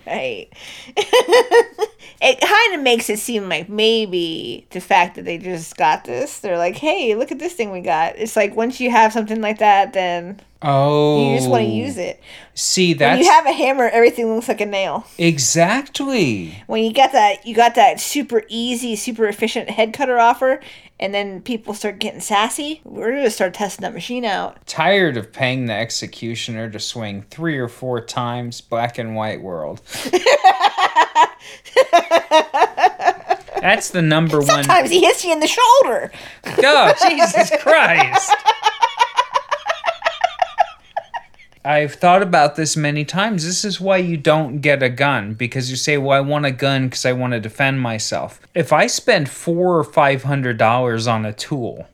Right. 0.07 0.49
it 2.21 2.41
kind 2.41 2.75
of 2.75 2.81
makes 2.81 3.09
it 3.09 3.19
seem 3.19 3.47
like 3.47 3.69
maybe 3.69 4.67
the 4.71 4.81
fact 4.81 5.15
that 5.15 5.25
they 5.25 5.37
just 5.37 5.77
got 5.77 6.03
this, 6.03 6.39
they're 6.39 6.57
like, 6.57 6.75
hey, 6.75 7.15
look 7.15 7.31
at 7.31 7.39
this 7.39 7.53
thing 7.53 7.71
we 7.71 7.81
got. 7.81 8.17
It's 8.17 8.35
like 8.35 8.55
once 8.55 8.79
you 8.79 8.91
have 8.91 9.13
something 9.13 9.41
like 9.41 9.59
that, 9.59 9.93
then 9.93 10.39
Oh. 10.61 11.31
you 11.31 11.37
just 11.37 11.49
want 11.49 11.63
to 11.63 11.69
oh. 11.69 11.73
use 11.73 11.97
it. 11.97 12.21
See, 12.53 12.93
that? 12.95 13.13
When 13.13 13.23
you 13.23 13.31
have 13.31 13.45
a 13.45 13.53
hammer, 13.53 13.87
everything 13.87 14.33
looks 14.33 14.49
like 14.49 14.59
a 14.59 14.65
nail. 14.65 15.05
exactly. 15.17 16.61
When 16.67 16.83
you 16.83 16.93
got 16.93 17.13
that, 17.13 17.45
you 17.45 17.55
got 17.55 17.75
that 17.75 17.99
super 18.01 18.43
easy, 18.49 18.95
super 18.95 19.25
efficient 19.27 19.69
head 19.69 19.93
cutter 19.93 20.19
offer, 20.19 20.59
and 20.99 21.13
then 21.13 21.41
people 21.41 21.73
start 21.73 21.99
getting 21.99 22.19
sassy. 22.19 22.81
We're 22.83 23.11
gonna 23.11 23.29
start 23.29 23.53
testing 23.53 23.83
that 23.83 23.93
machine 23.93 24.25
out. 24.25 24.65
Tired 24.67 25.15
of 25.15 25.31
paying 25.31 25.67
the 25.67 25.73
executioner 25.73 26.69
to 26.69 26.79
swing 26.79 27.23
three 27.29 27.57
or 27.57 27.69
four 27.69 28.01
times 28.01 28.59
black 28.59 28.97
and 28.97 29.15
white 29.15 29.41
world. 29.41 29.81
That's 33.61 33.89
the 33.89 34.01
number 34.01 34.39
one. 34.39 34.47
Sometimes 34.47 34.89
he 34.89 35.01
hits 35.01 35.23
you 35.23 35.31
in 35.31 35.39
the 35.39 35.47
shoulder. 35.47 36.11
Oh, 36.45 36.93
Jesus 37.07 37.51
Christ. 37.61 38.35
I've 41.69 41.93
thought 41.93 42.23
about 42.23 42.55
this 42.55 42.75
many 42.75 43.05
times. 43.05 43.45
This 43.45 43.63
is 43.63 43.79
why 43.79 43.97
you 43.97 44.17
don't 44.17 44.59
get 44.59 44.81
a 44.81 44.89
gun 44.89 45.35
because 45.35 45.69
you 45.69 45.75
say, 45.75 45.99
"Well, 45.99 46.17
I 46.17 46.21
want 46.21 46.47
a 46.47 46.51
gun 46.51 46.87
because 46.87 47.05
I 47.05 47.11
want 47.11 47.33
to 47.33 47.39
defend 47.39 47.79
myself." 47.79 48.39
If 48.55 48.73
I 48.73 48.87
spend 48.87 49.29
four 49.29 49.77
or 49.77 49.83
five 49.83 50.23
hundred 50.23 50.57
dollars 50.57 51.05
on 51.05 51.27
a 51.27 51.31
tool, 51.33 51.87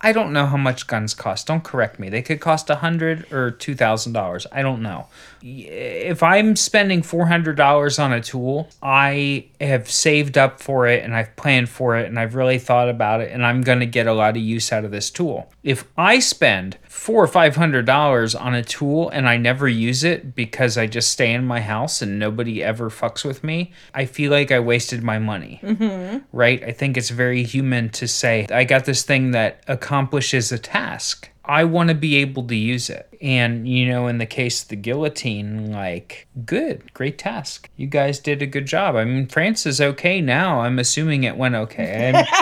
I 0.00 0.12
don't 0.12 0.32
know 0.32 0.46
how 0.46 0.56
much 0.56 0.86
guns 0.86 1.12
cost. 1.12 1.46
Don't 1.46 1.64
correct 1.64 1.98
me. 1.98 2.08
They 2.08 2.22
could 2.22 2.40
cost 2.40 2.70
a 2.70 2.76
hundred 2.76 3.30
or 3.30 3.50
two 3.50 3.74
thousand 3.74 4.14
dollars. 4.14 4.46
I 4.50 4.62
don't 4.62 4.80
know. 4.80 5.08
If 5.42 6.22
I'm 6.22 6.56
spending 6.56 7.02
four 7.02 7.26
hundred 7.26 7.56
dollars 7.56 7.98
on 7.98 8.14
a 8.14 8.22
tool, 8.22 8.70
I 8.82 9.46
have 9.60 9.90
saved 9.90 10.38
up 10.38 10.60
for 10.60 10.86
it 10.86 11.04
and 11.04 11.14
I've 11.14 11.34
planned 11.36 11.68
for 11.68 11.96
it 11.98 12.06
and 12.06 12.18
I've 12.18 12.34
really 12.34 12.58
thought 12.58 12.88
about 12.88 13.20
it 13.20 13.30
and 13.30 13.44
I'm 13.44 13.60
gonna 13.60 13.86
get 13.86 14.06
a 14.06 14.14
lot 14.14 14.36
of 14.36 14.42
use 14.42 14.72
out 14.72 14.84
of 14.84 14.90
this 14.90 15.10
tool. 15.10 15.52
If 15.66 15.84
I 15.96 16.20
spend 16.20 16.78
four 16.88 17.22
or 17.22 17.26
five 17.26 17.56
hundred 17.56 17.86
dollars 17.86 18.34
on 18.34 18.54
a 18.54 18.62
tool 18.62 19.08
and 19.10 19.28
I 19.28 19.36
never 19.36 19.68
use 19.68 20.04
it 20.04 20.34
because 20.36 20.78
I 20.78 20.86
just 20.86 21.10
stay 21.10 21.34
in 21.34 21.44
my 21.44 21.60
house 21.60 22.00
and 22.00 22.20
nobody 22.20 22.62
ever 22.62 22.88
fucks 22.88 23.24
with 23.24 23.42
me, 23.42 23.72
I 23.92 24.06
feel 24.06 24.30
like 24.30 24.52
I 24.52 24.60
wasted 24.60 25.02
my 25.02 25.18
money 25.18 25.60
mm-hmm. 25.66 26.18
right? 26.32 26.62
I 26.62 26.72
think 26.72 26.96
it's 26.96 27.10
very 27.10 27.42
human 27.42 27.90
to 27.90 28.08
say, 28.08 28.46
I 28.50 28.64
got 28.64 28.84
this 28.84 29.02
thing 29.02 29.32
that 29.32 29.62
accomplishes 29.66 30.52
a 30.52 30.58
task. 30.58 31.30
I 31.44 31.64
want 31.64 31.90
to 31.90 31.94
be 31.94 32.16
able 32.16 32.46
to 32.48 32.56
use 32.56 32.90
it. 32.90 33.08
And, 33.20 33.68
you 33.68 33.88
know, 33.88 34.08
in 34.08 34.18
the 34.18 34.26
case 34.26 34.62
of 34.62 34.68
the 34.68 34.76
guillotine, 34.76 35.70
like, 35.70 36.26
good, 36.44 36.92
great 36.92 37.18
task. 37.18 37.70
You 37.76 37.86
guys 37.86 38.18
did 38.18 38.42
a 38.42 38.46
good 38.46 38.66
job. 38.66 38.96
I 38.96 39.04
mean, 39.04 39.28
France 39.28 39.64
is 39.64 39.80
okay 39.80 40.20
now. 40.20 40.60
I'm 40.60 40.78
assuming 40.78 41.22
it 41.22 41.36
went 41.36 41.54
okay. 41.54 42.12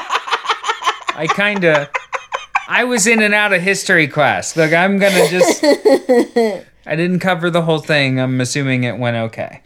I 1.17 1.27
kind 1.29 1.65
of. 1.65 1.89
I 2.69 2.85
was 2.85 3.07
in 3.07 3.23
and 3.23 3.35
out 3.35 3.53
of 3.53 3.63
history 3.63 4.09
class. 4.09 4.57
Look, 4.57 4.73
I'm 4.73 4.99
going 4.99 5.13
to 5.13 5.29
just. 5.29 6.65
I 6.87 6.97
didn't 6.97 7.21
cover 7.21 7.51
the 7.51 7.63
whole 7.63 7.79
thing. 7.79 8.21
I'm 8.21 8.41
assuming 8.41 8.85
it 8.85 8.99
went 8.99 9.17
okay. 9.17 9.63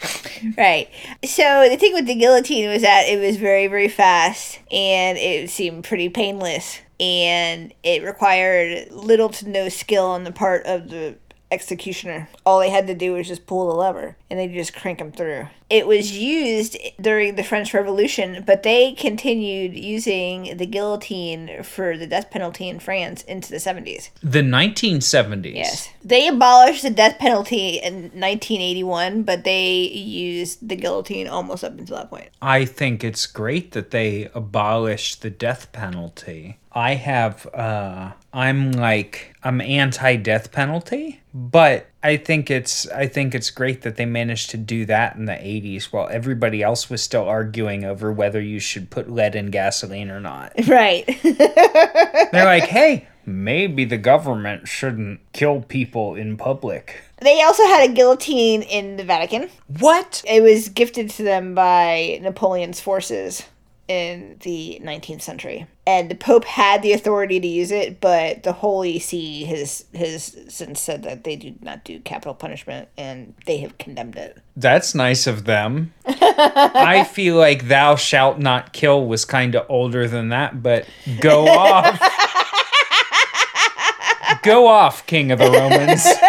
Right. 0.57 0.89
So 1.25 1.69
the 1.69 1.77
thing 1.77 1.93
with 1.93 2.07
the 2.07 2.15
guillotine 2.15 2.69
was 2.69 2.83
that 2.83 3.09
it 3.09 3.19
was 3.19 3.37
very, 3.37 3.67
very 3.67 3.89
fast 3.89 4.61
and 4.71 5.19
it 5.19 5.51
seemed 5.51 5.85
pretty 5.85 6.09
painless. 6.09 6.81
And 7.01 7.73
it 7.83 8.03
required 8.05 8.91
little 8.93 9.29
to 9.31 9.49
no 9.49 9.69
skill 9.69 10.07
on 10.07 10.25
the 10.25 10.33
part 10.33 10.65
of 10.67 10.91
the 10.91 11.17
executioner. 11.51 12.29
All 12.45 12.61
they 12.61 12.71
had 12.71 12.87
to 12.87 12.95
do 12.95 13.15
was 13.15 13.29
just 13.29 13.47
pull 13.47 13.69
the 13.69 13.75
lever 13.75 14.17
and 14.31 14.39
they 14.39 14.49
just 14.49 14.75
crank 14.75 14.99
them 14.99 15.13
through. 15.13 15.49
It 15.71 15.87
was 15.87 16.17
used 16.17 16.79
during 17.01 17.35
the 17.37 17.45
French 17.45 17.75
Revolution, 17.75 18.43
but 18.47 18.63
they 18.63 18.93
continued 18.93 19.75
using 19.75 20.57
the 20.57 20.67
guillotine 20.67 21.63
for 21.63 21.97
the 21.97 22.07
death 22.07 22.31
penalty 22.31 22.69
in 22.69 22.81
France 22.81 23.23
into 23.23 23.51
the 23.51 23.59
70s. 23.59 24.11
The 24.23 24.41
1970s. 24.41 25.55
Yes. 25.55 25.91
They 26.03 26.29
abolished 26.29 26.83
the 26.83 26.91
death 26.91 27.19
penalty 27.19 27.77
in 27.77 27.95
1981, 27.95 29.25
but 29.25 29.45
they 29.45 29.75
used 29.89 30.67
the 30.67 30.77
guillotine 30.77 31.29
almost 31.29 31.65
up 31.65 31.79
until 31.79 31.97
that 31.97 32.11
point. 32.11 32.31
I 32.41 32.65
think 32.65 33.05
it's 33.05 33.27
great 33.27 33.73
that 33.73 33.91
they 33.91 34.31
abolished 34.35 35.21
the 35.21 35.31
death 35.31 35.71
penalty. 35.73 36.59
I 36.79 36.95
have 36.95 37.45
uh 37.53 38.13
I'm 38.33 38.71
like 38.71 39.35
I'm 39.43 39.61
anti 39.61 40.15
death 40.15 40.53
penalty, 40.53 41.21
but 41.35 41.89
I 42.05 42.17
think 42.17 42.53
it's 42.53 42.89
I 42.91 43.09
think 43.09 43.35
it's 43.35 43.51
great 43.51 43.83
that 43.83 43.97
they 43.97 44.07
managed 44.07 44.51
to 44.51 44.57
do 44.57 44.87
that 44.87 45.17
in 45.17 45.25
the 45.25 45.33
80s 45.33 45.87
while 45.87 46.09
everybody 46.09 46.63
else 46.63 46.89
was 46.89 47.03
still 47.03 47.29
arguing 47.29 47.85
over 47.85 48.13
whether 48.13 48.41
you 48.41 48.61
should 48.61 48.91
put 48.91 49.11
lead 49.11 49.35
in 49.35 49.51
gasoline 49.51 50.09
or 50.09 50.21
not. 50.21 50.53
Right. 50.69 51.05
They're 51.23 52.45
like, 52.45 52.69
"Hey, 52.69 53.09
maybe 53.27 53.85
the 53.85 53.97
government 53.99 54.69
shouldn't 54.69 55.21
kill 55.33 55.63
people 55.63 56.15
in 56.15 56.37
public." 56.37 57.03
they 57.21 57.43
also 57.43 57.65
had 57.65 57.91
a 57.91 57.93
guillotine 57.93 58.63
in 58.63 58.97
the 58.97 59.03
Vatican. 59.03 59.51
What? 59.81 60.23
It 60.29 60.43
was 60.43 60.69
gifted 60.69 61.11
to 61.11 61.25
them 61.25 61.57
by 61.57 62.21
Napoleon's 62.23 62.81
forces 62.81 63.43
in 63.89 64.37
the 64.43 64.81
19th 64.85 65.23
century. 65.23 65.67
And 65.89 66.11
the 66.11 66.15
Pope 66.15 66.45
had 66.45 66.83
the 66.83 66.93
authority 66.93 67.41
to 67.41 67.47
use 67.47 67.71
it, 67.71 67.99
but 67.99 68.43
the 68.43 68.53
Holy 68.53 68.99
See 68.99 69.45
has 69.45 69.87
has 69.95 70.37
since 70.47 70.83
said 70.83 71.03
that 71.05 71.25
they 71.25 71.35
do 71.35 71.55
not 71.63 71.83
do 71.83 71.99
capital 72.01 72.35
punishment 72.35 72.91
and 72.99 73.33
they 73.47 73.57
have 73.61 73.79
condemned 73.79 74.17
it. 74.17 74.37
That's 74.55 74.95
nice 74.95 75.27
of 75.27 75.47
them. 75.47 75.95
I 76.05 77.05
feel 77.11 77.37
like 77.37 77.69
thou 77.69 77.97
shalt 77.97 78.39
not 78.39 78.75
kill 78.75 79.07
was 79.07 79.25
kind 79.25 79.55
of 79.55 79.65
older 79.71 80.07
than 80.07 80.29
that, 80.29 80.63
but 80.63 80.87
go 81.23 81.49
off. 81.49 81.99
go 84.43 84.67
off, 84.67 85.07
King 85.07 85.33
of 85.33 85.39
the 85.39 85.51
Romans. 85.51 86.05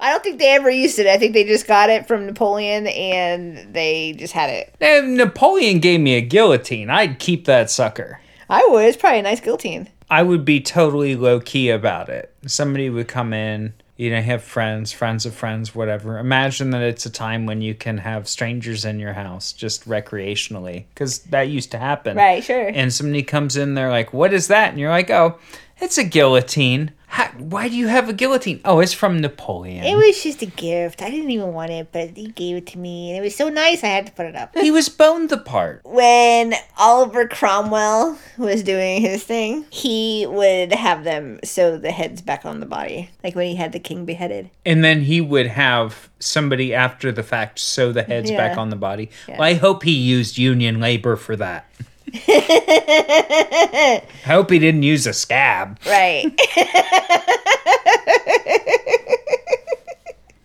I 0.00 0.10
don't 0.10 0.24
think 0.24 0.40
they 0.40 0.50
ever 0.50 0.68
used 0.68 0.98
it. 0.98 1.06
I 1.06 1.16
think 1.16 1.34
they 1.34 1.44
just 1.44 1.68
got 1.68 1.90
it 1.90 2.08
from 2.08 2.26
Napoleon 2.26 2.88
and 2.88 3.72
they 3.72 4.14
just 4.14 4.32
had 4.32 4.50
it. 4.50 4.74
If 4.80 5.04
Napoleon 5.04 5.78
gave 5.78 6.00
me 6.00 6.16
a 6.16 6.20
guillotine, 6.20 6.90
I'd 6.90 7.20
keep 7.20 7.44
that 7.44 7.70
sucker. 7.70 8.18
I 8.52 8.66
would. 8.68 8.84
It's 8.84 8.98
probably 8.98 9.20
a 9.20 9.22
nice 9.22 9.40
guillotine. 9.40 9.88
I 10.10 10.22
would 10.22 10.44
be 10.44 10.60
totally 10.60 11.16
low 11.16 11.40
key 11.40 11.70
about 11.70 12.10
it. 12.10 12.34
Somebody 12.46 12.90
would 12.90 13.08
come 13.08 13.32
in, 13.32 13.72
you 13.96 14.10
know, 14.10 14.20
have 14.20 14.44
friends, 14.44 14.92
friends 14.92 15.24
of 15.24 15.34
friends, 15.34 15.74
whatever. 15.74 16.18
Imagine 16.18 16.68
that 16.70 16.82
it's 16.82 17.06
a 17.06 17.10
time 17.10 17.46
when 17.46 17.62
you 17.62 17.74
can 17.74 17.96
have 17.96 18.28
strangers 18.28 18.84
in 18.84 19.00
your 19.00 19.14
house 19.14 19.54
just 19.54 19.88
recreationally, 19.88 20.84
because 20.92 21.20
that 21.20 21.48
used 21.48 21.70
to 21.70 21.78
happen. 21.78 22.14
Right, 22.14 22.44
sure. 22.44 22.68
And 22.68 22.92
somebody 22.92 23.22
comes 23.22 23.56
in, 23.56 23.72
they're 23.72 23.88
like, 23.88 24.12
"What 24.12 24.34
is 24.34 24.48
that?" 24.48 24.68
And 24.68 24.78
you're 24.78 24.90
like, 24.90 25.08
"Oh, 25.08 25.38
it's 25.80 25.96
a 25.96 26.04
guillotine." 26.04 26.90
How, 27.12 27.26
why 27.36 27.68
do 27.68 27.76
you 27.76 27.88
have 27.88 28.08
a 28.08 28.14
guillotine? 28.14 28.62
Oh, 28.64 28.78
it's 28.80 28.94
from 28.94 29.20
Napoleon. 29.20 29.84
It 29.84 29.96
was 29.96 30.22
just 30.22 30.40
a 30.40 30.46
gift. 30.46 31.02
I 31.02 31.10
didn't 31.10 31.30
even 31.30 31.52
want 31.52 31.70
it, 31.70 31.88
but 31.92 32.16
he 32.16 32.28
gave 32.28 32.56
it 32.56 32.66
to 32.68 32.78
me, 32.78 33.10
and 33.10 33.18
it 33.18 33.20
was 33.20 33.36
so 33.36 33.50
nice 33.50 33.84
I 33.84 33.88
had 33.88 34.06
to 34.06 34.12
put 34.12 34.24
it 34.24 34.34
up. 34.34 34.56
he 34.56 34.70
was 34.70 34.88
Bonaparte. 34.88 35.82
When 35.84 36.54
Oliver 36.78 37.28
Cromwell 37.28 38.16
was 38.38 38.62
doing 38.62 39.02
his 39.02 39.22
thing, 39.24 39.66
he 39.68 40.26
would 40.26 40.72
have 40.72 41.04
them 41.04 41.38
sew 41.44 41.76
the 41.76 41.92
heads 41.92 42.22
back 42.22 42.46
on 42.46 42.60
the 42.60 42.66
body, 42.66 43.10
like 43.22 43.34
when 43.34 43.46
he 43.46 43.56
had 43.56 43.72
the 43.72 43.78
king 43.78 44.06
beheaded. 44.06 44.48
And 44.64 44.82
then 44.82 45.02
he 45.02 45.20
would 45.20 45.48
have 45.48 46.08
somebody 46.18 46.72
after 46.72 47.12
the 47.12 47.22
fact 47.22 47.58
sew 47.58 47.92
the 47.92 48.04
heads 48.04 48.30
back 48.30 48.56
on 48.56 48.70
the 48.70 48.76
body. 48.76 49.10
Well, 49.28 49.42
I 49.42 49.52
hope 49.52 49.82
he 49.82 49.92
used 49.92 50.38
union 50.38 50.80
labor 50.80 51.16
for 51.16 51.36
that. 51.36 51.66
I 52.14 54.02
hope 54.24 54.50
he 54.50 54.58
didn't 54.58 54.82
use 54.82 55.06
a 55.06 55.12
scab. 55.12 55.78
Right. 55.86 56.26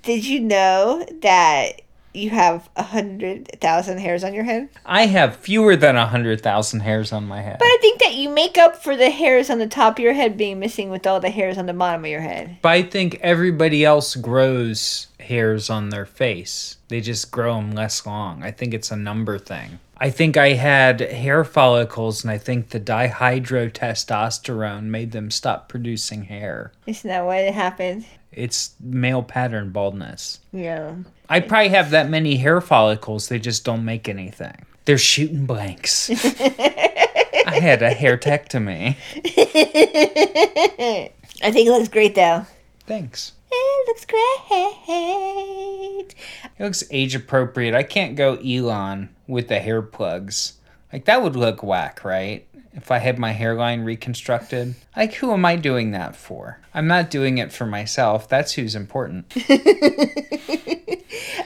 Did 0.03 0.25
you 0.25 0.39
know 0.39 1.05
that 1.21 1.81
you 2.17 2.29
have 2.31 2.69
a 2.75 2.83
hundred 2.83 3.47
thousand 3.59 3.99
hairs 3.99 4.23
on 4.23 4.33
your 4.33 4.43
head. 4.43 4.69
I 4.85 5.05
have 5.05 5.37
fewer 5.37 5.75
than 5.75 5.95
a 5.95 6.07
hundred 6.07 6.41
thousand 6.41 6.81
hairs 6.81 7.13
on 7.13 7.25
my 7.25 7.41
head. 7.41 7.57
But 7.59 7.65
I 7.65 7.77
think 7.81 8.01
that 8.01 8.15
you 8.15 8.29
make 8.29 8.57
up 8.57 8.81
for 8.81 8.95
the 8.95 9.09
hairs 9.09 9.49
on 9.49 9.59
the 9.59 9.67
top 9.67 9.97
of 9.97 10.03
your 10.03 10.13
head 10.13 10.37
being 10.37 10.59
missing 10.59 10.89
with 10.89 11.05
all 11.05 11.19
the 11.19 11.29
hairs 11.29 11.57
on 11.57 11.65
the 11.65 11.73
bottom 11.73 12.03
of 12.03 12.11
your 12.11 12.21
head. 12.21 12.57
But 12.61 12.69
I 12.69 12.83
think 12.83 13.19
everybody 13.21 13.85
else 13.85 14.15
grows 14.15 15.07
hairs 15.19 15.69
on 15.69 15.89
their 15.89 16.05
face. 16.05 16.77
They 16.87 17.01
just 17.01 17.31
grow 17.31 17.55
them 17.55 17.71
less 17.71 18.05
long. 18.05 18.43
I 18.43 18.51
think 18.51 18.73
it's 18.73 18.91
a 18.91 18.95
number 18.95 19.37
thing. 19.37 19.79
I 19.99 20.11
think 20.11 20.37
I 20.37 20.53
had 20.53 21.01
hair 21.01 21.43
follicles, 21.43 22.23
and 22.23 22.29
I 22.29 22.37
think 22.37 22.69
the 22.69 22.79
dihydrotestosterone 22.79 24.83
made 24.83 25.11
them 25.11 25.31
stop 25.31 25.69
producing 25.69 26.25
hair. 26.25 26.71
Isn't 26.85 27.07
that 27.07 27.25
what 27.25 27.43
happened? 27.45 28.05
It's 28.37 28.75
male 28.79 29.23
pattern 29.23 29.71
baldness. 29.71 30.39
Yeah. 30.53 30.93
I 31.27 31.39
probably 31.39 31.69
have 31.69 31.89
that 31.89 32.09
many 32.09 32.37
hair 32.37 32.61
follicles, 32.61 33.27
they 33.27 33.39
just 33.39 33.65
don't 33.65 33.83
make 33.83 34.07
anything. 34.07 34.65
They're 34.85 34.97
shooting 34.97 35.45
blanks. 35.45 36.09
I 37.47 37.59
had 37.59 37.81
a 37.81 37.93
hairectomy. 37.93 38.95
I 41.41 41.51
think 41.51 41.67
it 41.67 41.71
looks 41.71 41.89
great 41.89 42.15
though. 42.15 42.45
Thanks. 42.85 43.33
It 43.51 43.87
looks 43.87 44.05
great. 44.05 44.15
It 46.59 46.63
looks 46.63 46.83
age 46.91 47.15
appropriate. 47.15 47.75
I 47.75 47.83
can't 47.83 48.15
go 48.15 48.35
Elon 48.35 49.09
with 49.27 49.47
the 49.47 49.59
hair 49.59 49.81
plugs. 49.81 50.53
Like 50.93 51.05
that 51.05 51.21
would 51.21 51.35
look 51.35 51.63
whack, 51.63 52.05
right? 52.05 52.46
If 52.77 52.91
I 52.91 52.99
had 52.99 53.19
my 53.19 53.31
hairline 53.31 53.81
reconstructed. 53.81 54.75
Like 54.95 55.15
who 55.15 55.33
am 55.33 55.43
I 55.43 55.57
doing 55.57 55.91
that 55.91 56.15
for? 56.15 56.59
I'm 56.73 56.87
not 56.87 57.09
doing 57.09 57.39
it 57.39 57.51
for 57.51 57.65
myself. 57.65 58.29
That's 58.29 58.53
who's 58.53 58.75
important. 58.75 59.33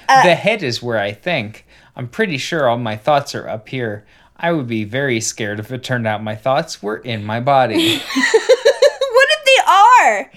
Uh, 0.10 0.24
the 0.24 0.36
head 0.36 0.62
is 0.62 0.84
where 0.84 1.00
I 1.00 1.14
think. 1.14 1.66
I'm 1.96 2.10
pretty 2.10 2.38
sure 2.38 2.68
all 2.68 2.78
my 2.78 2.98
thoughts 2.98 3.34
are 3.34 3.48
up 3.48 3.70
here. 3.70 4.06
I 4.36 4.52
would 4.52 4.68
be 4.68 4.84
very 4.84 5.22
scared 5.22 5.58
if 5.58 5.72
it 5.72 5.86
turned 5.86 6.06
out 6.06 6.22
my 6.22 6.36
thoughts 6.36 6.84
were 6.84 6.98
in 6.98 7.24
my 7.24 7.40
body. 7.40 7.98
what 8.00 9.30
if 9.30 9.46
they 9.46 9.72
are? 9.72 10.32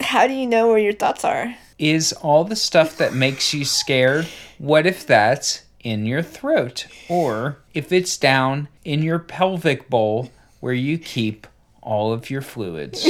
How 0.00 0.26
do 0.26 0.34
you 0.34 0.46
know 0.46 0.68
where 0.68 0.76
your 0.78 0.92
thoughts 0.92 1.24
are? 1.24 1.56
is 1.78 2.12
all 2.14 2.44
the 2.44 2.56
stuff 2.56 2.96
that 2.98 3.14
makes 3.14 3.52
you 3.52 3.64
scared, 3.64 4.26
what 4.58 4.86
if 4.86 5.06
that's 5.06 5.62
in 5.86 6.04
your 6.04 6.20
throat? 6.20 6.88
Or 7.08 7.58
if 7.72 7.92
it's 7.92 8.16
down 8.16 8.66
in 8.84 9.04
your 9.04 9.20
pelvic 9.20 9.88
bowl 9.88 10.32
where 10.58 10.74
you 10.74 10.98
keep 10.98 11.46
all 11.80 12.12
of 12.12 12.28
your 12.28 12.42
fluids? 12.42 13.04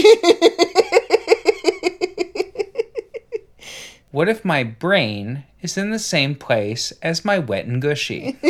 what 4.10 4.28
if 4.28 4.44
my 4.44 4.62
brain 4.62 5.44
is 5.62 5.78
in 5.78 5.90
the 5.90 5.98
same 5.98 6.34
place 6.34 6.92
as 7.00 7.24
my 7.24 7.38
wet 7.38 7.64
and 7.64 7.80
gushy? 7.80 8.32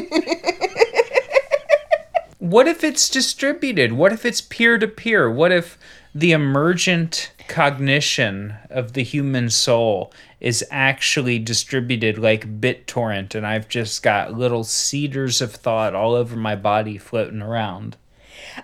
what 2.40 2.66
if 2.66 2.82
it's 2.82 3.08
distributed? 3.08 3.92
What 3.92 4.12
if 4.12 4.26
it's 4.26 4.40
peer 4.40 4.76
to 4.76 4.88
peer? 4.88 5.30
What 5.30 5.52
if 5.52 5.78
the 6.12 6.32
emergent 6.32 7.30
cognition 7.46 8.54
of 8.70 8.94
the 8.94 9.04
human 9.04 9.50
soul 9.50 10.12
is 10.40 10.64
actually 10.70 11.38
distributed 11.38 12.18
like 12.18 12.60
BitTorrent, 12.60 13.34
and 13.34 13.46
I've 13.46 13.68
just 13.68 14.02
got 14.02 14.34
little 14.34 14.64
seeders 14.64 15.40
of 15.40 15.52
thought 15.52 15.94
all 15.94 16.14
over 16.14 16.36
my 16.36 16.56
body 16.56 16.98
floating 16.98 17.42
around. 17.42 17.96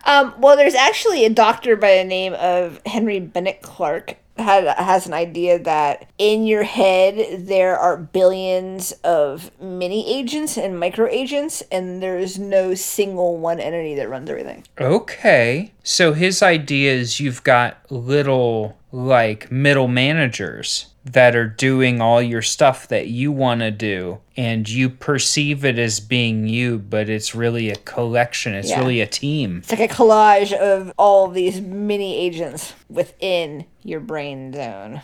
Um, 0.04 0.34
well, 0.38 0.56
there's 0.56 0.74
actually 0.74 1.24
a 1.24 1.30
doctor 1.30 1.76
by 1.76 1.96
the 1.96 2.04
name 2.04 2.34
of 2.34 2.80
Henry 2.86 3.20
Bennett 3.20 3.62
Clark 3.62 4.16
had 4.38 4.66
has 4.78 5.06
an 5.06 5.12
idea 5.12 5.58
that 5.58 6.08
in 6.18 6.46
your 6.46 6.62
head 6.62 7.46
there 7.46 7.78
are 7.78 7.96
billions 7.96 8.92
of 9.04 9.50
mini 9.60 10.10
agents 10.10 10.56
and 10.56 10.78
micro 10.78 11.06
agents, 11.06 11.62
and 11.70 12.02
there's 12.02 12.38
no 12.38 12.74
single 12.74 13.36
one 13.36 13.60
entity 13.60 13.94
that 13.94 14.08
runs 14.08 14.30
everything. 14.30 14.64
Okay. 14.80 15.72
So 15.82 16.12
his 16.12 16.42
idea 16.42 16.92
is 16.92 17.20
you've 17.20 17.44
got 17.44 17.78
little 17.90 18.78
like 18.90 19.50
middle 19.50 19.88
managers 19.88 20.86
that 21.04 21.34
are 21.34 21.48
doing 21.48 22.00
all 22.00 22.22
your 22.22 22.42
stuff 22.42 22.86
that 22.88 23.08
you 23.08 23.32
want 23.32 23.60
to 23.60 23.70
do 23.70 24.18
and 24.36 24.68
you 24.68 24.88
perceive 24.88 25.64
it 25.64 25.78
as 25.78 25.98
being 25.98 26.46
you 26.46 26.78
but 26.78 27.08
it's 27.08 27.34
really 27.34 27.70
a 27.70 27.76
collection 27.76 28.54
it's 28.54 28.70
Yeah. 28.70 28.78
really 28.78 29.00
a 29.00 29.06
team 29.06 29.58
It's 29.58 29.70
like 29.72 29.90
a 29.90 29.92
collage 29.92 30.52
of 30.52 30.92
all 30.96 31.26
of 31.26 31.34
these 31.34 31.60
mini 31.60 32.16
agents 32.16 32.74
within 32.88 33.64
your 33.82 33.98
brain 34.00 34.52
zone. 34.52 35.02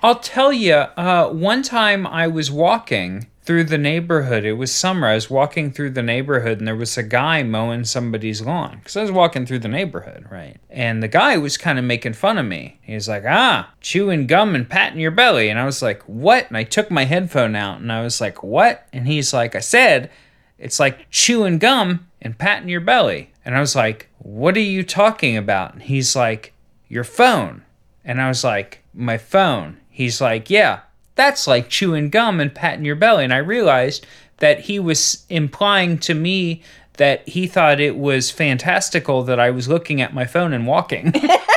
I'll 0.00 0.18
tell 0.18 0.52
you, 0.52 0.74
uh, 0.74 1.28
one 1.28 1.62
time 1.62 2.06
I 2.06 2.26
was 2.26 2.50
walking 2.50 3.26
through 3.44 3.64
the 3.64 3.78
neighborhood. 3.78 4.44
It 4.44 4.54
was 4.54 4.72
summer. 4.72 5.06
I 5.06 5.14
was 5.14 5.28
walking 5.28 5.70
through 5.70 5.90
the 5.90 6.02
neighborhood 6.02 6.58
and 6.58 6.66
there 6.66 6.74
was 6.74 6.96
a 6.96 7.02
guy 7.02 7.42
mowing 7.42 7.84
somebody's 7.84 8.40
lawn. 8.40 8.78
Because 8.78 8.96
I 8.96 9.02
was 9.02 9.12
walking 9.12 9.44
through 9.44 9.58
the 9.58 9.68
neighborhood, 9.68 10.26
right? 10.30 10.56
And 10.70 11.02
the 11.02 11.08
guy 11.08 11.36
was 11.36 11.58
kind 11.58 11.78
of 11.78 11.84
making 11.84 12.14
fun 12.14 12.38
of 12.38 12.46
me. 12.46 12.78
He 12.82 12.94
was 12.94 13.06
like, 13.06 13.24
ah, 13.26 13.70
chewing 13.80 14.26
gum 14.26 14.54
and 14.54 14.68
patting 14.68 14.98
your 14.98 15.10
belly. 15.10 15.50
And 15.50 15.58
I 15.58 15.66
was 15.66 15.82
like, 15.82 16.02
what? 16.04 16.48
And 16.48 16.56
I 16.56 16.64
took 16.64 16.90
my 16.90 17.04
headphone 17.04 17.54
out 17.54 17.80
and 17.80 17.92
I 17.92 18.02
was 18.02 18.20
like, 18.20 18.42
what? 18.42 18.88
And 18.92 19.06
he's 19.06 19.34
like, 19.34 19.54
I 19.54 19.60
said, 19.60 20.10
it's 20.58 20.80
like 20.80 21.10
chewing 21.10 21.58
gum 21.58 22.08
and 22.22 22.38
patting 22.38 22.70
your 22.70 22.80
belly. 22.80 23.30
And 23.44 23.54
I 23.54 23.60
was 23.60 23.76
like, 23.76 24.08
what 24.18 24.56
are 24.56 24.60
you 24.60 24.82
talking 24.82 25.36
about? 25.36 25.74
And 25.74 25.82
he's 25.82 26.16
like, 26.16 26.54
your 26.88 27.04
phone. 27.04 27.62
And 28.04 28.22
I 28.22 28.28
was 28.28 28.42
like, 28.42 28.82
my 28.94 29.18
phone. 29.18 29.78
He's 29.90 30.20
like, 30.20 30.48
yeah, 30.48 30.80
that's 31.14 31.46
like 31.46 31.68
chewing 31.68 32.10
gum 32.10 32.40
and 32.40 32.54
patting 32.54 32.84
your 32.84 32.96
belly. 32.96 33.24
And 33.24 33.32
I 33.32 33.38
realized 33.38 34.06
that 34.38 34.60
he 34.60 34.78
was 34.78 35.24
implying 35.28 35.98
to 35.98 36.14
me 36.14 36.62
that 36.96 37.26
he 37.28 37.46
thought 37.46 37.80
it 37.80 37.96
was 37.96 38.30
fantastical 38.30 39.22
that 39.24 39.40
I 39.40 39.50
was 39.50 39.68
looking 39.68 40.00
at 40.00 40.14
my 40.14 40.24
phone 40.24 40.52
and 40.52 40.66
walking. 40.66 41.12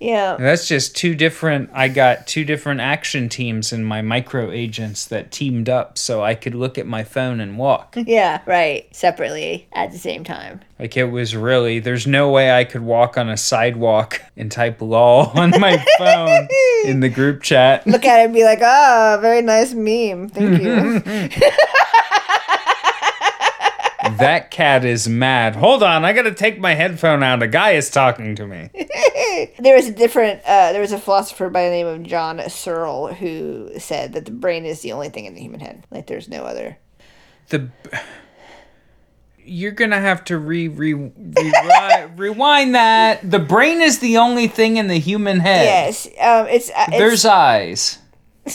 Yeah. 0.00 0.36
That's 0.38 0.66
just 0.66 0.96
two 0.96 1.14
different. 1.14 1.70
I 1.74 1.88
got 1.88 2.26
two 2.26 2.44
different 2.44 2.80
action 2.80 3.28
teams 3.28 3.72
in 3.72 3.84
my 3.84 4.00
micro 4.00 4.50
agents 4.50 5.04
that 5.06 5.30
teamed 5.30 5.68
up 5.68 5.98
so 5.98 6.24
I 6.24 6.34
could 6.34 6.54
look 6.54 6.78
at 6.78 6.86
my 6.86 7.04
phone 7.04 7.38
and 7.40 7.56
walk. 7.58 7.96
Yeah, 8.10 8.40
right. 8.44 8.88
Separately 8.96 9.68
at 9.72 9.92
the 9.92 9.98
same 9.98 10.24
time. 10.24 10.60
Like 10.80 10.96
it 10.96 11.04
was 11.04 11.36
really, 11.36 11.78
there's 11.78 12.06
no 12.06 12.30
way 12.30 12.50
I 12.50 12.64
could 12.64 12.80
walk 12.80 13.16
on 13.16 13.28
a 13.28 13.36
sidewalk 13.36 14.20
and 14.36 14.50
type 14.50 14.80
lol 14.80 15.26
on 15.38 15.50
my 15.60 15.84
phone 15.98 16.48
in 16.86 17.00
the 17.00 17.08
group 17.08 17.42
chat. 17.42 17.86
Look 17.86 18.04
at 18.04 18.20
it 18.20 18.24
and 18.24 18.34
be 18.34 18.42
like, 18.42 18.60
ah, 18.62 19.18
very 19.20 19.42
nice 19.42 19.74
meme. 19.74 20.28
Thank 20.30 20.62
you. 20.62 21.70
That 24.20 24.50
cat 24.50 24.84
is 24.84 25.08
mad. 25.08 25.56
Hold 25.56 25.82
on, 25.82 26.04
I 26.04 26.12
gotta 26.12 26.32
take 26.32 26.58
my 26.58 26.74
headphone 26.74 27.22
out. 27.22 27.42
A 27.42 27.48
guy 27.48 27.72
is 27.72 27.90
talking 27.90 28.34
to 28.36 28.46
me. 28.46 28.70
there 29.58 29.76
was 29.76 29.88
a 29.88 29.92
different, 29.92 30.42
uh, 30.44 30.72
there 30.72 30.80
was 30.80 30.92
a 30.92 30.98
philosopher 30.98 31.50
by 31.50 31.64
the 31.64 31.70
name 31.70 31.86
of 31.86 32.02
John 32.02 32.40
Searle 32.48 33.14
who 33.14 33.70
said 33.78 34.12
that 34.12 34.24
the 34.24 34.30
brain 34.30 34.64
is 34.64 34.82
the 34.82 34.92
only 34.92 35.08
thing 35.08 35.24
in 35.24 35.34
the 35.34 35.40
human 35.40 35.60
head. 35.60 35.86
Like 35.90 36.06
there's 36.06 36.28
no 36.28 36.44
other. 36.44 36.78
The. 37.48 37.68
You're 39.42 39.72
gonna 39.72 40.00
have 40.00 40.22
to 40.24 40.38
re, 40.38 40.68
re, 40.68 40.94
re 40.94 41.12
rewind 42.16 42.74
that. 42.74 43.28
The 43.28 43.38
brain 43.38 43.80
is 43.80 43.98
the 43.98 44.18
only 44.18 44.46
thing 44.46 44.76
in 44.76 44.86
the 44.86 44.98
human 44.98 45.40
head. 45.40 45.64
Yes. 45.64 46.06
Um, 46.06 46.46
it's, 46.46 46.70
uh, 46.70 46.86
it's, 46.88 46.98
There's 46.98 47.24
eyes. 47.24 47.98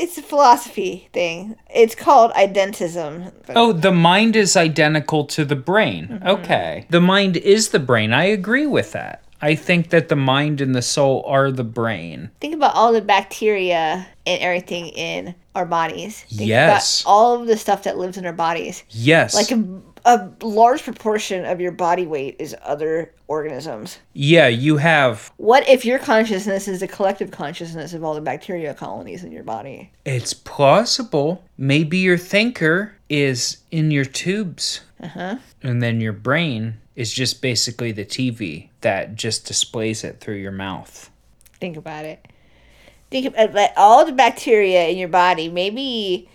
it's 0.00 0.16
a 0.16 0.22
philosophy 0.22 1.08
thing. 1.12 1.56
It's 1.68 1.94
called 1.94 2.32
identism. 2.32 3.32
Oh, 3.50 3.72
the 3.74 3.92
mind 3.92 4.34
is 4.34 4.56
identical 4.56 5.26
to 5.26 5.44
the 5.44 5.56
brain. 5.56 6.08
Mm-hmm. 6.08 6.26
Okay. 6.26 6.86
The 6.88 7.02
mind 7.02 7.36
is 7.36 7.68
the 7.68 7.78
brain. 7.78 8.14
I 8.14 8.24
agree 8.24 8.66
with 8.66 8.92
that. 8.92 9.22
I 9.42 9.54
think 9.54 9.90
that 9.90 10.08
the 10.08 10.16
mind 10.16 10.60
and 10.60 10.74
the 10.74 10.82
soul 10.82 11.22
are 11.26 11.50
the 11.50 11.64
brain. 11.64 12.30
Think 12.40 12.54
about 12.54 12.74
all 12.74 12.92
the 12.92 13.00
bacteria 13.00 14.06
and 14.26 14.42
everything 14.42 14.88
in 14.88 15.34
our 15.54 15.66
bodies. 15.66 16.22
Think 16.22 16.48
Yes. 16.48 17.02
About 17.02 17.10
all 17.10 17.40
of 17.40 17.46
the 17.46 17.56
stuff 17.56 17.82
that 17.82 17.98
lives 17.98 18.16
in 18.16 18.24
our 18.26 18.32
bodies. 18.32 18.84
Yes. 18.90 19.34
Like 19.34 19.50
a, 19.50 19.56
a 20.04 20.30
large 20.42 20.82
proportion 20.82 21.44
of 21.44 21.60
your 21.60 21.72
body 21.72 22.06
weight 22.06 22.36
is 22.38 22.56
other 22.62 23.14
organisms. 23.28 23.98
yeah, 24.12 24.48
you 24.48 24.76
have. 24.78 25.32
What 25.36 25.68
if 25.68 25.84
your 25.84 25.98
consciousness 25.98 26.66
is 26.68 26.80
the 26.80 26.88
collective 26.88 27.30
consciousness 27.30 27.94
of 27.94 28.02
all 28.02 28.14
the 28.14 28.20
bacteria 28.20 28.74
colonies 28.74 29.24
in 29.24 29.32
your 29.32 29.44
body? 29.44 29.92
It's 30.04 30.34
plausible. 30.34 31.44
Maybe 31.56 31.98
your 31.98 32.18
thinker 32.18 32.94
is 33.08 33.58
in 33.70 33.90
your 33.90 34.04
tubes. 34.04 34.80
Uh-huh. 35.02 35.36
And 35.62 35.82
then 35.82 36.00
your 36.00 36.12
brain 36.12 36.80
is 36.96 37.12
just 37.12 37.40
basically 37.40 37.92
the 37.92 38.04
TV 38.04 38.68
that 38.80 39.16
just 39.16 39.46
displays 39.46 40.04
it 40.04 40.20
through 40.20 40.36
your 40.36 40.52
mouth. 40.52 41.10
Think 41.60 41.76
about 41.76 42.04
it. 42.04 42.26
Think 43.10 43.26
about. 43.26 43.70
All 43.76 44.04
the 44.04 44.12
bacteria 44.12 44.88
in 44.88 44.98
your 44.98 45.08
body. 45.08 45.48
Maybe 45.48 46.28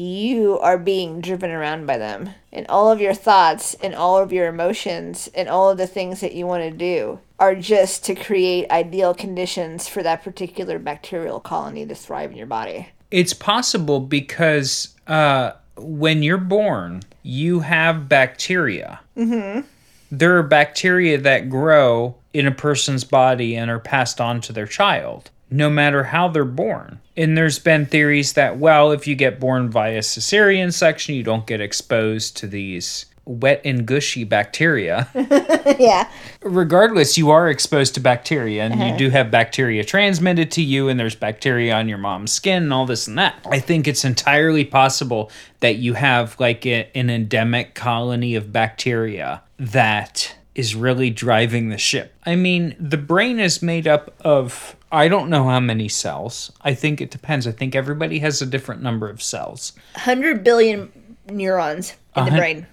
you 0.00 0.58
are 0.58 0.78
being 0.78 1.20
driven 1.20 1.50
around 1.50 1.86
by 1.86 1.98
them. 1.98 2.30
And 2.52 2.66
all 2.68 2.90
of 2.90 3.00
your 3.00 3.14
thoughts 3.14 3.74
and 3.74 3.94
all 3.94 4.18
of 4.18 4.32
your 4.32 4.48
emotions 4.48 5.28
and 5.34 5.48
all 5.48 5.70
of 5.70 5.78
the 5.78 5.86
things 5.86 6.20
that 6.20 6.34
you 6.34 6.46
want 6.46 6.62
to 6.64 6.70
do 6.70 7.20
are 7.38 7.54
just 7.54 8.04
to 8.06 8.14
create 8.14 8.70
ideal 8.70 9.14
conditions 9.14 9.88
for 9.88 10.02
that 10.02 10.24
particular 10.24 10.78
bacterial 10.78 11.40
colony 11.40 11.86
to 11.86 11.94
thrive 11.94 12.30
in 12.30 12.36
your 12.36 12.46
body. 12.46 12.88
It's 13.10 13.34
possible 13.34 14.00
because 14.00 14.94
uh, 15.06 15.52
when 15.76 16.22
you're 16.22 16.38
born, 16.38 17.02
you 17.22 17.60
have 17.60 18.08
bacteria. 18.08 19.00
Mm-hmm. 19.16 19.66
There 20.10 20.36
are 20.38 20.42
bacteria 20.42 21.18
that 21.18 21.50
grow 21.50 22.16
in 22.32 22.46
a 22.46 22.52
person's 22.52 23.04
body 23.04 23.56
and 23.56 23.70
are 23.70 23.78
passed 23.78 24.20
on 24.20 24.40
to 24.42 24.52
their 24.52 24.66
child, 24.66 25.30
no 25.50 25.68
matter 25.68 26.04
how 26.04 26.28
they're 26.28 26.44
born. 26.44 27.00
And 27.16 27.36
there's 27.36 27.58
been 27.58 27.86
theories 27.86 28.34
that, 28.34 28.58
well, 28.58 28.92
if 28.92 29.06
you 29.06 29.14
get 29.14 29.40
born 29.40 29.70
via 29.70 29.98
cesarean 29.98 30.72
section, 30.72 31.14
you 31.14 31.22
don't 31.22 31.46
get 31.46 31.60
exposed 31.60 32.36
to 32.38 32.46
these 32.46 33.06
wet 33.24 33.60
and 33.64 33.86
gushy 33.86 34.24
bacteria. 34.24 35.08
yeah. 35.78 36.10
Regardless, 36.42 37.16
you 37.16 37.30
are 37.30 37.48
exposed 37.48 37.94
to 37.94 38.00
bacteria 38.00 38.64
and 38.64 38.74
you 38.74 38.86
uh-huh. 38.86 38.96
do 38.96 39.10
have 39.10 39.30
bacteria 39.30 39.84
transmitted 39.84 40.50
to 40.52 40.62
you, 40.62 40.88
and 40.88 40.98
there's 40.98 41.14
bacteria 41.14 41.74
on 41.74 41.88
your 41.88 41.98
mom's 41.98 42.32
skin 42.32 42.64
and 42.64 42.72
all 42.72 42.86
this 42.86 43.06
and 43.06 43.18
that. 43.18 43.34
I 43.50 43.60
think 43.60 43.86
it's 43.86 44.04
entirely 44.04 44.64
possible 44.64 45.30
that 45.60 45.76
you 45.76 45.94
have 45.94 46.38
like 46.40 46.66
a, 46.66 46.90
an 46.94 47.10
endemic 47.10 47.74
colony 47.74 48.34
of 48.34 48.52
bacteria 48.52 49.42
that 49.58 50.34
is 50.60 50.74
really 50.74 51.08
driving 51.08 51.70
the 51.70 51.78
ship. 51.78 52.14
I 52.26 52.36
mean, 52.36 52.76
the 52.78 52.98
brain 52.98 53.40
is 53.40 53.62
made 53.62 53.88
up 53.88 54.14
of 54.20 54.76
I 54.92 55.08
don't 55.08 55.30
know 55.30 55.48
how 55.48 55.58
many 55.58 55.88
cells. 55.88 56.52
I 56.60 56.74
think 56.74 57.00
it 57.00 57.10
depends. 57.10 57.46
I 57.46 57.52
think 57.52 57.74
everybody 57.74 58.18
has 58.18 58.42
a 58.42 58.46
different 58.46 58.82
number 58.82 59.08
of 59.08 59.22
cells. 59.22 59.72
100 59.94 60.44
billion 60.44 61.16
neurons 61.30 61.94
in 62.14 62.26
the 62.26 62.30
brain. 62.32 62.66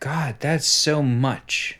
God, 0.00 0.36
that's 0.40 0.66
so 0.66 1.02
much. 1.02 1.78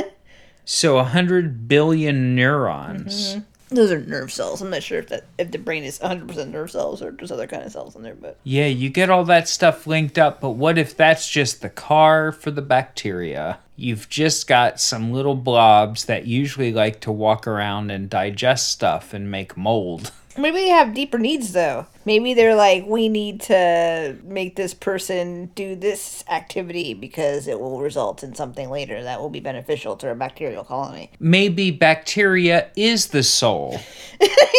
so 0.66 0.98
a 0.98 1.04
hundred 1.04 1.68
billion 1.68 2.34
neurons. 2.34 3.36
Mm-hmm. 3.36 3.74
Those 3.74 3.92
are 3.92 4.00
nerve 4.00 4.30
cells. 4.30 4.60
I'm 4.60 4.68
not 4.68 4.82
sure 4.82 4.98
if 4.98 5.08
that 5.08 5.24
if 5.38 5.52
the 5.52 5.58
brain 5.58 5.84
is 5.84 6.00
100% 6.00 6.50
nerve 6.50 6.70
cells 6.70 7.00
or 7.00 7.12
just 7.12 7.32
other 7.32 7.46
kind 7.46 7.62
of 7.62 7.72
cells 7.72 7.96
in 7.96 8.02
there, 8.02 8.14
but 8.14 8.36
Yeah, 8.44 8.66
you 8.66 8.90
get 8.90 9.08
all 9.08 9.24
that 9.24 9.48
stuff 9.48 9.86
linked 9.86 10.18
up, 10.18 10.42
but 10.42 10.50
what 10.50 10.76
if 10.76 10.94
that's 10.94 11.30
just 11.30 11.62
the 11.62 11.70
car 11.70 12.32
for 12.32 12.50
the 12.50 12.60
bacteria? 12.60 13.58
You've 13.76 14.08
just 14.08 14.46
got 14.46 14.80
some 14.80 15.12
little 15.12 15.34
blobs 15.34 16.04
that 16.04 16.26
usually 16.26 16.72
like 16.72 17.00
to 17.00 17.12
walk 17.12 17.46
around 17.46 17.90
and 17.90 18.10
digest 18.10 18.70
stuff 18.70 19.14
and 19.14 19.30
make 19.30 19.56
mold. 19.56 20.12
maybe 20.38 20.58
they 20.58 20.68
have 20.68 20.94
deeper 20.94 21.18
needs 21.18 21.52
though. 21.52 21.86
Maybe 22.04 22.34
they're 22.34 22.56
like, 22.56 22.84
we 22.86 23.08
need 23.08 23.42
to 23.42 24.16
make 24.24 24.56
this 24.56 24.74
person 24.74 25.46
do 25.54 25.76
this 25.76 26.24
activity 26.28 26.94
because 26.94 27.46
it 27.46 27.60
will 27.60 27.80
result 27.80 28.24
in 28.24 28.34
something 28.34 28.70
later 28.70 29.02
that 29.04 29.20
will 29.20 29.30
be 29.30 29.40
beneficial 29.40 29.96
to 29.98 30.10
a 30.10 30.14
bacterial 30.14 30.64
colony. 30.64 31.10
Maybe 31.20 31.70
bacteria 31.70 32.70
is 32.76 33.08
the 33.08 33.22
soul. 33.22 33.80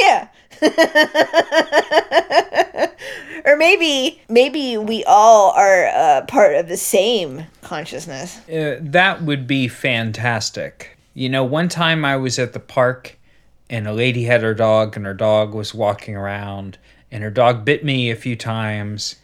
yeah. 0.02 0.30
or 3.46 3.56
maybe 3.56 4.22
maybe 4.30 4.78
we 4.78 5.04
all 5.06 5.52
are 5.52 5.88
uh, 5.88 6.26
part 6.28 6.56
of 6.56 6.68
the 6.68 6.78
same 6.78 7.46
consciousness. 7.62 8.38
Uh, 8.50 8.78
that 8.82 9.24
would 9.24 9.48
be 9.48 9.68
fantastic. 9.68 10.98
You 11.14 11.30
know, 11.30 11.44
one 11.44 11.70
time 11.70 12.06
I 12.06 12.18
was 12.18 12.40
at 12.40 12.54
the 12.54 12.60
park 12.60 13.18
and 13.70 13.88
a 13.88 13.94
lady 13.94 14.24
had 14.24 14.42
her 14.42 14.54
dog 14.54 14.96
and 14.96 15.06
her 15.06 15.14
dog 15.14 15.54
was 15.54 15.74
walking 15.74 16.16
around 16.16 16.78
and 17.12 17.24
her 17.24 17.32
dog 17.32 17.66
bit 17.66 17.84
me 17.84 18.10
a 18.10 18.16
few 18.16 18.36
times 18.36 19.16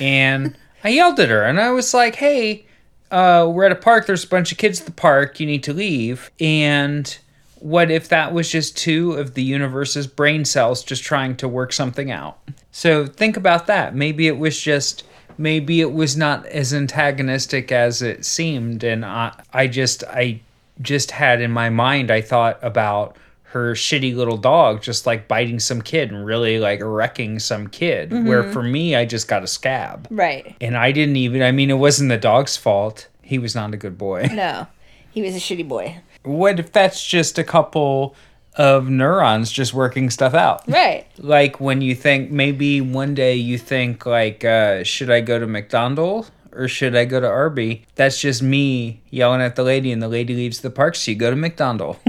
and 0.00 0.56
I 0.84 0.90
yelled 0.90 1.20
at 1.20 1.30
her 1.30 1.42
and 1.42 1.60
I 1.60 1.70
was 1.70 1.92
like, 1.92 2.16
"Hey, 2.16 2.66
uh, 3.10 3.50
we're 3.52 3.64
at 3.64 3.72
a 3.72 3.76
park. 3.76 4.06
There's 4.06 4.24
a 4.24 4.28
bunch 4.28 4.52
of 4.52 4.58
kids 4.58 4.80
at 4.80 4.86
the 4.86 4.92
park. 4.92 5.38
You 5.40 5.46
need 5.46 5.62
to 5.64 5.72
leave." 5.72 6.30
And 6.40 7.18
what 7.56 7.90
if 7.90 8.08
that 8.08 8.32
was 8.32 8.50
just 8.50 8.76
two 8.76 9.12
of 9.12 9.34
the 9.34 9.42
universe's 9.42 10.06
brain 10.06 10.44
cells 10.46 10.82
just 10.82 11.02
trying 11.04 11.36
to 11.36 11.48
work 11.48 11.72
something 11.72 12.10
out? 12.10 12.38
So 12.72 13.06
think 13.06 13.36
about 13.36 13.66
that. 13.66 13.94
Maybe 13.94 14.26
it 14.26 14.38
was 14.38 14.60
just 14.60 15.04
maybe 15.40 15.80
it 15.80 15.92
was 15.92 16.16
not 16.16 16.46
as 16.46 16.74
antagonistic 16.74 17.72
as 17.72 18.02
it 18.02 18.24
seemed 18.24 18.84
and 18.84 19.04
I 19.04 19.32
I 19.52 19.66
just 19.66 20.04
I 20.04 20.40
just 20.80 21.10
had 21.12 21.40
in 21.40 21.50
my 21.50 21.70
mind 21.70 22.10
I 22.10 22.20
thought 22.20 22.58
about 22.62 23.16
her 23.44 23.72
shitty 23.72 24.14
little 24.14 24.36
dog 24.36 24.82
just 24.82 25.06
like 25.06 25.26
biting 25.26 25.58
some 25.58 25.82
kid 25.82 26.12
and 26.12 26.24
really 26.24 26.58
like 26.58 26.80
wrecking 26.82 27.38
some 27.38 27.66
kid 27.68 28.10
mm-hmm. 28.10 28.28
where 28.28 28.44
for 28.52 28.62
me 28.62 28.94
I 28.94 29.04
just 29.04 29.28
got 29.28 29.42
a 29.42 29.48
scab. 29.48 30.06
Right. 30.10 30.54
And 30.60 30.76
I 30.76 30.92
didn't 30.92 31.16
even 31.16 31.42
I 31.42 31.52
mean 31.52 31.70
it 31.70 31.74
wasn't 31.74 32.10
the 32.10 32.18
dog's 32.18 32.56
fault. 32.56 33.08
He 33.22 33.38
was 33.38 33.54
not 33.54 33.74
a 33.74 33.76
good 33.76 33.96
boy. 33.96 34.28
No. 34.32 34.66
He 35.10 35.22
was 35.22 35.34
a 35.34 35.40
shitty 35.40 35.66
boy. 35.66 36.00
What 36.22 36.60
if 36.60 36.70
that's 36.70 37.04
just 37.04 37.38
a 37.38 37.44
couple 37.44 38.14
of 38.60 38.90
neurons 38.90 39.50
just 39.50 39.72
working 39.72 40.10
stuff 40.10 40.34
out? 40.34 40.62
Right. 40.68 41.06
Like 41.16 41.60
when 41.60 41.80
you 41.80 41.94
think 41.94 42.30
maybe 42.30 42.82
one 42.82 43.14
day 43.14 43.34
you 43.34 43.56
think 43.56 44.04
like 44.04 44.44
uh, 44.44 44.84
should 44.84 45.10
I 45.10 45.22
go 45.22 45.38
to 45.38 45.46
McDonald's 45.46 46.30
or 46.52 46.68
should 46.68 46.94
I 46.94 47.06
go 47.06 47.20
to 47.20 47.26
Arby? 47.26 47.86
That's 47.94 48.20
just 48.20 48.42
me 48.42 49.00
yelling 49.08 49.40
at 49.40 49.56
the 49.56 49.62
lady 49.62 49.90
and 49.92 50.02
the 50.02 50.08
lady 50.08 50.34
leaves 50.34 50.60
the 50.60 50.68
park 50.68 50.94
so 50.94 51.10
you 51.10 51.16
go 51.16 51.30
to 51.30 51.36
McDonald's. 51.36 52.00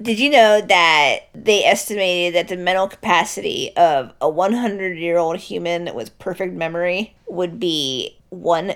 Did 0.00 0.20
you 0.20 0.30
know 0.30 0.60
that 0.60 1.18
they 1.34 1.64
estimated 1.64 2.36
that 2.36 2.46
the 2.48 2.56
mental 2.56 2.86
capacity 2.86 3.76
of 3.76 4.12
a 4.20 4.28
100 4.28 4.96
year 4.96 5.18
old 5.18 5.38
human 5.38 5.92
with 5.92 6.16
perfect 6.20 6.54
memory 6.54 7.16
would 7.28 7.58
be 7.58 8.16
one 8.30 8.74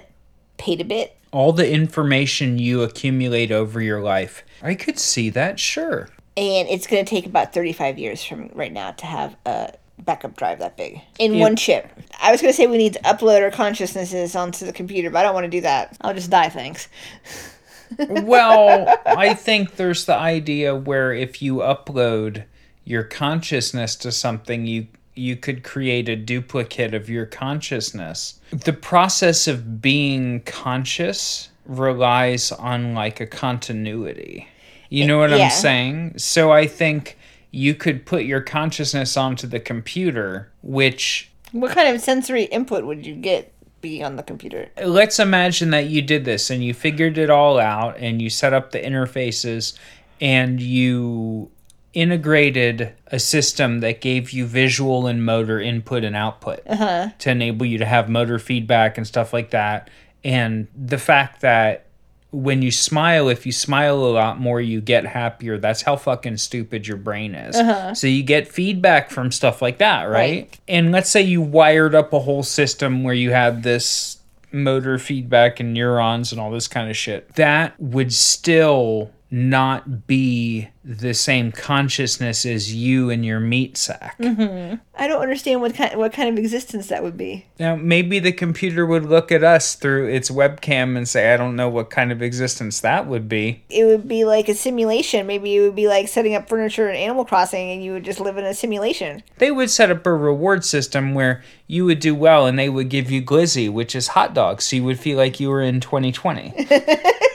petabit? 0.59 1.11
All 1.37 1.53
the 1.53 1.71
information 1.71 2.59
you 2.59 2.83
accumulate 2.83 3.53
over 3.53 3.79
your 3.83 4.01
life. 4.01 4.43
I 4.63 4.75
could 4.75 4.99
see 4.99 5.29
that, 5.31 5.61
sure. 5.61 6.09
And 6.35 6.67
it's 6.67 6.87
going 6.87 7.05
to 7.05 7.09
take 7.09 7.27
about 7.27 7.53
35 7.53 7.99
years 7.99 8.25
from 8.25 8.49
right 8.55 8.73
now 8.73 8.93
to 8.93 9.05
have 9.05 9.37
a 9.45 9.75
backup 9.99 10.35
drive 10.35 10.61
that 10.61 10.79
big 10.79 11.03
in 11.19 11.39
one 11.39 11.55
chip. 11.55 11.91
I 12.23 12.33
was 12.33 12.41
going 12.41 12.55
to 12.55 12.57
say 12.57 12.67
we 12.67 12.79
need 12.79 12.95
to 12.95 13.01
upload 13.01 13.43
our 13.43 13.51
consciousnesses 13.51 14.35
onto 14.35 14.65
the 14.65 14.73
computer, 14.73 15.11
but 15.11 15.19
I 15.19 15.23
don't 15.25 15.35
want 15.35 15.45
to 15.45 15.51
do 15.51 15.61
that. 15.61 15.95
I'll 16.01 16.15
just 16.15 16.31
die, 16.31 16.49
thanks. 16.49 16.89
well, 17.99 18.97
I 19.05 19.35
think 19.35 19.77
there's 19.77 20.07
the 20.07 20.17
idea 20.17 20.75
where 20.75 21.13
if 21.13 21.43
you 21.43 21.57
upload 21.57 22.45
your 22.85 23.03
consciousness 23.03 23.95
to 23.97 24.11
something, 24.11 24.65
you 24.65 24.87
you 25.17 25.35
could 25.37 25.65
create 25.65 26.09
a 26.09 26.17
duplicate 26.17 26.95
of 26.95 27.09
your 27.09 27.27
consciousness. 27.27 28.39
The 28.51 28.73
process 28.73 29.49
of 29.49 29.81
being 29.81 30.41
conscious 30.43 31.49
relies 31.65 32.53
on 32.53 32.95
like 32.95 33.21
a 33.21 33.27
continuity. 33.27 34.47
You 34.91 35.07
know 35.07 35.19
what 35.19 35.31
Yeah. 35.31 35.47
I'm 35.47 35.51
saying? 35.51 36.15
So 36.19 36.53
I 36.53 36.67
think 36.67 37.17
you 37.51 37.75
could 37.75 38.05
put 38.07 38.25
your 38.25 38.41
consciousness 38.41 39.17
onto 39.17 39.47
the 39.47 39.59
computer, 39.61 40.51
which 40.63 41.31
What 41.53 41.73
kind 41.73 41.89
of 41.95 42.01
sensory 42.01 42.45
input 42.45 42.85
would 42.85 43.07
you 43.07 43.15
get 43.15 43.53
being 43.81 44.05
on 44.05 44.17
the 44.17 44.23
computer? 44.23 44.69
let's 44.85 45.19
imagine 45.19 45.71
that 45.71 45.87
you 45.87 46.03
did 46.03 46.25
this 46.25 46.51
and 46.51 46.63
you 46.63 46.75
figured 46.75 47.19
it 47.19 47.31
all 47.31 47.59
out 47.59 47.97
and 47.99 48.21
you 48.21 48.29
set 48.31 48.53
up 48.53 48.73
the 48.73 48.81
interfaces 48.81 49.77
and 50.21 50.61
you 50.61 51.51
integrated 51.97 52.93
a 53.07 53.19
system 53.19 53.81
that 53.81 54.03
gave 54.03 54.31
you 54.31 54.45
visual 54.45 55.07
and 55.07 55.25
motor 55.25 55.59
input 55.59 56.05
and 56.05 56.15
output 56.15 56.61
uh-huh. 56.67 57.09
to 57.19 57.31
enable 57.31 57.65
you 57.65 57.79
to 57.79 57.87
have 57.87 58.07
motor 58.11 58.39
feedback 58.39 58.99
and 58.99 59.07
stuff 59.07 59.33
like 59.33 59.49
that. 59.49 59.89
And 60.23 60.69
the 60.77 60.99
fact 60.99 61.41
that 61.41 61.87
when 62.33 62.61
you 62.61 62.71
smile 62.71 63.31
if 63.31 63.47
you 63.47 63.53
smile 63.53 63.95
a 63.95 64.13
lot 64.13 64.39
more 64.39 64.61
you 64.61 64.83
get 64.83 65.07
happier. 65.07 65.57
That's 65.57 65.81
how 65.81 65.97
fucking 65.97 66.37
stupid 66.37 66.87
your 66.87 66.99
brain 66.99 67.35
is. 67.35 67.57
Uh-huh. 67.57 67.95
So 67.95 68.09
you 68.09 68.23
get 68.23 68.47
feedback 68.47 69.11
from 69.11 69.33
stuff 69.33 69.63
like 69.63 69.79
that 69.79 70.05
right? 70.05 70.13
Right. 70.13 70.61
and 70.69 70.93
let's 70.93 71.09
say 71.09 71.23
you 71.23 71.41
wired 71.41 71.95
up 71.95 72.13
a 72.13 72.21
whole 72.21 72.43
system 72.43 73.05
where 73.05 73.15
you 73.15 73.31
had 73.31 73.63
this 73.63 74.19
motor 74.53 74.99
feedback 74.99 75.61
and 75.61 75.73
neurons 75.73 76.31
and 76.31 76.41
all 76.41 76.51
this 76.51 76.69
kind 76.69 76.91
of 76.91 76.97
shit. 76.97 77.35
That 77.37 77.79
would 77.81 78.13
still 78.13 79.13
not 79.31 80.07
be 80.07 80.69
the 80.85 81.13
same 81.13 81.51
consciousness 81.51 82.47
as 82.47 82.73
you 82.73 83.11
and 83.11 83.25
your 83.27 83.41
meat 83.41 83.77
sack 83.77 84.17
mm-hmm. 84.19 84.77
I 84.99 85.09
don't 85.09 85.21
understand 85.21 85.61
what 85.61 85.75
kind 85.75 85.99
what 85.99 86.13
kind 86.13 86.29
of 86.29 86.39
existence 86.39 86.87
that 86.89 87.03
would 87.03 87.17
be. 87.17 87.45
now 87.59 87.75
maybe 87.75 88.21
the 88.21 88.31
computer 88.33 88.87
would 88.87 89.05
look 89.05 89.33
at 89.33 89.43
us 89.43 89.75
through 89.75 90.09
its 90.09 90.31
webcam 90.31 90.97
and 90.97 91.09
say 91.09 91.35
i 91.35 91.37
don't 91.37 91.57
know 91.57 91.69
what 91.69 91.91
kind 91.91 92.13
of 92.13 92.23
existence 92.23 92.81
that 92.81 93.07
would 93.09 93.29
be 93.29 93.65
It 93.69 93.85
would 93.85 94.07
be 94.07 94.25
like 94.25 94.49
a 94.49 94.55
simulation. 94.55 95.27
Maybe 95.27 95.57
it 95.57 95.61
would 95.61 95.75
be 95.75 95.89
like 95.89 96.07
setting 96.09 96.35
up 96.35 96.49
furniture 96.49 96.89
in 96.89 96.97
Animal 96.97 97.25
Crossing, 97.25 97.71
and 97.73 97.83
you 97.83 97.93
would 97.93 98.05
just 98.05 98.21
live 98.21 98.37
in 98.39 98.45
a 98.45 98.55
simulation. 98.55 99.23
they 99.39 99.51
would 99.51 99.71
set 99.71 99.91
up 99.91 100.07
a 100.07 100.15
reward 100.15 100.65
system 100.65 101.15
where 101.15 101.43
you 101.67 101.85
would 101.85 101.99
do 101.99 102.15
well 102.15 102.47
and 102.47 102.57
they 102.59 102.69
would 102.69 102.89
give 102.89 103.11
you 103.11 103.21
glizzy 103.23 103.71
which 103.71 103.97
is 103.97 104.09
hot 104.09 104.35
dogs 104.35 104.65
so 104.65 104.77
you 104.77 104.85
would 104.85 105.01
feel 105.01 105.19
like 105.19 105.41
you 105.41 105.49
were 105.49 105.61
in 105.63 105.81
2020 105.81 106.55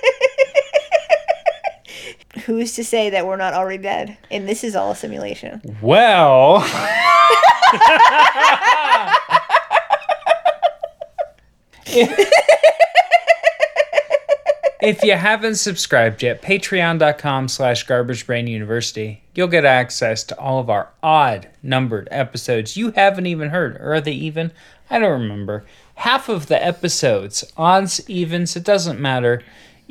who's 2.46 2.74
to 2.74 2.84
say 2.84 3.10
that 3.10 3.26
we're 3.26 3.38
not 3.38 3.54
already 3.54 3.82
dead? 3.82 4.18
And 4.30 4.48
this 4.48 4.64
is 4.64 4.76
all 4.76 4.92
a 4.92 4.96
simulation. 4.96 5.62
Well. 5.82 6.64
if 14.82 15.04
you 15.04 15.14
haven't 15.14 15.56
subscribed 15.56 16.24
yet, 16.24 16.42
patreon.com 16.42 17.48
slash 17.48 17.86
garbagebrainuniversity. 17.86 19.20
You'll 19.36 19.48
get 19.48 19.66
access 19.66 20.24
to 20.26 20.40
all 20.40 20.60
of 20.60 20.70
our 20.70 20.90
odd 21.04 21.50
numbered 21.62 22.08
episodes 22.12 22.78
you 22.78 22.92
haven't 22.92 23.26
even 23.26 23.50
heard. 23.50 23.76
Or 23.78 23.96
are 23.96 24.02
they 24.02 24.14
even? 24.14 24.52
I 24.90 25.00
don't 25.00 25.22
remember. 25.22 25.66
Half 25.96 26.30
of 26.30 26.48
the 26.48 26.64
episodes, 26.64 27.44
odds, 27.58 28.10
evens, 28.10 28.56
it 28.56 28.64
doesn't 28.64 29.00
matter. 29.00 29.44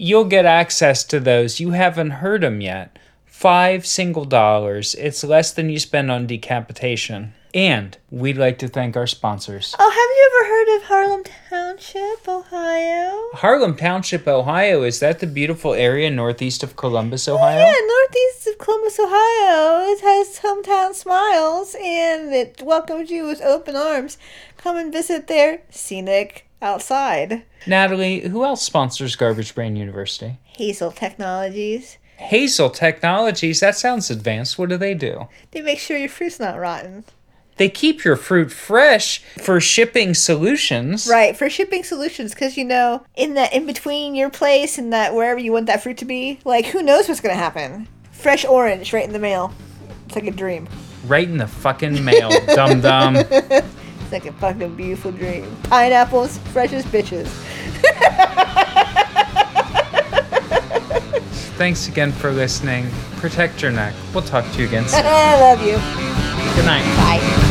You'll 0.03 0.25
get 0.25 0.47
access 0.47 1.05
to 1.05 1.21
those. 1.21 1.61
You 1.61 1.73
haven't 1.73 2.25
heard 2.25 2.41
them 2.41 2.63
yet. 2.63 2.99
Five 3.27 3.85
single 3.85 4.25
dollars. 4.25 4.95
It's 4.95 5.23
less 5.23 5.53
than 5.53 5.69
you 5.69 5.79
spend 5.79 6.11
on 6.11 6.27
decapitation. 6.27 7.35
And 7.53 7.99
we'd 8.11 8.39
like 8.39 8.59
to 8.61 8.69
thank 8.69 8.97
our 8.97 9.07
sponsors. 9.07 9.77
Oh, 9.79 9.91
have 9.91 10.11
you 10.17 10.31
ever 10.31 10.49
heard 10.49 10.77
of 10.77 10.83
Harlem 10.85 11.25
Township, 11.51 12.27
Ohio? 12.27 13.29
Harlem 13.35 13.77
Township, 13.77 14.27
Ohio, 14.27 14.85
is 14.85 15.01
that 15.01 15.19
the 15.19 15.27
beautiful 15.27 15.75
area 15.75 16.11
northeast 16.11 16.63
of 16.63 16.77
Columbus, 16.77 17.29
oh, 17.29 17.35
Ohio? 17.35 17.59
Yeah, 17.59 17.75
northeast 17.87 18.47
of 18.47 18.57
Columbus, 18.57 18.99
Ohio. 18.99 19.85
It 19.85 20.01
has 20.01 20.39
hometown 20.39 20.95
smiles 20.95 21.77
and 21.79 22.33
it 22.33 22.63
welcomes 22.65 23.11
you 23.11 23.27
with 23.27 23.43
open 23.43 23.77
arms. 23.77 24.17
Come 24.57 24.79
and 24.79 24.91
visit 24.91 25.27
their 25.27 25.61
scenic 25.69 26.47
outside. 26.63 27.45
Natalie, 27.67 28.29
who 28.29 28.45
else 28.45 28.63
sponsors 28.63 29.17
Garbage 29.17 29.55
Brain 29.55 29.77
University? 29.77 30.39
Hazel 30.45 30.93
Technologies. 30.93 31.99
Hazel 32.17 32.71
Technologies, 32.71 33.61
that 33.61 33.77
sounds 33.77 34.11
advanced. 34.11 34.59
What 34.59 34.69
do 34.69 34.77
they 34.77 34.95
do? 34.95 35.29
They 35.53 35.63
make 35.63 35.79
sure 35.79 35.97
your 35.97 36.09
fruit's 36.09 36.39
not 36.39 36.59
rotten. 36.59 37.05
They 37.57 37.69
keep 37.69 38.05
your 38.05 38.17
fruit 38.17 38.51
fresh 38.51 39.23
for 39.39 39.61
shipping 39.61 40.15
solutions. 40.15 41.07
Right, 41.07 41.37
for 41.37 41.51
shipping 41.51 41.85
solutions, 41.85 42.33
because 42.33 42.57
you 42.57 42.65
know, 42.65 43.05
in 43.17 43.35
that 43.35 43.53
in 43.53 43.67
between 43.67 44.15
your 44.15 44.31
place 44.31 44.79
and 44.79 44.93
that 44.95 45.15
wherever 45.15 45.39
you 45.39 45.53
want 45.53 45.67
that 45.67 45.83
fruit 45.83 45.99
to 45.99 46.07
be, 46.07 46.41
like 46.47 46.67
who 46.67 46.83
knows 46.83 47.07
what's 47.07 47.21
gonna 47.21 47.35
happen? 47.35 47.87
Fresh 48.13 48.47
orange 48.47 48.95
right 48.95 49.05
in 49.05 49.13
the 49.13 49.19
mail. 49.19 49.53
It's 50.07 50.15
like 50.15 50.27
a 50.27 50.31
dream. 50.31 50.69
Right 51.07 51.29
in 51.29 51.37
the 51.37 51.47
fucking 51.47 52.03
mail, 52.03 52.31
dum 52.55 52.81
dum. 52.81 53.17
It's 54.11 54.25
like 54.25 54.35
a 54.35 54.37
fucking 54.39 54.75
beautiful 54.75 55.13
dream. 55.13 55.57
Pineapples, 55.63 56.39
fresh 56.53 56.73
as 56.73 56.85
bitches. 56.85 57.29
Thanks 61.57 61.87
again 61.87 62.11
for 62.11 62.33
listening. 62.33 62.91
Protect 63.19 63.63
your 63.63 63.71
neck. 63.71 63.95
We'll 64.13 64.25
talk 64.25 64.51
to 64.51 64.59
you 64.59 64.67
again 64.67 64.89
soon. 64.89 65.03
I 65.05 65.39
love 65.39 65.61
you. 65.61 65.77
Good 66.57 66.67
night. 66.67 66.83
Bye. 66.97 67.47